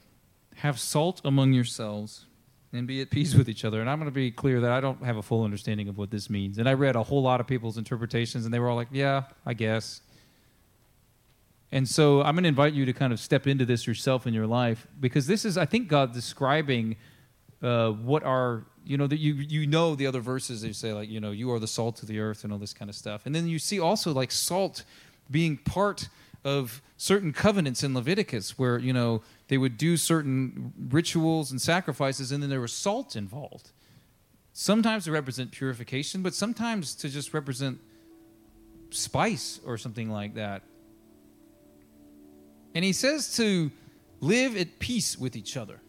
Have 0.56 0.80
salt 0.80 1.22
among 1.24 1.54
yourselves 1.54 2.26
and 2.74 2.88
be 2.88 3.02
at 3.02 3.10
peace 3.10 3.36
with 3.36 3.50
each 3.50 3.66
other. 3.66 3.82
And 3.82 3.90
I'm 3.90 4.00
going 4.00 4.10
to 4.10 4.16
be 4.16 4.32
clear 4.32 4.62
that 4.62 4.72
I 4.72 4.80
don't 4.80 5.04
have 5.04 5.18
a 5.18 5.22
full 5.22 5.44
understanding 5.44 5.90
of 5.90 5.98
what 5.98 6.10
this 6.10 6.30
means. 6.30 6.58
And 6.58 6.70
I 6.70 6.74
read 6.74 6.96
a 6.96 7.04
whole 7.04 7.22
lot 7.22 7.42
of 7.42 7.48
people's 7.48 7.78
interpretations, 7.78 8.46
and 8.46 8.54
they 8.54 8.60
were 8.60 8.70
all 8.70 8.76
like, 8.76 8.88
yeah, 8.92 9.24
I 9.46 9.54
guess. 9.54 10.02
And 11.72 11.88
so 11.88 12.22
I'm 12.22 12.36
going 12.36 12.44
to 12.44 12.50
invite 12.50 12.74
you 12.74 12.86
to 12.86 12.94
kind 12.94 13.14
of 13.14 13.20
step 13.20 13.48
into 13.48 13.66
this 13.66 13.88
yourself 13.88 14.28
in 14.28 14.34
your 14.34 14.48
life 14.48 14.88
because 15.00 15.28
this 15.28 15.46
is, 15.46 15.58
I 15.58 15.66
think, 15.66 15.88
God 15.88 16.14
describing 16.14 16.98
uh, 17.62 17.92
what 17.92 18.24
are, 18.24 18.66
you 18.86 18.98
know, 18.98 19.08
that 19.08 19.20
you, 19.20 19.34
you 19.34 19.68
know 19.68 19.96
the 19.96 20.08
other 20.08 20.20
verses 20.20 20.62
they 20.62 20.74
say, 20.74 20.92
like, 20.94 21.10
you 21.10 21.20
know, 21.20 21.32
you 21.32 21.52
are 21.52 21.60
the 21.60 21.68
salt 21.68 22.02
of 22.02 22.08
the 22.08 22.20
earth 22.20 22.44
and 22.44 22.52
all 22.52 22.60
this 22.60 22.74
kind 22.74 22.90
of 22.90 22.96
stuff. 22.96 23.26
And 23.26 23.34
then 23.34 23.48
you 23.48 23.60
see 23.60 23.80
also 23.80 24.12
like 24.14 24.32
salt 24.32 24.84
being 25.30 25.58
part 25.58 26.10
of 26.44 26.82
certain 26.98 27.32
covenants 27.32 27.84
in 27.84 27.94
Leviticus 27.94 28.58
where, 28.58 28.78
you 28.78 28.92
know, 28.92 29.22
they 29.52 29.58
would 29.58 29.76
do 29.76 29.98
certain 29.98 30.72
rituals 30.90 31.52
and 31.52 31.62
sacrifices, 31.62 32.32
and 32.32 32.42
then 32.42 32.50
there 32.50 32.62
was 32.62 32.72
salt 32.72 33.18
involved. 33.18 33.74
Sometimes 34.54 35.04
to 35.04 35.12
represent 35.12 35.52
purification, 35.52 36.22
but 36.24 36.34
sometimes 36.34 36.96
to 36.96 37.10
just 37.10 37.34
represent 37.34 37.80
spice 38.92 39.60
or 39.66 39.78
something 39.78 40.10
like 40.10 40.36
that. 40.36 40.62
And 42.74 42.86
he 42.86 42.94
says 42.94 43.36
to 43.36 43.72
live 44.22 44.56
at 44.56 44.80
peace 44.80 45.18
with 45.18 45.36
each 45.36 45.58
other. 45.58 45.82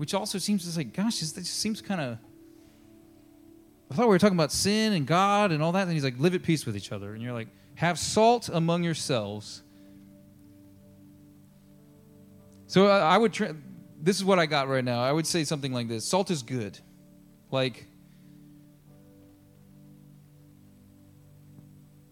which 0.00 0.14
also 0.14 0.38
seems 0.38 0.64
to 0.64 0.70
say, 0.70 0.82
gosh, 0.82 1.20
this, 1.20 1.32
just 1.32 1.58
seems 1.58 1.82
kind 1.82 2.00
of. 2.00 2.16
I 3.90 3.94
thought 3.94 4.06
we 4.06 4.14
were 4.14 4.18
talking 4.18 4.34
about 4.34 4.50
sin 4.50 4.94
and 4.94 5.06
God 5.06 5.52
and 5.52 5.62
all 5.62 5.72
that. 5.72 5.82
And 5.82 5.92
he's 5.92 6.02
like, 6.02 6.18
live 6.18 6.34
at 6.34 6.42
peace 6.42 6.64
with 6.64 6.74
each 6.74 6.90
other. 6.90 7.12
And 7.12 7.22
you're 7.22 7.34
like, 7.34 7.48
have 7.74 7.98
salt 7.98 8.48
among 8.50 8.82
yourselves. 8.82 9.60
So 12.70 12.86
I, 12.86 13.18
would. 13.18 13.32
Tra- 13.32 13.56
this 14.00 14.16
is 14.16 14.24
what 14.24 14.38
I 14.38 14.46
got 14.46 14.68
right 14.68 14.84
now. 14.84 15.02
I 15.02 15.10
would 15.10 15.26
say 15.26 15.42
something 15.42 15.72
like 15.72 15.88
this: 15.88 16.04
Salt 16.04 16.30
is 16.30 16.44
good. 16.44 16.78
Like, 17.50 17.84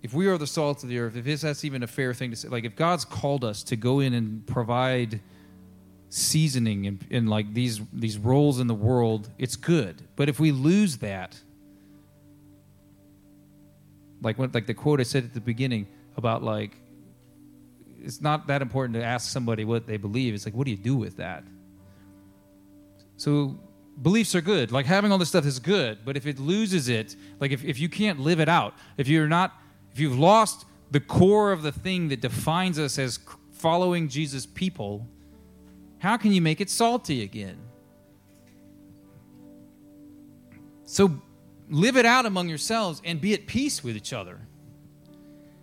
if 0.03 0.13
we 0.13 0.27
are 0.27 0.37
the 0.37 0.49
salt 0.49 0.83
of 0.83 0.89
the 0.89 0.99
earth, 0.99 1.15
if 1.15 1.41
that's 1.43 1.65
even 1.65 1.85
a 1.85 1.87
fair 1.87 2.13
thing 2.13 2.31
to 2.31 2.37
say, 2.37 2.49
like 2.49 2.65
if 2.65 2.75
God's 2.75 3.05
called 3.05 3.45
us 3.45 3.63
to 3.63 3.77
go 3.77 4.01
in 4.01 4.15
and 4.15 4.45
provide 4.49 5.21
seasoning 6.09 6.89
and, 6.89 7.07
and 7.09 7.31
like 7.31 7.55
these 7.55 7.81
these 7.93 8.19
roles 8.19 8.59
in 8.59 8.67
the 8.67 8.75
world, 8.75 9.31
it's 9.39 9.55
good. 9.55 10.03
But 10.17 10.29
if 10.29 10.41
we 10.41 10.51
lose 10.51 10.97
that, 10.97 11.41
like 14.23 14.41
what 14.41 14.53
like 14.53 14.67
the 14.67 14.75
quote 14.75 14.99
I 14.99 15.05
said 15.05 15.23
at 15.23 15.35
the 15.35 15.41
beginning 15.41 15.87
about 16.17 16.43
like 16.43 16.73
it's 18.03 18.21
not 18.21 18.47
that 18.47 18.63
important 18.63 18.95
to 18.95 19.05
ask 19.05 19.31
somebody 19.31 19.65
what 19.65 19.87
they 19.87 19.97
believe. 19.97 20.35
It's 20.35 20.45
like 20.45 20.55
what 20.55 20.65
do 20.65 20.71
you 20.71 20.77
do 20.77 20.97
with 20.97 21.17
that? 21.17 21.45
So 23.17 23.59
beliefs 24.01 24.35
are 24.35 24.41
good. 24.41 24.71
Like 24.73 24.87
having 24.87 25.13
all 25.13 25.19
this 25.19 25.29
stuff 25.29 25.47
is 25.47 25.59
good, 25.59 25.99
but 26.05 26.17
if 26.17 26.27
it 26.27 26.39
loses 26.39 26.89
it, 26.89 27.17
like 27.41 27.51
if, 27.51 27.65
if 27.65 27.79
you 27.79 27.89
can't 27.89 28.21
live 28.21 28.41
it 28.41 28.49
out, 28.49 28.75
if 28.97 29.09
you're 29.09 29.29
not 29.29 29.61
if 29.93 29.99
you've 29.99 30.19
lost 30.19 30.65
the 30.91 31.01
core 31.01 31.53
of 31.53 31.63
the 31.63 31.73
thing 31.73 32.09
that 32.09 32.21
defines 32.21 32.79
us 32.79 32.99
as 32.99 33.19
following 33.53 34.09
Jesus 34.09 34.47
people, 34.47 35.07
how 35.99 36.17
can 36.17 36.33
you 36.33 36.41
make 36.41 36.61
it 36.61 36.71
salty 36.71 37.23
again? 37.23 37.59
So 40.85 41.21
live 41.69 41.97
it 41.97 42.07
out 42.07 42.25
among 42.25 42.49
yourselves 42.49 43.03
and 43.05 43.21
be 43.21 43.35
at 43.35 43.47
peace 43.47 43.85
with 43.85 43.97
each 43.97 44.13
other. 44.13 44.41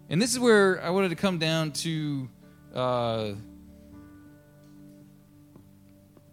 And 0.10 0.22
this 0.22 0.32
is 0.32 0.40
where 0.40 0.84
I 0.84 0.92
wanted 0.92 1.10
to 1.10 1.16
come 1.16 1.40
down 1.40 1.72
to 1.72 2.30
uh, 2.74 3.32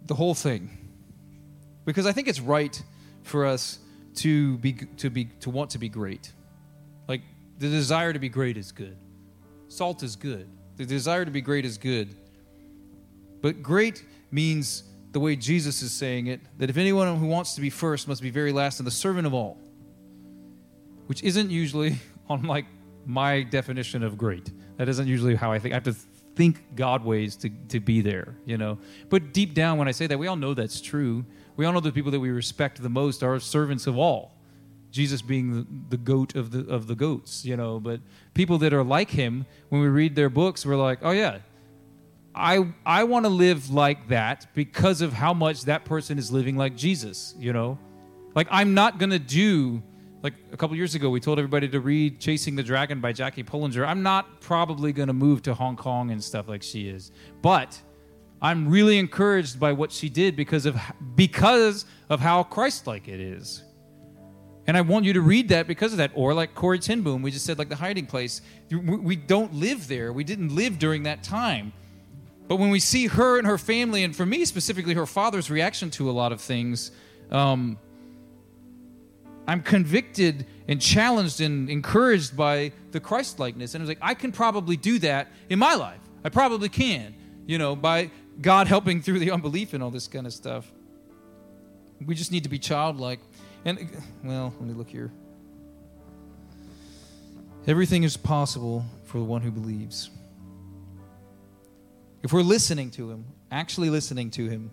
the 0.05 0.13
whole 0.13 0.35
thing, 0.35 0.69
because 1.85 2.05
I 2.05 2.11
think 2.11 2.27
it's 2.27 2.39
right 2.39 2.81
for 3.23 3.45
us 3.45 3.79
to 4.15 4.57
be 4.59 4.73
to 4.97 5.09
be 5.09 5.25
to 5.41 5.49
want 5.49 5.71
to 5.71 5.79
be 5.79 5.89
great. 5.89 6.31
Like 7.07 7.21
the 7.57 7.69
desire 7.69 8.13
to 8.13 8.19
be 8.19 8.29
great 8.29 8.57
is 8.57 8.71
good. 8.71 8.97
Salt 9.69 10.03
is 10.03 10.15
good. 10.15 10.47
The 10.77 10.85
desire 10.85 11.25
to 11.25 11.31
be 11.31 11.41
great 11.41 11.65
is 11.65 11.77
good. 11.77 12.15
But 13.41 13.63
great 13.63 14.03
means 14.31 14.83
the 15.13 15.19
way 15.19 15.35
Jesus 15.35 15.81
is 15.81 15.91
saying 15.91 16.27
it 16.27 16.41
that 16.57 16.69
if 16.69 16.77
anyone 16.77 17.17
who 17.17 17.27
wants 17.27 17.55
to 17.55 17.61
be 17.61 17.69
first 17.69 18.07
must 18.07 18.21
be 18.21 18.29
very 18.29 18.51
last 18.51 18.79
and 18.79 18.85
the 18.85 18.91
servant 18.91 19.25
of 19.25 19.33
all, 19.33 19.57
which 21.07 21.23
isn't 21.23 21.49
usually 21.49 21.97
on 22.29 22.43
like 22.43 22.65
my 23.05 23.43
definition 23.43 24.03
of 24.03 24.17
great. 24.17 24.51
That 24.77 24.89
isn't 24.89 25.07
usually 25.07 25.35
how 25.35 25.51
I 25.51 25.59
think. 25.59 25.73
I 25.73 25.77
have 25.77 25.83
to 25.83 25.95
think 26.35 26.75
God 26.75 27.03
ways 27.03 27.35
to, 27.37 27.49
to 27.69 27.79
be 27.79 28.01
there, 28.01 28.35
you 28.45 28.57
know. 28.57 28.79
But 29.09 29.33
deep 29.33 29.53
down, 29.53 29.77
when 29.77 29.87
I 29.87 29.91
say 29.91 30.07
that, 30.07 30.17
we 30.17 30.27
all 30.27 30.35
know 30.35 30.53
that's 30.53 30.81
true. 30.81 31.25
We 31.55 31.65
all 31.65 31.73
know 31.73 31.79
the 31.79 31.91
people 31.91 32.11
that 32.11 32.19
we 32.19 32.31
respect 32.31 32.81
the 32.81 32.89
most 32.89 33.23
are 33.23 33.39
servants 33.39 33.87
of 33.87 33.97
all. 33.97 34.31
Jesus 34.91 35.21
being 35.21 35.55
the, 35.55 35.67
the 35.89 35.97
goat 35.97 36.35
of 36.35 36.51
the 36.51 36.71
of 36.71 36.85
the 36.87 36.95
goats, 36.95 37.43
you 37.43 37.57
know. 37.57 37.79
But 37.79 37.99
people 38.33 38.59
that 38.59 38.73
are 38.73 38.83
like 38.83 39.09
him, 39.09 39.45
when 39.69 39.81
we 39.81 39.87
read 39.87 40.15
their 40.15 40.29
books, 40.29 40.65
we're 40.65 40.75
like, 40.75 40.99
oh 41.01 41.11
yeah, 41.11 41.39
I 42.35 42.67
I 42.85 43.03
want 43.03 43.25
to 43.25 43.29
live 43.29 43.71
like 43.71 44.09
that 44.09 44.47
because 44.53 45.01
of 45.01 45.13
how 45.13 45.33
much 45.33 45.63
that 45.63 45.85
person 45.85 46.17
is 46.17 46.31
living 46.31 46.57
like 46.57 46.75
Jesus, 46.75 47.33
you 47.39 47.53
know? 47.53 47.79
Like 48.35 48.47
I'm 48.51 48.73
not 48.73 48.99
to 49.11 49.19
do 49.19 49.83
like 50.23 50.33
a 50.53 50.57
couple 50.57 50.75
years 50.77 50.95
ago 50.95 51.09
we 51.09 51.19
told 51.19 51.37
everybody 51.37 51.67
to 51.67 51.81
read 51.81 52.19
Chasing 52.19 52.55
the 52.55 52.63
Dragon 52.63 53.01
by 53.01 53.11
Jackie 53.11 53.43
Pullinger. 53.43 53.85
I'm 53.85 54.01
not 54.01 54.39
probably 54.39 54.93
going 54.93 55.07
to 55.07 55.13
move 55.13 55.41
to 55.43 55.53
Hong 55.53 55.75
Kong 55.75 56.11
and 56.11 56.23
stuff 56.23 56.47
like 56.47 56.63
she 56.63 56.87
is. 56.87 57.11
But 57.41 57.79
I'm 58.41 58.69
really 58.69 58.97
encouraged 58.97 59.59
by 59.59 59.73
what 59.73 59.91
she 59.91 60.07
did 60.07 60.37
because 60.37 60.65
of 60.65 60.79
because 61.15 61.85
of 62.09 62.21
how 62.21 62.43
Christ-like 62.43 63.09
it 63.09 63.19
is. 63.19 63.63
And 64.65 64.77
I 64.77 64.81
want 64.81 65.03
you 65.03 65.11
to 65.11 65.21
read 65.21 65.49
that 65.49 65.67
because 65.67 65.91
of 65.91 65.97
that. 65.97 66.11
Or 66.15 66.33
like 66.33 66.55
Corrie 66.55 66.79
ten 66.79 67.01
Boom, 67.01 67.21
we 67.21 67.29
just 67.29 67.45
said 67.45 67.59
like 67.59 67.67
the 67.67 67.75
hiding 67.75 68.05
place. 68.05 68.41
We 68.71 69.17
don't 69.17 69.53
live 69.53 69.89
there. 69.89 70.13
We 70.13 70.23
didn't 70.23 70.55
live 70.55 70.79
during 70.79 71.03
that 71.03 71.21
time. 71.21 71.73
But 72.47 72.57
when 72.57 72.69
we 72.69 72.79
see 72.79 73.07
her 73.07 73.37
and 73.37 73.45
her 73.45 73.57
family, 73.57 74.05
and 74.05 74.15
for 74.15 74.25
me 74.25 74.45
specifically, 74.45 74.93
her 74.93 75.05
father's 75.05 75.51
reaction 75.51 75.89
to 75.91 76.09
a 76.09 76.13
lot 76.13 76.31
of 76.31 76.39
things, 76.39 76.91
um, 77.29 77.77
I'm 79.47 79.61
convicted 79.61 80.45
and 80.67 80.81
challenged 80.81 81.41
and 81.41 81.69
encouraged 81.69 82.37
by 82.37 82.71
the 82.91 82.99
Christ 82.99 83.39
likeness. 83.39 83.73
And 83.73 83.81
I 83.81 83.83
was 83.83 83.89
like, 83.89 83.97
I 84.01 84.13
can 84.13 84.31
probably 84.31 84.77
do 84.77 84.99
that 84.99 85.31
in 85.49 85.59
my 85.59 85.75
life. 85.75 85.99
I 86.23 86.29
probably 86.29 86.69
can, 86.69 87.13
you 87.45 87.57
know, 87.57 87.75
by 87.75 88.09
God 88.41 88.67
helping 88.67 89.01
through 89.01 89.19
the 89.19 89.31
unbelief 89.31 89.73
and 89.73 89.83
all 89.83 89.91
this 89.91 90.07
kind 90.07 90.25
of 90.25 90.33
stuff. 90.33 90.71
We 92.05 92.15
just 92.15 92.31
need 92.31 92.43
to 92.43 92.49
be 92.49 92.59
childlike. 92.59 93.19
And, 93.65 93.89
well, 94.23 94.53
let 94.59 94.67
me 94.67 94.73
look 94.73 94.89
here. 94.89 95.11
Everything 97.67 98.03
is 98.03 98.17
possible 98.17 98.85
for 99.03 99.19
the 99.19 99.23
one 99.23 99.41
who 99.41 99.51
believes. 99.51 100.09
If 102.23 102.31
we're 102.31 102.41
listening 102.41 102.91
to 102.91 103.09
Him, 103.09 103.25
actually 103.51 103.89
listening 103.89 104.31
to 104.31 104.47
Him 104.47 104.71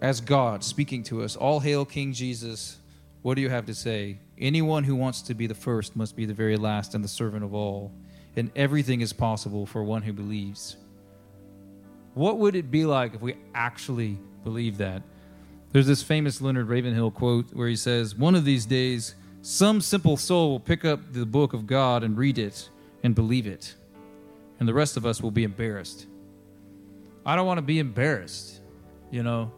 as 0.00 0.20
God 0.20 0.62
speaking 0.62 1.02
to 1.04 1.22
us, 1.22 1.36
all 1.36 1.60
hail 1.60 1.84
King 1.84 2.12
Jesus, 2.12 2.78
what 3.28 3.34
do 3.34 3.42
you 3.42 3.50
have 3.50 3.66
to 3.66 3.74
say? 3.74 4.18
Anyone 4.38 4.84
who 4.84 4.96
wants 4.96 5.20
to 5.20 5.34
be 5.34 5.46
the 5.46 5.54
first 5.54 5.94
must 5.94 6.16
be 6.16 6.24
the 6.24 6.32
very 6.32 6.56
last 6.56 6.94
and 6.94 7.04
the 7.04 7.08
servant 7.08 7.44
of 7.44 7.52
all. 7.52 7.92
And 8.36 8.50
everything 8.56 9.02
is 9.02 9.12
possible 9.12 9.66
for 9.66 9.84
one 9.84 10.00
who 10.00 10.14
believes. 10.14 10.78
What 12.14 12.38
would 12.38 12.56
it 12.56 12.70
be 12.70 12.86
like 12.86 13.14
if 13.14 13.20
we 13.20 13.34
actually 13.54 14.18
believed 14.44 14.78
that? 14.78 15.02
There's 15.72 15.86
this 15.86 16.02
famous 16.02 16.40
Leonard 16.40 16.68
Ravenhill 16.68 17.10
quote 17.10 17.52
where 17.52 17.68
he 17.68 17.76
says, 17.76 18.14
One 18.14 18.34
of 18.34 18.46
these 18.46 18.64
days, 18.64 19.14
some 19.42 19.82
simple 19.82 20.16
soul 20.16 20.52
will 20.52 20.60
pick 20.60 20.86
up 20.86 21.12
the 21.12 21.26
book 21.26 21.52
of 21.52 21.66
God 21.66 22.02
and 22.02 22.16
read 22.16 22.38
it 22.38 22.70
and 23.02 23.14
believe 23.14 23.46
it 23.46 23.74
and 24.58 24.68
the 24.68 24.74
rest 24.74 24.96
of 24.96 25.06
us 25.06 25.20
will 25.20 25.30
be 25.30 25.44
embarrassed. 25.44 26.06
I 27.24 27.36
don't 27.36 27.46
want 27.46 27.58
to 27.58 27.62
be 27.62 27.78
embarrassed, 27.78 28.60
you 29.10 29.22
know. 29.22 29.52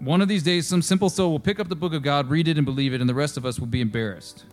One 0.00 0.20
of 0.20 0.28
these 0.28 0.42
days, 0.42 0.66
some 0.66 0.82
simple 0.82 1.08
soul 1.08 1.30
will 1.30 1.40
pick 1.40 1.58
up 1.58 1.68
the 1.68 1.76
book 1.76 1.94
of 1.94 2.02
God, 2.02 2.28
read 2.28 2.48
it, 2.48 2.58
and 2.58 2.64
believe 2.64 2.92
it, 2.92 3.00
and 3.00 3.08
the 3.08 3.14
rest 3.14 3.36
of 3.36 3.46
us 3.46 3.58
will 3.58 3.66
be 3.66 3.80
embarrassed. 3.80 4.44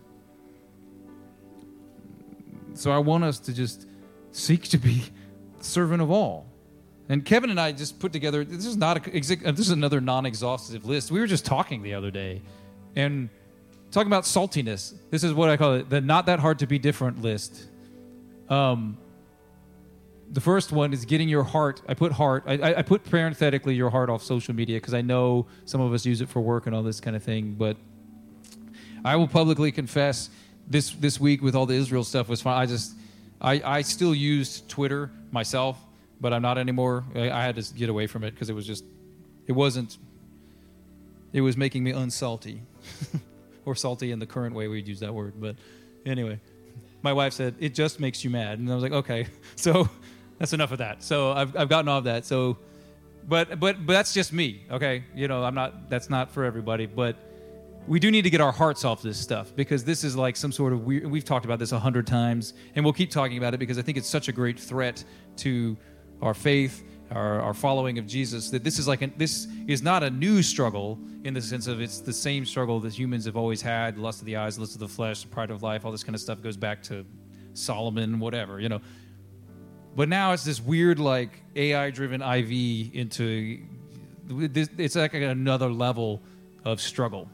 So 2.74 2.90
I 2.90 2.98
want 2.98 3.24
us 3.24 3.38
to 3.40 3.52
just 3.52 3.86
seek 4.30 4.64
to 4.64 4.78
be 4.78 5.04
servant 5.60 6.00
of 6.00 6.10
all. 6.10 6.46
And 7.08 7.24
Kevin 7.24 7.50
and 7.50 7.60
I 7.60 7.72
just 7.72 7.98
put 7.98 8.12
together. 8.12 8.44
This 8.44 8.64
is 8.64 8.76
not 8.76 9.06
a. 9.06 9.10
This 9.10 9.58
is 9.58 9.70
another 9.70 10.00
non-exhaustive 10.00 10.86
list. 10.86 11.10
We 11.10 11.20
were 11.20 11.26
just 11.26 11.44
talking 11.44 11.82
the 11.82 11.94
other 11.94 12.10
day, 12.10 12.40
and 12.96 13.28
talking 13.90 14.06
about 14.06 14.24
saltiness. 14.24 14.94
This 15.10 15.22
is 15.22 15.34
what 15.34 15.50
I 15.50 15.56
call 15.56 15.74
it 15.74 15.90
the 15.90 16.00
not 16.00 16.26
that 16.26 16.38
hard 16.38 16.60
to 16.60 16.66
be 16.66 16.78
different 16.78 17.20
list. 17.20 17.66
Um, 18.48 18.96
the 20.32 20.40
first 20.40 20.72
one 20.72 20.94
is 20.94 21.04
getting 21.04 21.28
your 21.28 21.44
heart. 21.44 21.82
I 21.86 21.92
put 21.92 22.12
heart. 22.12 22.44
I, 22.46 22.76
I 22.76 22.82
put 22.82 23.04
parenthetically 23.04 23.74
your 23.74 23.90
heart 23.90 24.08
off 24.08 24.22
social 24.22 24.54
media 24.54 24.78
because 24.78 24.94
I 24.94 25.02
know 25.02 25.46
some 25.66 25.82
of 25.82 25.92
us 25.92 26.06
use 26.06 26.22
it 26.22 26.28
for 26.30 26.40
work 26.40 26.66
and 26.66 26.74
all 26.74 26.82
this 26.82 27.00
kind 27.00 27.14
of 27.14 27.22
thing. 27.22 27.52
But 27.52 27.76
I 29.04 29.16
will 29.16 29.28
publicly 29.28 29.70
confess 29.72 30.30
this 30.66 30.90
this 30.92 31.20
week 31.20 31.42
with 31.42 31.54
all 31.54 31.66
the 31.66 31.74
Israel 31.74 32.02
stuff 32.02 32.30
was 32.30 32.40
fine. 32.40 32.62
I 32.62 32.64
just 32.64 32.94
I 33.42 33.60
I 33.62 33.82
still 33.82 34.14
used 34.14 34.70
Twitter 34.70 35.10
myself, 35.30 35.78
but 36.18 36.32
I'm 36.32 36.40
not 36.40 36.56
anymore. 36.56 37.04
I, 37.14 37.30
I 37.30 37.44
had 37.44 37.56
to 37.56 37.74
get 37.74 37.90
away 37.90 38.06
from 38.06 38.24
it 38.24 38.30
because 38.30 38.48
it 38.48 38.54
was 38.54 38.66
just 38.66 38.84
it 39.46 39.52
wasn't. 39.52 39.98
It 41.34 41.42
was 41.42 41.56
making 41.56 41.82
me 41.84 41.92
unsalty, 41.92 42.60
or 43.66 43.74
salty 43.74 44.12
in 44.12 44.18
the 44.18 44.26
current 44.26 44.54
way 44.54 44.68
we'd 44.68 44.88
use 44.88 45.00
that 45.00 45.12
word. 45.14 45.34
But 45.38 45.56
anyway, 46.06 46.40
my 47.02 47.12
wife 47.12 47.34
said 47.34 47.54
it 47.58 47.74
just 47.74 48.00
makes 48.00 48.24
you 48.24 48.30
mad, 48.30 48.58
and 48.58 48.70
I 48.70 48.74
was 48.74 48.82
like, 48.82 48.92
okay, 48.92 49.26
so 49.56 49.88
that's 50.42 50.52
enough 50.52 50.72
of 50.72 50.78
that. 50.78 51.04
So 51.04 51.30
I've, 51.30 51.56
I've 51.56 51.68
gotten 51.68 51.86
off 51.86 52.02
that. 52.02 52.24
So, 52.24 52.58
but 53.28 53.60
but 53.60 53.86
but 53.86 53.92
that's 53.92 54.12
just 54.12 54.32
me. 54.32 54.64
Okay, 54.72 55.04
you 55.14 55.28
know 55.28 55.44
I'm 55.44 55.54
not. 55.54 55.88
That's 55.88 56.10
not 56.10 56.32
for 56.32 56.42
everybody. 56.42 56.86
But 56.86 57.14
we 57.86 58.00
do 58.00 58.10
need 58.10 58.22
to 58.22 58.30
get 58.30 58.40
our 58.40 58.50
hearts 58.50 58.84
off 58.84 59.02
this 59.02 59.16
stuff 59.16 59.54
because 59.54 59.84
this 59.84 60.02
is 60.02 60.16
like 60.16 60.34
some 60.34 60.50
sort 60.50 60.72
of 60.72 60.84
weird. 60.84 61.06
We've 61.06 61.24
talked 61.24 61.44
about 61.44 61.60
this 61.60 61.70
a 61.70 61.78
hundred 61.78 62.08
times, 62.08 62.54
and 62.74 62.84
we'll 62.84 62.92
keep 62.92 63.12
talking 63.12 63.38
about 63.38 63.54
it 63.54 63.58
because 63.58 63.78
I 63.78 63.82
think 63.82 63.96
it's 63.96 64.08
such 64.08 64.26
a 64.26 64.32
great 64.32 64.58
threat 64.58 65.04
to 65.36 65.76
our 66.20 66.34
faith, 66.34 66.82
our, 67.12 67.40
our 67.40 67.54
following 67.54 68.00
of 68.00 68.08
Jesus. 68.08 68.50
That 68.50 68.64
this 68.64 68.80
is 68.80 68.88
like 68.88 69.02
an, 69.02 69.12
this 69.16 69.46
is 69.68 69.80
not 69.80 70.02
a 70.02 70.10
new 70.10 70.42
struggle 70.42 70.98
in 71.22 71.34
the 71.34 71.40
sense 71.40 71.68
of 71.68 71.80
it's 71.80 72.00
the 72.00 72.12
same 72.12 72.44
struggle 72.44 72.80
that 72.80 72.92
humans 72.92 73.26
have 73.26 73.36
always 73.36 73.62
had: 73.62 73.96
lust 73.96 74.18
of 74.18 74.26
the 74.26 74.34
eyes, 74.34 74.58
lust 74.58 74.74
of 74.74 74.80
the 74.80 74.88
flesh, 74.88 75.24
pride 75.30 75.52
of 75.52 75.62
life. 75.62 75.84
All 75.84 75.92
this 75.92 76.02
kind 76.02 76.16
of 76.16 76.20
stuff 76.20 76.42
goes 76.42 76.56
back 76.56 76.82
to 76.82 77.06
Solomon, 77.54 78.18
whatever. 78.18 78.58
You 78.58 78.68
know, 78.68 78.80
but 79.96 80.08
now 80.08 80.32
it's 80.32 80.44
this 80.44 80.60
weird, 80.60 80.98
like 80.98 81.42
AI 81.54 81.90
driven 81.90 82.22
IV 82.22 82.94
into 82.94 83.58
it's 84.28 84.96
like 84.96 85.14
another 85.14 85.70
level 85.70 86.22
of 86.64 86.80
struggle. 86.80 87.28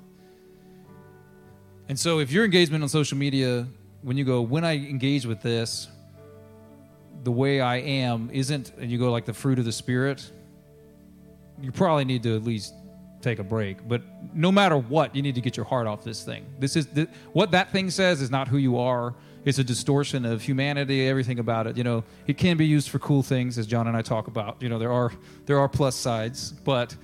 And 1.88 1.98
so 1.98 2.18
if 2.18 2.30
your 2.30 2.44
engagement 2.44 2.82
on 2.82 2.88
social 2.88 3.16
media, 3.16 3.66
when 4.02 4.16
you 4.16 4.24
go, 4.24 4.42
when 4.42 4.64
I 4.64 4.76
engage 4.76 5.26
with 5.26 5.40
this, 5.40 5.88
the 7.24 7.32
way 7.32 7.60
I 7.60 7.76
am 7.76 8.30
isn't, 8.32 8.72
and 8.78 8.90
you 8.90 8.98
go 8.98 9.10
like 9.10 9.24
the 9.24 9.32
fruit 9.32 9.58
of 9.58 9.64
the 9.64 9.72
Spirit, 9.72 10.30
you 11.60 11.72
probably 11.72 12.04
need 12.04 12.22
to 12.24 12.36
at 12.36 12.44
least 12.44 12.74
take 13.20 13.38
a 13.38 13.44
break. 13.44 13.88
But 13.88 14.02
no 14.34 14.52
matter 14.52 14.76
what, 14.76 15.16
you 15.16 15.22
need 15.22 15.34
to 15.34 15.40
get 15.40 15.56
your 15.56 15.66
heart 15.66 15.86
off 15.86 16.04
this 16.04 16.22
thing. 16.22 16.46
This 16.58 16.76
is 16.76 16.86
the, 16.86 17.08
what 17.32 17.50
that 17.52 17.72
thing 17.72 17.90
says 17.90 18.20
is 18.20 18.30
not 18.30 18.48
who 18.48 18.58
you 18.58 18.78
are. 18.78 19.14
It's 19.44 19.58
a 19.58 19.64
distortion 19.64 20.24
of 20.24 20.42
humanity, 20.42 21.06
everything 21.08 21.38
about 21.38 21.66
it. 21.66 21.76
You 21.76 21.84
know, 21.84 22.04
it 22.26 22.36
can 22.38 22.56
be 22.56 22.66
used 22.66 22.88
for 22.90 22.98
cool 22.98 23.22
things, 23.22 23.56
as 23.58 23.66
John 23.66 23.86
and 23.86 23.96
I 23.96 24.02
talk 24.02 24.26
about. 24.26 24.60
You 24.60 24.68
know, 24.68 24.78
there 24.78 24.92
are 24.92 25.12
there 25.46 25.58
are 25.58 25.68
plus 25.68 25.96
sides, 25.96 26.52
but 26.52 26.94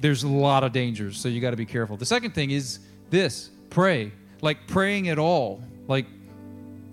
there's 0.00 0.24
a 0.24 0.28
lot 0.28 0.64
of 0.64 0.72
dangers, 0.72 1.20
so 1.20 1.28
you 1.28 1.40
got 1.40 1.50
to 1.50 1.56
be 1.56 1.66
careful. 1.66 1.96
The 1.96 2.06
second 2.06 2.34
thing 2.34 2.50
is 2.50 2.80
this: 3.10 3.50
pray, 3.70 4.12
like 4.40 4.66
praying 4.66 5.08
at 5.08 5.18
all, 5.18 5.62
like 5.86 6.06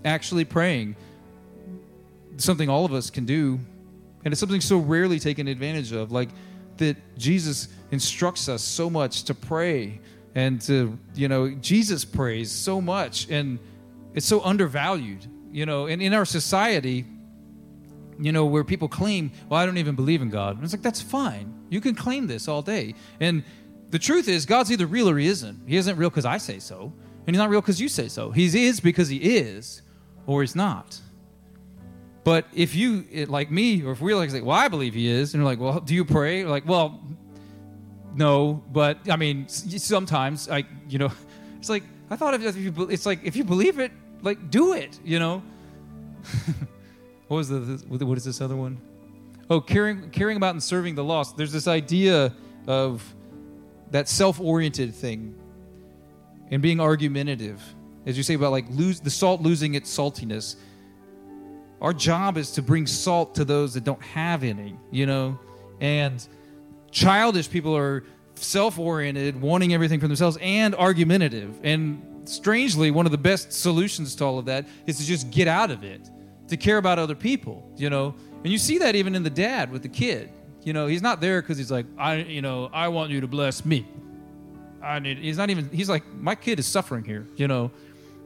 actually 0.04 0.44
praying. 0.44 0.96
Something 2.36 2.70
all 2.70 2.86
of 2.86 2.94
us 2.94 3.10
can 3.10 3.26
do, 3.26 3.58
and 4.24 4.32
it's 4.32 4.40
something 4.40 4.62
so 4.62 4.78
rarely 4.78 5.18
taken 5.18 5.46
advantage 5.48 5.92
of. 5.92 6.10
Like 6.10 6.30
that 6.78 6.96
Jesus 7.18 7.68
instructs 7.90 8.48
us 8.48 8.62
so 8.62 8.88
much 8.88 9.24
to 9.24 9.34
pray 9.34 10.00
and 10.34 10.60
to, 10.62 10.98
you 11.14 11.28
know, 11.28 11.50
Jesus 11.50 12.04
prays 12.04 12.50
so 12.50 12.80
much 12.80 13.28
and 13.30 13.58
it's 14.14 14.26
so 14.26 14.40
undervalued, 14.42 15.26
you 15.50 15.66
know, 15.66 15.86
and 15.86 16.02
in 16.02 16.12
our 16.12 16.24
society, 16.24 17.06
you 18.18 18.32
know, 18.32 18.46
where 18.46 18.64
people 18.64 18.88
claim, 18.88 19.32
well, 19.48 19.58
I 19.60 19.66
don't 19.66 19.78
even 19.78 19.94
believe 19.94 20.22
in 20.22 20.30
God. 20.30 20.56
And 20.56 20.64
it's 20.64 20.72
like, 20.72 20.82
that's 20.82 21.00
fine. 21.00 21.54
You 21.70 21.80
can 21.80 21.94
claim 21.94 22.26
this 22.26 22.48
all 22.48 22.62
day. 22.62 22.94
And 23.18 23.44
the 23.90 23.98
truth 23.98 24.28
is, 24.28 24.46
God's 24.46 24.70
either 24.70 24.86
real 24.86 25.08
or 25.08 25.18
he 25.18 25.26
isn't. 25.26 25.66
He 25.66 25.76
isn't 25.76 25.96
real 25.96 26.10
because 26.10 26.26
I 26.26 26.38
say 26.38 26.58
so, 26.58 26.92
and 27.26 27.34
he's 27.34 27.38
not 27.38 27.50
real 27.50 27.60
because 27.60 27.80
you 27.80 27.88
say 27.88 28.08
so. 28.08 28.30
He 28.30 28.66
is 28.66 28.80
because 28.80 29.08
he 29.08 29.16
is, 29.16 29.82
or 30.26 30.42
he's 30.42 30.54
not. 30.54 31.00
But 32.22 32.46
if 32.54 32.74
you, 32.74 33.26
like 33.28 33.50
me, 33.50 33.82
or 33.82 33.92
if 33.92 34.00
we're 34.00 34.16
like, 34.16 34.30
well, 34.32 34.50
I 34.56 34.68
believe 34.68 34.94
he 34.94 35.08
is, 35.08 35.32
and 35.32 35.40
you're 35.40 35.50
like, 35.50 35.58
well, 35.58 35.80
do 35.80 35.94
you 35.94 36.04
pray? 36.04 36.44
Like, 36.44 36.66
well, 36.66 37.00
no, 38.14 38.62
but 38.70 38.98
I 39.10 39.16
mean, 39.16 39.48
sometimes 39.48 40.48
I, 40.48 40.64
you 40.88 40.98
know, 40.98 41.10
it's 41.58 41.68
like 41.68 41.84
I 42.10 42.16
thought 42.16 42.34
if, 42.34 42.56
you, 42.56 42.88
it's 42.90 43.06
like 43.06 43.20
if 43.24 43.36
you 43.36 43.44
believe 43.44 43.78
it, 43.78 43.92
like 44.22 44.50
do 44.50 44.74
it, 44.74 44.98
you 45.04 45.18
know. 45.18 45.42
what 47.28 47.36
was 47.36 47.48
the, 47.48 47.58
the, 47.58 48.06
what 48.06 48.18
is 48.18 48.24
this 48.24 48.40
other 48.40 48.56
one? 48.56 48.80
Oh, 49.48 49.60
caring 49.60 50.10
caring 50.10 50.36
about 50.36 50.54
and 50.54 50.62
serving 50.62 50.94
the 50.94 51.04
lost. 51.04 51.36
There's 51.36 51.52
this 51.52 51.66
idea 51.66 52.34
of 52.66 53.02
that 53.90 54.08
self-oriented 54.08 54.94
thing 54.94 55.34
and 56.50 56.62
being 56.62 56.80
argumentative, 56.80 57.60
as 58.06 58.16
you 58.16 58.22
say 58.22 58.34
about 58.34 58.52
like 58.52 58.66
lose 58.70 59.00
the 59.00 59.10
salt 59.10 59.40
losing 59.40 59.74
its 59.74 59.94
saltiness. 59.94 60.56
Our 61.80 61.92
job 61.92 62.36
is 62.36 62.52
to 62.52 62.62
bring 62.62 62.86
salt 62.86 63.34
to 63.36 63.44
those 63.44 63.74
that 63.74 63.84
don't 63.84 64.02
have 64.02 64.44
any, 64.44 64.78
you 64.90 65.06
know, 65.06 65.38
and 65.80 66.26
childish 66.90 67.48
people 67.48 67.76
are 67.76 68.04
self-oriented, 68.34 69.40
wanting 69.40 69.72
everything 69.74 70.00
for 70.00 70.06
themselves, 70.06 70.38
and 70.40 70.74
argumentative. 70.74 71.58
And 71.62 72.02
strangely, 72.30 72.90
one 72.90 73.06
of 73.06 73.12
the 73.12 73.18
best 73.18 73.52
solutions 73.52 74.14
to 74.16 74.24
all 74.24 74.38
of 74.38 74.44
that 74.46 74.66
is 74.86 74.98
to 74.98 75.04
just 75.04 75.30
get 75.30 75.48
out 75.48 75.70
of 75.70 75.84
it, 75.84 76.08
to 76.48 76.56
care 76.56 76.78
about 76.78 76.98
other 76.98 77.14
people. 77.14 77.70
You 77.76 77.90
know, 77.90 78.14
and 78.42 78.52
you 78.52 78.58
see 78.58 78.78
that 78.78 78.94
even 78.94 79.14
in 79.14 79.22
the 79.22 79.30
dad 79.30 79.70
with 79.70 79.82
the 79.82 79.88
kid. 79.88 80.30
You 80.62 80.74
know, 80.74 80.86
he's 80.86 81.00
not 81.00 81.20
there 81.22 81.40
because 81.40 81.56
he's 81.56 81.70
like, 81.70 81.86
I, 81.96 82.16
you 82.16 82.42
know, 82.42 82.68
I 82.72 82.88
want 82.88 83.10
you 83.10 83.22
to 83.22 83.26
bless 83.26 83.64
me. 83.64 83.86
I 84.82 84.98
need. 84.98 85.18
He's 85.18 85.38
not 85.38 85.50
even. 85.50 85.68
He's 85.70 85.88
like, 85.88 86.04
my 86.14 86.34
kid 86.34 86.58
is 86.58 86.66
suffering 86.66 87.04
here. 87.04 87.26
You 87.36 87.48
know, 87.48 87.70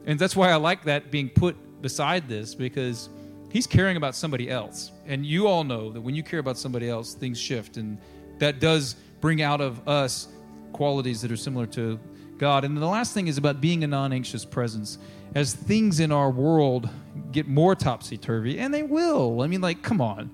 and 0.05 0.19
that's 0.19 0.35
why 0.35 0.51
I 0.51 0.55
like 0.55 0.83
that 0.83 1.11
being 1.11 1.29
put 1.29 1.55
beside 1.81 2.27
this 2.27 2.55
because 2.55 3.09
he's 3.51 3.67
caring 3.67 3.95
about 3.95 4.15
somebody 4.15 4.49
else. 4.49 4.91
And 5.05 5.25
you 5.25 5.47
all 5.47 5.63
know 5.63 5.91
that 5.91 6.01
when 6.01 6.15
you 6.15 6.23
care 6.23 6.39
about 6.39 6.57
somebody 6.57 6.89
else, 6.89 7.13
things 7.13 7.39
shift 7.39 7.77
and 7.77 7.97
that 8.39 8.59
does 8.59 8.95
bring 9.21 9.41
out 9.41 9.61
of 9.61 9.87
us 9.87 10.27
qualities 10.73 11.21
that 11.21 11.31
are 11.31 11.37
similar 11.37 11.65
to 11.67 11.99
God. 12.37 12.63
And 12.63 12.77
the 12.77 12.85
last 12.85 13.13
thing 13.13 13.27
is 13.27 13.37
about 13.37 13.61
being 13.61 13.83
a 13.83 13.87
non 13.87 14.13
anxious 14.13 14.45
presence. 14.45 14.97
As 15.33 15.53
things 15.53 15.99
in 15.99 16.11
our 16.11 16.29
world 16.29 16.89
get 17.31 17.47
more 17.47 17.75
topsy 17.75 18.17
turvy, 18.17 18.59
and 18.59 18.73
they 18.73 18.83
will. 18.83 19.41
I 19.41 19.47
mean, 19.47 19.61
like, 19.61 19.81
come 19.81 19.99
on. 19.99 20.29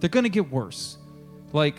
They're 0.00 0.10
going 0.10 0.24
to 0.24 0.30
get 0.30 0.50
worse. 0.50 0.98
Like, 1.52 1.76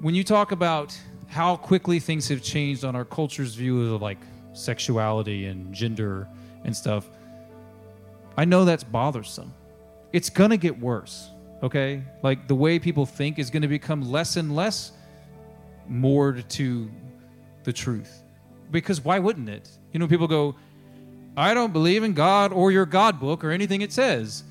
when 0.00 0.14
you 0.14 0.24
talk 0.24 0.50
about 0.50 0.98
how 1.28 1.56
quickly 1.56 2.00
things 2.00 2.28
have 2.28 2.42
changed 2.42 2.84
on 2.84 2.96
our 2.96 3.04
culture's 3.04 3.54
view 3.54 3.94
of 3.94 4.02
like 4.02 4.18
sexuality 4.54 5.46
and 5.46 5.72
gender 5.72 6.26
and 6.64 6.74
stuff, 6.74 7.08
I 8.36 8.44
know 8.44 8.64
that's 8.64 8.84
bothersome. 8.84 9.52
It's 10.12 10.30
going 10.30 10.50
to 10.50 10.56
get 10.56 10.78
worse 10.80 11.30
okay? 11.62 12.02
Like 12.22 12.48
the 12.48 12.54
way 12.54 12.78
people 12.78 13.06
think 13.06 13.38
is 13.38 13.50
going 13.50 13.62
to 13.62 13.68
become 13.68 14.10
less 14.10 14.36
and 14.36 14.54
less 14.54 14.92
moored 15.88 16.48
to 16.50 16.90
the 17.64 17.72
truth. 17.72 18.22
Because 18.70 19.00
why 19.00 19.18
wouldn't 19.18 19.48
it? 19.48 19.68
You 19.92 20.00
know, 20.00 20.06
people 20.06 20.28
go, 20.28 20.56
I 21.36 21.54
don't 21.54 21.72
believe 21.72 22.02
in 22.02 22.14
God 22.14 22.52
or 22.52 22.72
your 22.72 22.86
God 22.86 23.20
book 23.20 23.44
or 23.44 23.50
anything 23.50 23.80
it 23.80 23.92
says. 23.92 24.44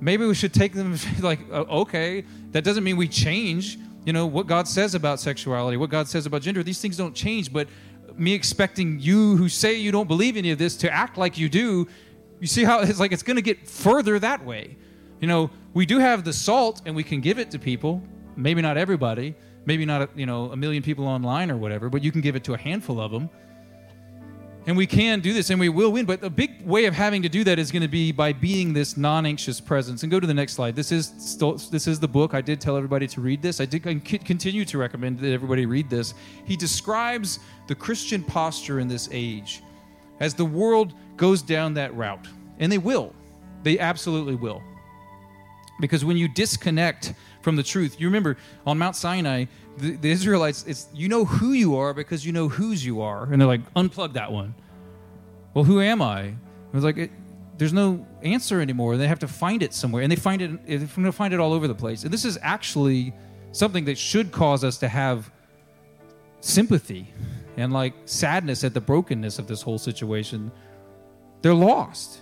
Maybe 0.00 0.26
we 0.26 0.34
should 0.34 0.54
take 0.54 0.72
them 0.72 0.96
like, 1.20 1.40
uh, 1.50 1.64
okay, 1.82 2.24
that 2.52 2.64
doesn't 2.64 2.84
mean 2.84 2.96
we 2.96 3.08
change, 3.08 3.78
you 4.04 4.12
know, 4.12 4.26
what 4.26 4.46
God 4.46 4.68
says 4.68 4.94
about 4.94 5.20
sexuality, 5.20 5.76
what 5.76 5.90
God 5.90 6.08
says 6.08 6.26
about 6.26 6.42
gender. 6.42 6.62
These 6.62 6.80
things 6.80 6.96
don't 6.96 7.14
change, 7.14 7.52
but 7.52 7.68
me 8.16 8.34
expecting 8.34 9.00
you 9.00 9.36
who 9.36 9.48
say 9.48 9.74
you 9.74 9.92
don't 9.92 10.08
believe 10.08 10.36
any 10.36 10.50
of 10.50 10.58
this 10.58 10.76
to 10.78 10.92
act 10.92 11.16
like 11.16 11.38
you 11.38 11.48
do, 11.48 11.88
you 12.38 12.46
see 12.46 12.64
how 12.64 12.80
it's 12.80 13.00
like 13.00 13.12
it's 13.12 13.22
going 13.22 13.36
to 13.36 13.42
get 13.42 13.66
further 13.68 14.18
that 14.18 14.44
way. 14.44 14.76
You 15.20 15.28
know, 15.28 15.50
we 15.74 15.86
do 15.86 15.98
have 15.98 16.24
the 16.24 16.32
salt 16.32 16.82
and 16.86 16.96
we 16.96 17.02
can 17.02 17.20
give 17.20 17.38
it 17.38 17.50
to 17.52 17.58
people. 17.58 18.02
Maybe 18.36 18.62
not 18.62 18.76
everybody, 18.76 19.34
maybe 19.64 19.84
not 19.84 20.16
you 20.16 20.26
know 20.26 20.50
a 20.52 20.56
million 20.56 20.82
people 20.82 21.06
online 21.06 21.50
or 21.50 21.56
whatever, 21.56 21.88
but 21.88 22.02
you 22.02 22.12
can 22.12 22.20
give 22.20 22.36
it 22.36 22.44
to 22.44 22.54
a 22.54 22.58
handful 22.58 23.00
of 23.00 23.10
them. 23.10 23.30
And 24.66 24.76
we 24.76 24.86
can 24.86 25.20
do 25.20 25.32
this 25.32 25.48
and 25.48 25.58
we 25.58 25.70
will 25.70 25.90
win, 25.90 26.04
but 26.04 26.22
a 26.22 26.28
big 26.28 26.64
way 26.66 26.84
of 26.84 26.92
having 26.92 27.22
to 27.22 27.30
do 27.30 27.44
that 27.44 27.58
is 27.58 27.72
going 27.72 27.82
to 27.82 27.88
be 27.88 28.12
by 28.12 28.34
being 28.34 28.74
this 28.74 28.96
non-anxious 28.96 29.58
presence. 29.58 30.02
And 30.02 30.12
go 30.12 30.20
to 30.20 30.26
the 30.26 30.34
next 30.34 30.52
slide. 30.52 30.76
This 30.76 30.92
is 30.92 31.38
this 31.70 31.86
is 31.86 31.98
the 31.98 32.08
book. 32.08 32.34
I 32.34 32.42
did 32.42 32.60
tell 32.60 32.76
everybody 32.76 33.06
to 33.08 33.20
read 33.20 33.40
this. 33.40 33.60
I 33.60 33.64
did 33.64 33.82
continue 33.82 34.64
to 34.66 34.78
recommend 34.78 35.18
that 35.20 35.32
everybody 35.32 35.64
read 35.64 35.88
this. 35.88 36.12
He 36.44 36.56
describes 36.56 37.40
the 37.68 37.74
Christian 37.74 38.22
posture 38.22 38.80
in 38.80 38.88
this 38.88 39.08
age 39.12 39.62
as 40.20 40.34
the 40.34 40.44
world 40.44 40.92
goes 41.16 41.40
down 41.40 41.72
that 41.74 41.94
route. 41.96 42.28
And 42.58 42.70
they 42.70 42.78
will. 42.78 43.14
They 43.62 43.78
absolutely 43.78 44.34
will. 44.34 44.62
Because 45.80 46.04
when 46.04 46.18
you 46.18 46.28
disconnect 46.28 47.14
from 47.42 47.56
the 47.56 47.62
truth, 47.62 48.00
you 48.00 48.06
remember 48.06 48.36
on 48.66 48.78
Mount 48.78 48.96
Sinai, 48.96 49.46
the, 49.78 49.96
the 49.96 50.10
Israelites, 50.10 50.64
it's 50.66 50.88
you 50.92 51.08
know 51.08 51.24
who 51.24 51.52
you 51.52 51.76
are 51.76 51.94
because 51.94 52.24
you 52.24 52.32
know 52.32 52.48
whose 52.48 52.84
you 52.84 53.00
are. 53.00 53.24
And 53.24 53.40
they're 53.40 53.48
like, 53.48 53.72
unplug 53.74 54.14
that 54.14 54.30
one. 54.30 54.54
Well, 55.54 55.64
who 55.64 55.80
am 55.80 56.02
I? 56.02 56.22
It 56.22 56.36
was 56.74 56.84
like, 56.84 56.96
it, 56.96 57.10
there's 57.58 57.72
no 57.72 58.06
answer 58.22 58.60
anymore. 58.60 58.96
They 58.96 59.08
have 59.08 59.18
to 59.20 59.28
find 59.28 59.62
it 59.62 59.74
somewhere. 59.74 60.02
And 60.02 60.10
they 60.10 60.16
find 60.16 60.40
it, 60.40 60.66
they're 60.66 60.78
going 60.78 61.04
to 61.04 61.12
find 61.12 61.34
it 61.34 61.40
all 61.40 61.52
over 61.52 61.66
the 61.66 61.74
place. 61.74 62.04
And 62.04 62.12
this 62.12 62.24
is 62.24 62.38
actually 62.42 63.12
something 63.52 63.84
that 63.86 63.98
should 63.98 64.32
cause 64.32 64.64
us 64.64 64.78
to 64.78 64.88
have 64.88 65.30
sympathy 66.40 67.12
and 67.56 67.72
like 67.72 67.94
sadness 68.04 68.64
at 68.64 68.74
the 68.74 68.80
brokenness 68.80 69.38
of 69.38 69.46
this 69.46 69.62
whole 69.62 69.78
situation. 69.78 70.50
They're 71.42 71.54
lost 71.54 72.20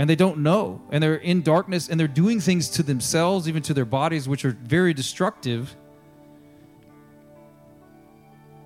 and 0.00 0.08
they 0.08 0.16
don't 0.16 0.38
know. 0.38 0.80
And 0.90 1.02
they're 1.02 1.16
in 1.16 1.42
darkness 1.42 1.90
and 1.90 2.00
they're 2.00 2.08
doing 2.08 2.40
things 2.40 2.70
to 2.70 2.82
themselves 2.82 3.46
even 3.46 3.60
to 3.64 3.74
their 3.74 3.84
bodies 3.84 4.26
which 4.26 4.46
are 4.46 4.56
very 4.62 4.94
destructive. 4.94 5.76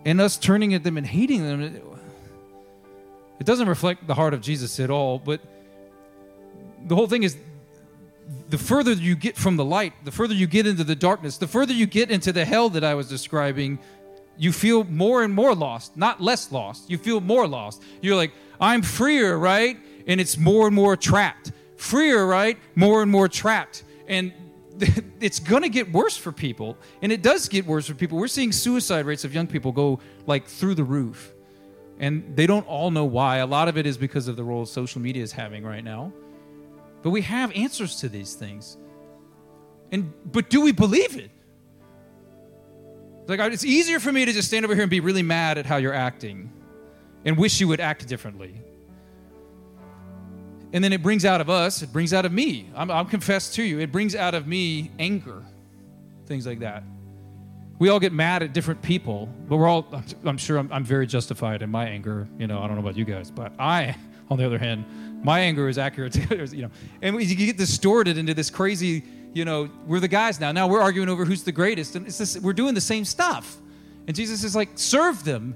And 0.04 0.20
us 0.20 0.36
turning 0.36 0.74
at 0.74 0.84
them 0.84 0.96
and 0.96 1.04
hating 1.04 1.42
them 1.42 1.60
it 3.40 3.46
doesn't 3.46 3.68
reflect 3.68 4.06
the 4.06 4.14
heart 4.14 4.32
of 4.32 4.40
jesus 4.40 4.78
at 4.78 4.90
all 4.90 5.18
but 5.18 5.40
the 6.86 6.94
whole 6.94 7.08
thing 7.08 7.24
is 7.24 7.36
the 8.48 8.56
further 8.56 8.92
you 8.92 9.16
get 9.16 9.36
from 9.36 9.56
the 9.56 9.64
light 9.64 9.92
the 10.04 10.12
further 10.12 10.34
you 10.34 10.46
get 10.46 10.68
into 10.68 10.84
the 10.84 10.94
darkness 10.94 11.36
the 11.36 11.48
further 11.48 11.72
you 11.72 11.84
get 11.84 12.10
into 12.12 12.32
the 12.32 12.44
hell 12.44 12.70
that 12.70 12.84
i 12.84 12.94
was 12.94 13.08
describing 13.08 13.78
you 14.38 14.52
feel 14.52 14.84
more 14.84 15.24
and 15.24 15.34
more 15.34 15.54
lost 15.54 15.96
not 15.96 16.20
less 16.20 16.52
lost 16.52 16.88
you 16.88 16.96
feel 16.96 17.20
more 17.20 17.46
lost. 17.48 17.82
You're 18.00 18.16
like 18.16 18.32
i'm 18.60 18.82
freer 18.82 19.36
right 19.36 19.78
and 20.06 20.20
it's 20.20 20.36
more 20.36 20.66
and 20.66 20.74
more 20.74 20.96
trapped. 20.96 21.52
Freer, 21.76 22.26
right? 22.26 22.58
More 22.74 23.02
and 23.02 23.10
more 23.10 23.28
trapped. 23.28 23.84
And 24.06 24.32
it's 25.20 25.38
going 25.38 25.62
to 25.62 25.68
get 25.68 25.92
worse 25.92 26.16
for 26.16 26.32
people. 26.32 26.76
And 27.02 27.12
it 27.12 27.22
does 27.22 27.48
get 27.48 27.66
worse 27.66 27.86
for 27.86 27.94
people. 27.94 28.18
We're 28.18 28.28
seeing 28.28 28.52
suicide 28.52 29.06
rates 29.06 29.24
of 29.24 29.34
young 29.34 29.46
people 29.46 29.72
go 29.72 30.00
like 30.26 30.46
through 30.46 30.74
the 30.74 30.84
roof. 30.84 31.32
And 31.98 32.36
they 32.36 32.46
don't 32.46 32.66
all 32.66 32.90
know 32.90 33.04
why. 33.04 33.36
A 33.36 33.46
lot 33.46 33.68
of 33.68 33.78
it 33.78 33.86
is 33.86 33.96
because 33.96 34.28
of 34.28 34.36
the 34.36 34.44
role 34.44 34.66
social 34.66 35.00
media 35.00 35.22
is 35.22 35.32
having 35.32 35.64
right 35.64 35.84
now. 35.84 36.12
But 37.02 37.10
we 37.10 37.22
have 37.22 37.52
answers 37.52 37.96
to 37.96 38.08
these 38.08 38.34
things. 38.34 38.76
And 39.92 40.12
but 40.32 40.50
do 40.50 40.60
we 40.60 40.72
believe 40.72 41.16
it? 41.16 41.30
Like 43.26 43.40
it's 43.52 43.64
easier 43.64 44.00
for 44.00 44.10
me 44.10 44.24
to 44.24 44.32
just 44.32 44.48
stand 44.48 44.64
over 44.64 44.74
here 44.74 44.82
and 44.82 44.90
be 44.90 45.00
really 45.00 45.22
mad 45.22 45.56
at 45.56 45.66
how 45.66 45.76
you're 45.76 45.94
acting 45.94 46.52
and 47.24 47.38
wish 47.38 47.60
you 47.60 47.68
would 47.68 47.80
act 47.80 48.06
differently. 48.08 48.60
And 50.74 50.82
then 50.82 50.92
it 50.92 51.04
brings 51.04 51.24
out 51.24 51.40
of 51.40 51.48
us, 51.48 51.82
it 51.82 51.92
brings 51.92 52.12
out 52.12 52.26
of 52.26 52.32
me. 52.32 52.68
I'm, 52.74 52.90
I'm 52.90 53.06
confessed 53.06 53.54
to 53.54 53.62
you. 53.62 53.78
It 53.78 53.92
brings 53.92 54.16
out 54.16 54.34
of 54.34 54.48
me 54.48 54.90
anger, 54.98 55.40
things 56.26 56.48
like 56.48 56.58
that. 56.58 56.82
We 57.78 57.90
all 57.90 58.00
get 58.00 58.12
mad 58.12 58.42
at 58.42 58.52
different 58.52 58.82
people, 58.82 59.28
but 59.48 59.56
we're 59.56 59.68
all, 59.68 59.86
I'm 60.24 60.36
sure 60.36 60.58
I'm, 60.58 60.72
I'm 60.72 60.84
very 60.84 61.06
justified 61.06 61.62
in 61.62 61.70
my 61.70 61.86
anger. 61.86 62.26
You 62.38 62.48
know, 62.48 62.60
I 62.60 62.66
don't 62.66 62.74
know 62.74 62.82
about 62.82 62.96
you 62.96 63.04
guys, 63.04 63.30
but 63.30 63.52
I, 63.56 63.94
on 64.30 64.36
the 64.36 64.44
other 64.44 64.58
hand, 64.58 64.84
my 65.22 65.38
anger 65.38 65.68
is 65.68 65.78
accurate. 65.78 66.16
you 66.52 66.62
know, 66.62 66.70
and 67.00 67.22
you 67.22 67.36
get 67.36 67.56
distorted 67.56 68.18
into 68.18 68.34
this 68.34 68.50
crazy, 68.50 69.04
you 69.32 69.44
know, 69.44 69.70
we're 69.86 70.00
the 70.00 70.08
guys 70.08 70.40
now. 70.40 70.50
Now 70.50 70.66
we're 70.66 70.82
arguing 70.82 71.08
over 71.08 71.24
who's 71.24 71.44
the 71.44 71.52
greatest, 71.52 71.94
and 71.94 72.04
it's 72.04 72.18
this, 72.18 72.36
we're 72.36 72.52
doing 72.52 72.74
the 72.74 72.80
same 72.80 73.04
stuff. 73.04 73.58
And 74.08 74.16
Jesus 74.16 74.42
is 74.42 74.56
like, 74.56 74.70
serve 74.74 75.22
them, 75.22 75.54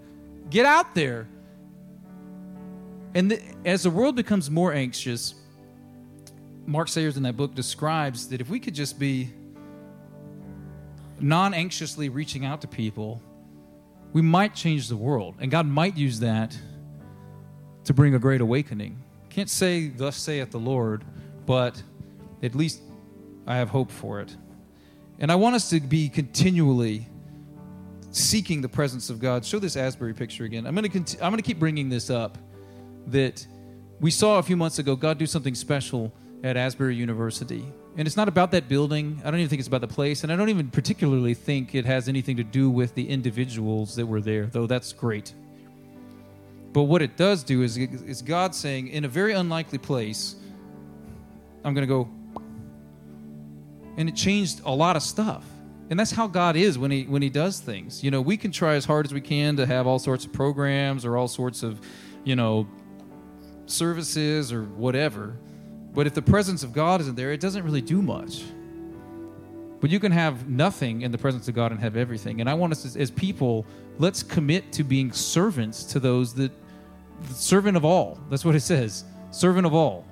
get 0.48 0.64
out 0.64 0.94
there, 0.94 1.26
and 3.14 3.30
the, 3.30 3.42
as 3.64 3.82
the 3.82 3.90
world 3.90 4.16
becomes 4.16 4.50
more 4.50 4.72
anxious, 4.72 5.34
Mark 6.66 6.88
Sayers 6.88 7.16
in 7.16 7.22
that 7.22 7.36
book 7.36 7.54
describes 7.54 8.28
that 8.28 8.40
if 8.40 8.50
we 8.50 8.60
could 8.60 8.74
just 8.74 8.98
be 8.98 9.30
non 11.20 11.54
anxiously 11.54 12.08
reaching 12.08 12.44
out 12.44 12.60
to 12.60 12.68
people, 12.68 13.22
we 14.12 14.22
might 14.22 14.54
change 14.54 14.88
the 14.88 14.96
world. 14.96 15.36
And 15.40 15.50
God 15.50 15.66
might 15.66 15.96
use 15.96 16.20
that 16.20 16.56
to 17.84 17.94
bring 17.94 18.14
a 18.14 18.18
great 18.18 18.40
awakening. 18.40 19.02
Can't 19.30 19.50
say, 19.50 19.88
Thus 19.88 20.16
saith 20.16 20.50
the 20.50 20.60
Lord, 20.60 21.04
but 21.46 21.82
at 22.42 22.54
least 22.54 22.82
I 23.46 23.56
have 23.56 23.70
hope 23.70 23.90
for 23.90 24.20
it. 24.20 24.36
And 25.18 25.32
I 25.32 25.34
want 25.34 25.56
us 25.56 25.70
to 25.70 25.80
be 25.80 26.08
continually 26.08 27.08
seeking 28.10 28.60
the 28.60 28.68
presence 28.68 29.10
of 29.10 29.20
God. 29.20 29.44
Show 29.44 29.58
this 29.58 29.76
Asbury 29.76 30.14
picture 30.14 30.44
again. 30.44 30.66
I'm 30.66 30.74
going 30.74 30.84
to 30.84 30.90
cont- 30.90 31.16
I'm 31.22 31.30
going 31.30 31.42
to 31.42 31.42
keep 31.42 31.58
bringing 31.58 31.88
this 31.88 32.10
up 32.10 32.38
that 33.10 33.46
we 34.00 34.10
saw 34.10 34.38
a 34.38 34.42
few 34.42 34.56
months 34.56 34.78
ago 34.78 34.96
God 34.96 35.18
do 35.18 35.26
something 35.26 35.54
special 35.54 36.12
at 36.44 36.56
Asbury 36.56 36.94
University. 36.94 37.64
And 37.96 38.06
it's 38.06 38.16
not 38.16 38.28
about 38.28 38.52
that 38.52 38.68
building. 38.68 39.20
I 39.24 39.30
don't 39.30 39.40
even 39.40 39.48
think 39.48 39.58
it's 39.58 39.68
about 39.68 39.80
the 39.80 39.88
place. 39.88 40.22
And 40.22 40.32
I 40.32 40.36
don't 40.36 40.50
even 40.50 40.68
particularly 40.68 41.34
think 41.34 41.74
it 41.74 41.84
has 41.84 42.08
anything 42.08 42.36
to 42.36 42.44
do 42.44 42.70
with 42.70 42.94
the 42.94 43.08
individuals 43.08 43.96
that 43.96 44.06
were 44.06 44.20
there, 44.20 44.46
though 44.46 44.68
that's 44.68 44.92
great. 44.92 45.32
But 46.72 46.84
what 46.84 47.02
it 47.02 47.16
does 47.16 47.42
do 47.42 47.62
is, 47.62 47.76
is 47.76 48.22
God 48.22 48.54
saying, 48.54 48.88
in 48.88 49.04
a 49.04 49.08
very 49.08 49.32
unlikely 49.32 49.78
place, 49.78 50.36
I'm 51.64 51.74
going 51.74 51.86
to 51.86 51.92
go. 51.92 52.08
And 53.96 54.08
it 54.08 54.14
changed 54.14 54.60
a 54.64 54.72
lot 54.72 54.94
of 54.94 55.02
stuff. 55.02 55.44
And 55.90 55.98
that's 55.98 56.12
how 56.12 56.26
God 56.26 56.54
is 56.54 56.78
when 56.78 56.90
he 56.90 57.04
when 57.04 57.22
he 57.22 57.30
does 57.30 57.60
things. 57.60 58.04
You 58.04 58.10
know, 58.10 58.20
we 58.20 58.36
can 58.36 58.52
try 58.52 58.74
as 58.74 58.84
hard 58.84 59.06
as 59.06 59.14
we 59.14 59.22
can 59.22 59.56
to 59.56 59.66
have 59.66 59.86
all 59.86 59.98
sorts 59.98 60.26
of 60.26 60.32
programs 60.32 61.04
or 61.04 61.16
all 61.16 61.28
sorts 61.28 61.62
of, 61.62 61.80
you 62.24 62.36
know, 62.36 62.68
services 63.70 64.52
or 64.52 64.64
whatever. 64.64 65.36
But 65.94 66.06
if 66.06 66.14
the 66.14 66.22
presence 66.22 66.62
of 66.62 66.72
God 66.72 67.00
isn't 67.00 67.16
there, 67.16 67.32
it 67.32 67.40
doesn't 67.40 67.64
really 67.64 67.80
do 67.80 68.02
much. 68.02 68.42
But 69.80 69.90
you 69.90 70.00
can 70.00 70.12
have 70.12 70.48
nothing 70.48 71.02
in 71.02 71.12
the 71.12 71.18
presence 71.18 71.48
of 71.48 71.54
God 71.54 71.70
and 71.70 71.80
have 71.80 71.96
everything. 71.96 72.40
And 72.40 72.50
I 72.50 72.54
want 72.54 72.72
us, 72.72 72.96
as 72.96 73.10
people, 73.10 73.64
let's 73.98 74.22
commit 74.22 74.72
to 74.72 74.84
being 74.84 75.12
servants 75.12 75.84
to 75.84 76.00
those 76.00 76.34
that, 76.34 76.50
servant 77.30 77.76
of 77.76 77.84
all. 77.84 78.18
That's 78.28 78.44
what 78.44 78.54
it 78.54 78.60
says, 78.60 79.04
servant 79.30 79.66
of 79.66 79.74
all. 79.74 80.04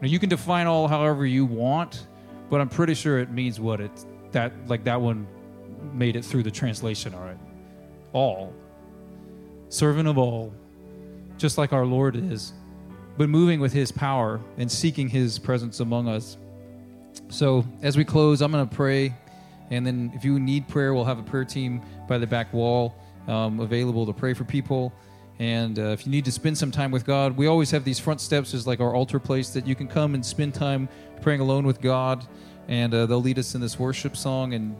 Now 0.00 0.08
you 0.08 0.18
can 0.18 0.28
define 0.28 0.66
all 0.66 0.88
however 0.88 1.26
you 1.26 1.44
want, 1.44 2.06
but 2.50 2.60
I'm 2.60 2.68
pretty 2.68 2.94
sure 2.94 3.18
it 3.18 3.30
means 3.30 3.58
what 3.58 3.80
it 3.80 3.90
that 4.32 4.52
like 4.68 4.84
that 4.84 5.00
one 5.00 5.26
made 5.92 6.16
it 6.16 6.24
through 6.24 6.42
the 6.42 6.50
translation. 6.50 7.14
All 7.14 7.22
right, 7.22 7.38
all 8.12 8.54
servant 9.68 10.08
of 10.08 10.18
all, 10.18 10.52
just 11.36 11.58
like 11.58 11.72
our 11.72 11.84
Lord 11.84 12.14
is 12.16 12.52
but 13.18 13.28
moving 13.28 13.60
with 13.60 13.72
His 13.72 13.92
power 13.92 14.40
and 14.56 14.70
seeking 14.70 15.08
His 15.08 15.38
presence 15.38 15.80
among 15.80 16.08
us. 16.08 16.38
So, 17.28 17.66
as 17.82 17.96
we 17.96 18.04
close, 18.04 18.40
I'm 18.40 18.52
going 18.52 18.66
to 18.66 18.74
pray. 18.74 19.14
And 19.70 19.86
then, 19.86 20.12
if 20.14 20.24
you 20.24 20.38
need 20.38 20.68
prayer, 20.68 20.94
we'll 20.94 21.04
have 21.04 21.18
a 21.18 21.22
prayer 21.22 21.44
team 21.44 21.82
by 22.08 22.16
the 22.16 22.26
back 22.26 22.52
wall 22.54 22.94
um, 23.26 23.60
available 23.60 24.06
to 24.06 24.12
pray 24.12 24.32
for 24.32 24.44
people. 24.44 24.92
And 25.40 25.78
uh, 25.78 25.82
if 25.88 26.06
you 26.06 26.12
need 26.12 26.24
to 26.24 26.32
spend 26.32 26.56
some 26.56 26.70
time 26.70 26.90
with 26.90 27.04
God, 27.04 27.36
we 27.36 27.46
always 27.46 27.70
have 27.72 27.84
these 27.84 27.98
front 27.98 28.20
steps 28.20 28.54
as 28.54 28.66
like 28.66 28.80
our 28.80 28.94
altar 28.94 29.18
place 29.18 29.50
that 29.50 29.66
you 29.66 29.74
can 29.74 29.88
come 29.88 30.14
and 30.14 30.24
spend 30.24 30.54
time 30.54 30.88
praying 31.20 31.40
alone 31.40 31.66
with 31.66 31.80
God. 31.80 32.26
And 32.68 32.94
uh, 32.94 33.06
they'll 33.06 33.20
lead 33.20 33.38
us 33.38 33.54
in 33.54 33.60
this 33.60 33.78
worship 33.78 34.16
song. 34.16 34.54
And 34.54 34.76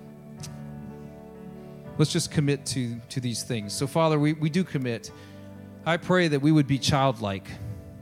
let's 1.97 2.13
just 2.13 2.31
commit 2.31 2.65
to, 2.67 3.01
to 3.11 3.21
these 3.21 3.43
things. 3.43 3.73
So, 3.73 3.87
Father, 3.87 4.19
we, 4.19 4.33
we 4.35 4.49
do 4.49 4.65
commit. 4.65 5.11
I 5.85 5.97
pray 5.97 6.29
that 6.29 6.41
we 6.41 6.53
would 6.53 6.67
be 6.67 6.79
childlike. 6.79 7.47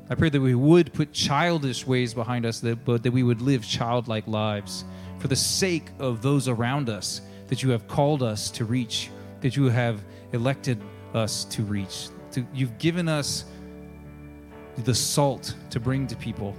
I 0.08 0.14
pray 0.14 0.28
that 0.28 0.40
we 0.40 0.54
would 0.54 0.92
put 0.92 1.12
childish 1.12 1.84
ways 1.86 2.14
behind 2.14 2.46
us, 2.46 2.60
that, 2.60 2.84
but 2.84 3.02
that 3.02 3.10
we 3.10 3.24
would 3.24 3.42
live 3.42 3.66
childlike 3.66 4.26
lives 4.28 4.84
for 5.18 5.26
the 5.26 5.36
sake 5.36 5.88
of 5.98 6.22
those 6.22 6.46
around 6.46 6.88
us 6.88 7.22
that 7.48 7.62
you 7.62 7.70
have 7.70 7.88
called 7.88 8.22
us 8.22 8.50
to 8.52 8.64
reach, 8.64 9.10
that 9.40 9.56
you 9.56 9.64
have 9.64 10.04
elected 10.32 10.80
us 11.12 11.44
to 11.46 11.62
reach. 11.62 12.08
To, 12.32 12.46
you've 12.54 12.78
given 12.78 13.08
us 13.08 13.46
the 14.84 14.94
salt 14.94 15.54
to 15.70 15.80
bring 15.80 16.06
to 16.06 16.16
people. 16.16 16.54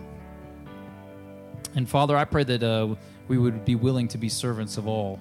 And 1.76 1.88
Father, 1.88 2.18
I 2.18 2.26
pray 2.26 2.43
that 2.43 2.64
uh, 2.64 2.95
we 3.30 3.38
would 3.38 3.64
be 3.64 3.76
willing 3.76 4.10
to 4.10 4.18
be 4.18 4.28
servants 4.28 4.78
of 4.78 4.88
all 4.88 5.20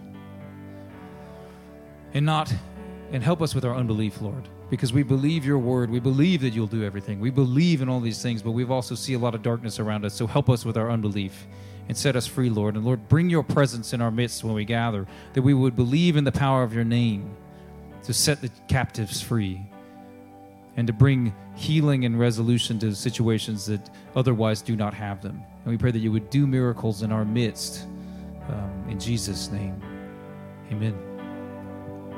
and 2.15 2.25
not, 2.25 2.53
and 3.13 3.23
help 3.23 3.43
us 3.43 3.55
with 3.55 3.65
our 3.65 3.75
unbelief, 3.75 4.21
Lord 4.21 4.49
because 4.71 4.93
we 4.93 5.03
believe 5.03 5.45
your 5.45 5.59
word. 5.59 5.91
We 5.91 6.01
believe 6.01 6.41
that 6.41 6.51
you'll 6.51 6.67
do 6.67 6.85
everything. 6.85 7.21
We 7.21 7.31
believe 7.31 7.83
in 7.83 7.89
all 7.89 8.01
these 8.01 8.23
things, 8.23 8.43
but 8.43 8.53
we've 8.53 8.71
also 8.71 8.95
see 8.95 9.15
a 9.15 9.19
lot 9.19 9.35
of 9.35 9.43
darkness 9.43 9.79
around 9.79 10.05
us. 10.05 10.15
So 10.15 10.27
help 10.27 10.51
us 10.51 10.65
with 10.65 10.77
our 10.77 10.91
unbelief 10.91 11.47
and 11.89 11.97
set 11.97 12.17
us 12.17 12.27
free, 12.27 12.51
Lord. 12.51 12.75
And 12.75 12.85
Lord, 12.85 13.09
bring 13.09 13.31
your 13.31 13.43
presence 13.43 13.93
in 13.93 14.01
our 14.01 14.11
midst 14.11 14.43
when 14.43 14.55
we 14.55 14.65
gather, 14.65 15.07
that 15.35 15.43
we 15.43 15.55
would 15.55 15.77
believe 15.77 16.17
in 16.17 16.25
the 16.25 16.33
power 16.33 16.63
of 16.63 16.75
your 16.75 16.85
name 16.85 17.37
to 18.05 18.13
set 18.13 18.41
the 18.41 18.51
captives 18.69 19.21
free 19.21 19.61
and 20.77 20.87
to 20.87 20.93
bring 20.93 21.35
healing 21.55 22.05
and 22.05 22.19
resolution 22.19 22.79
to 22.81 22.95
situations 22.95 23.67
that 23.67 23.91
otherwise 24.15 24.61
do 24.63 24.77
not 24.77 24.93
have 24.93 25.23
them. 25.23 25.43
And 25.65 25.73
we 25.73 25.79
pray 25.79 25.91
that 25.91 25.99
you 25.99 26.13
would 26.13 26.29
do 26.29 26.47
miracles 26.47 27.03
in 27.03 27.13
our 27.13 27.25
midst. 27.25 27.87
Um, 28.49 28.87
in 28.89 29.01
Jesus' 29.01 29.51
name, 29.51 29.81
amen. 30.71 31.16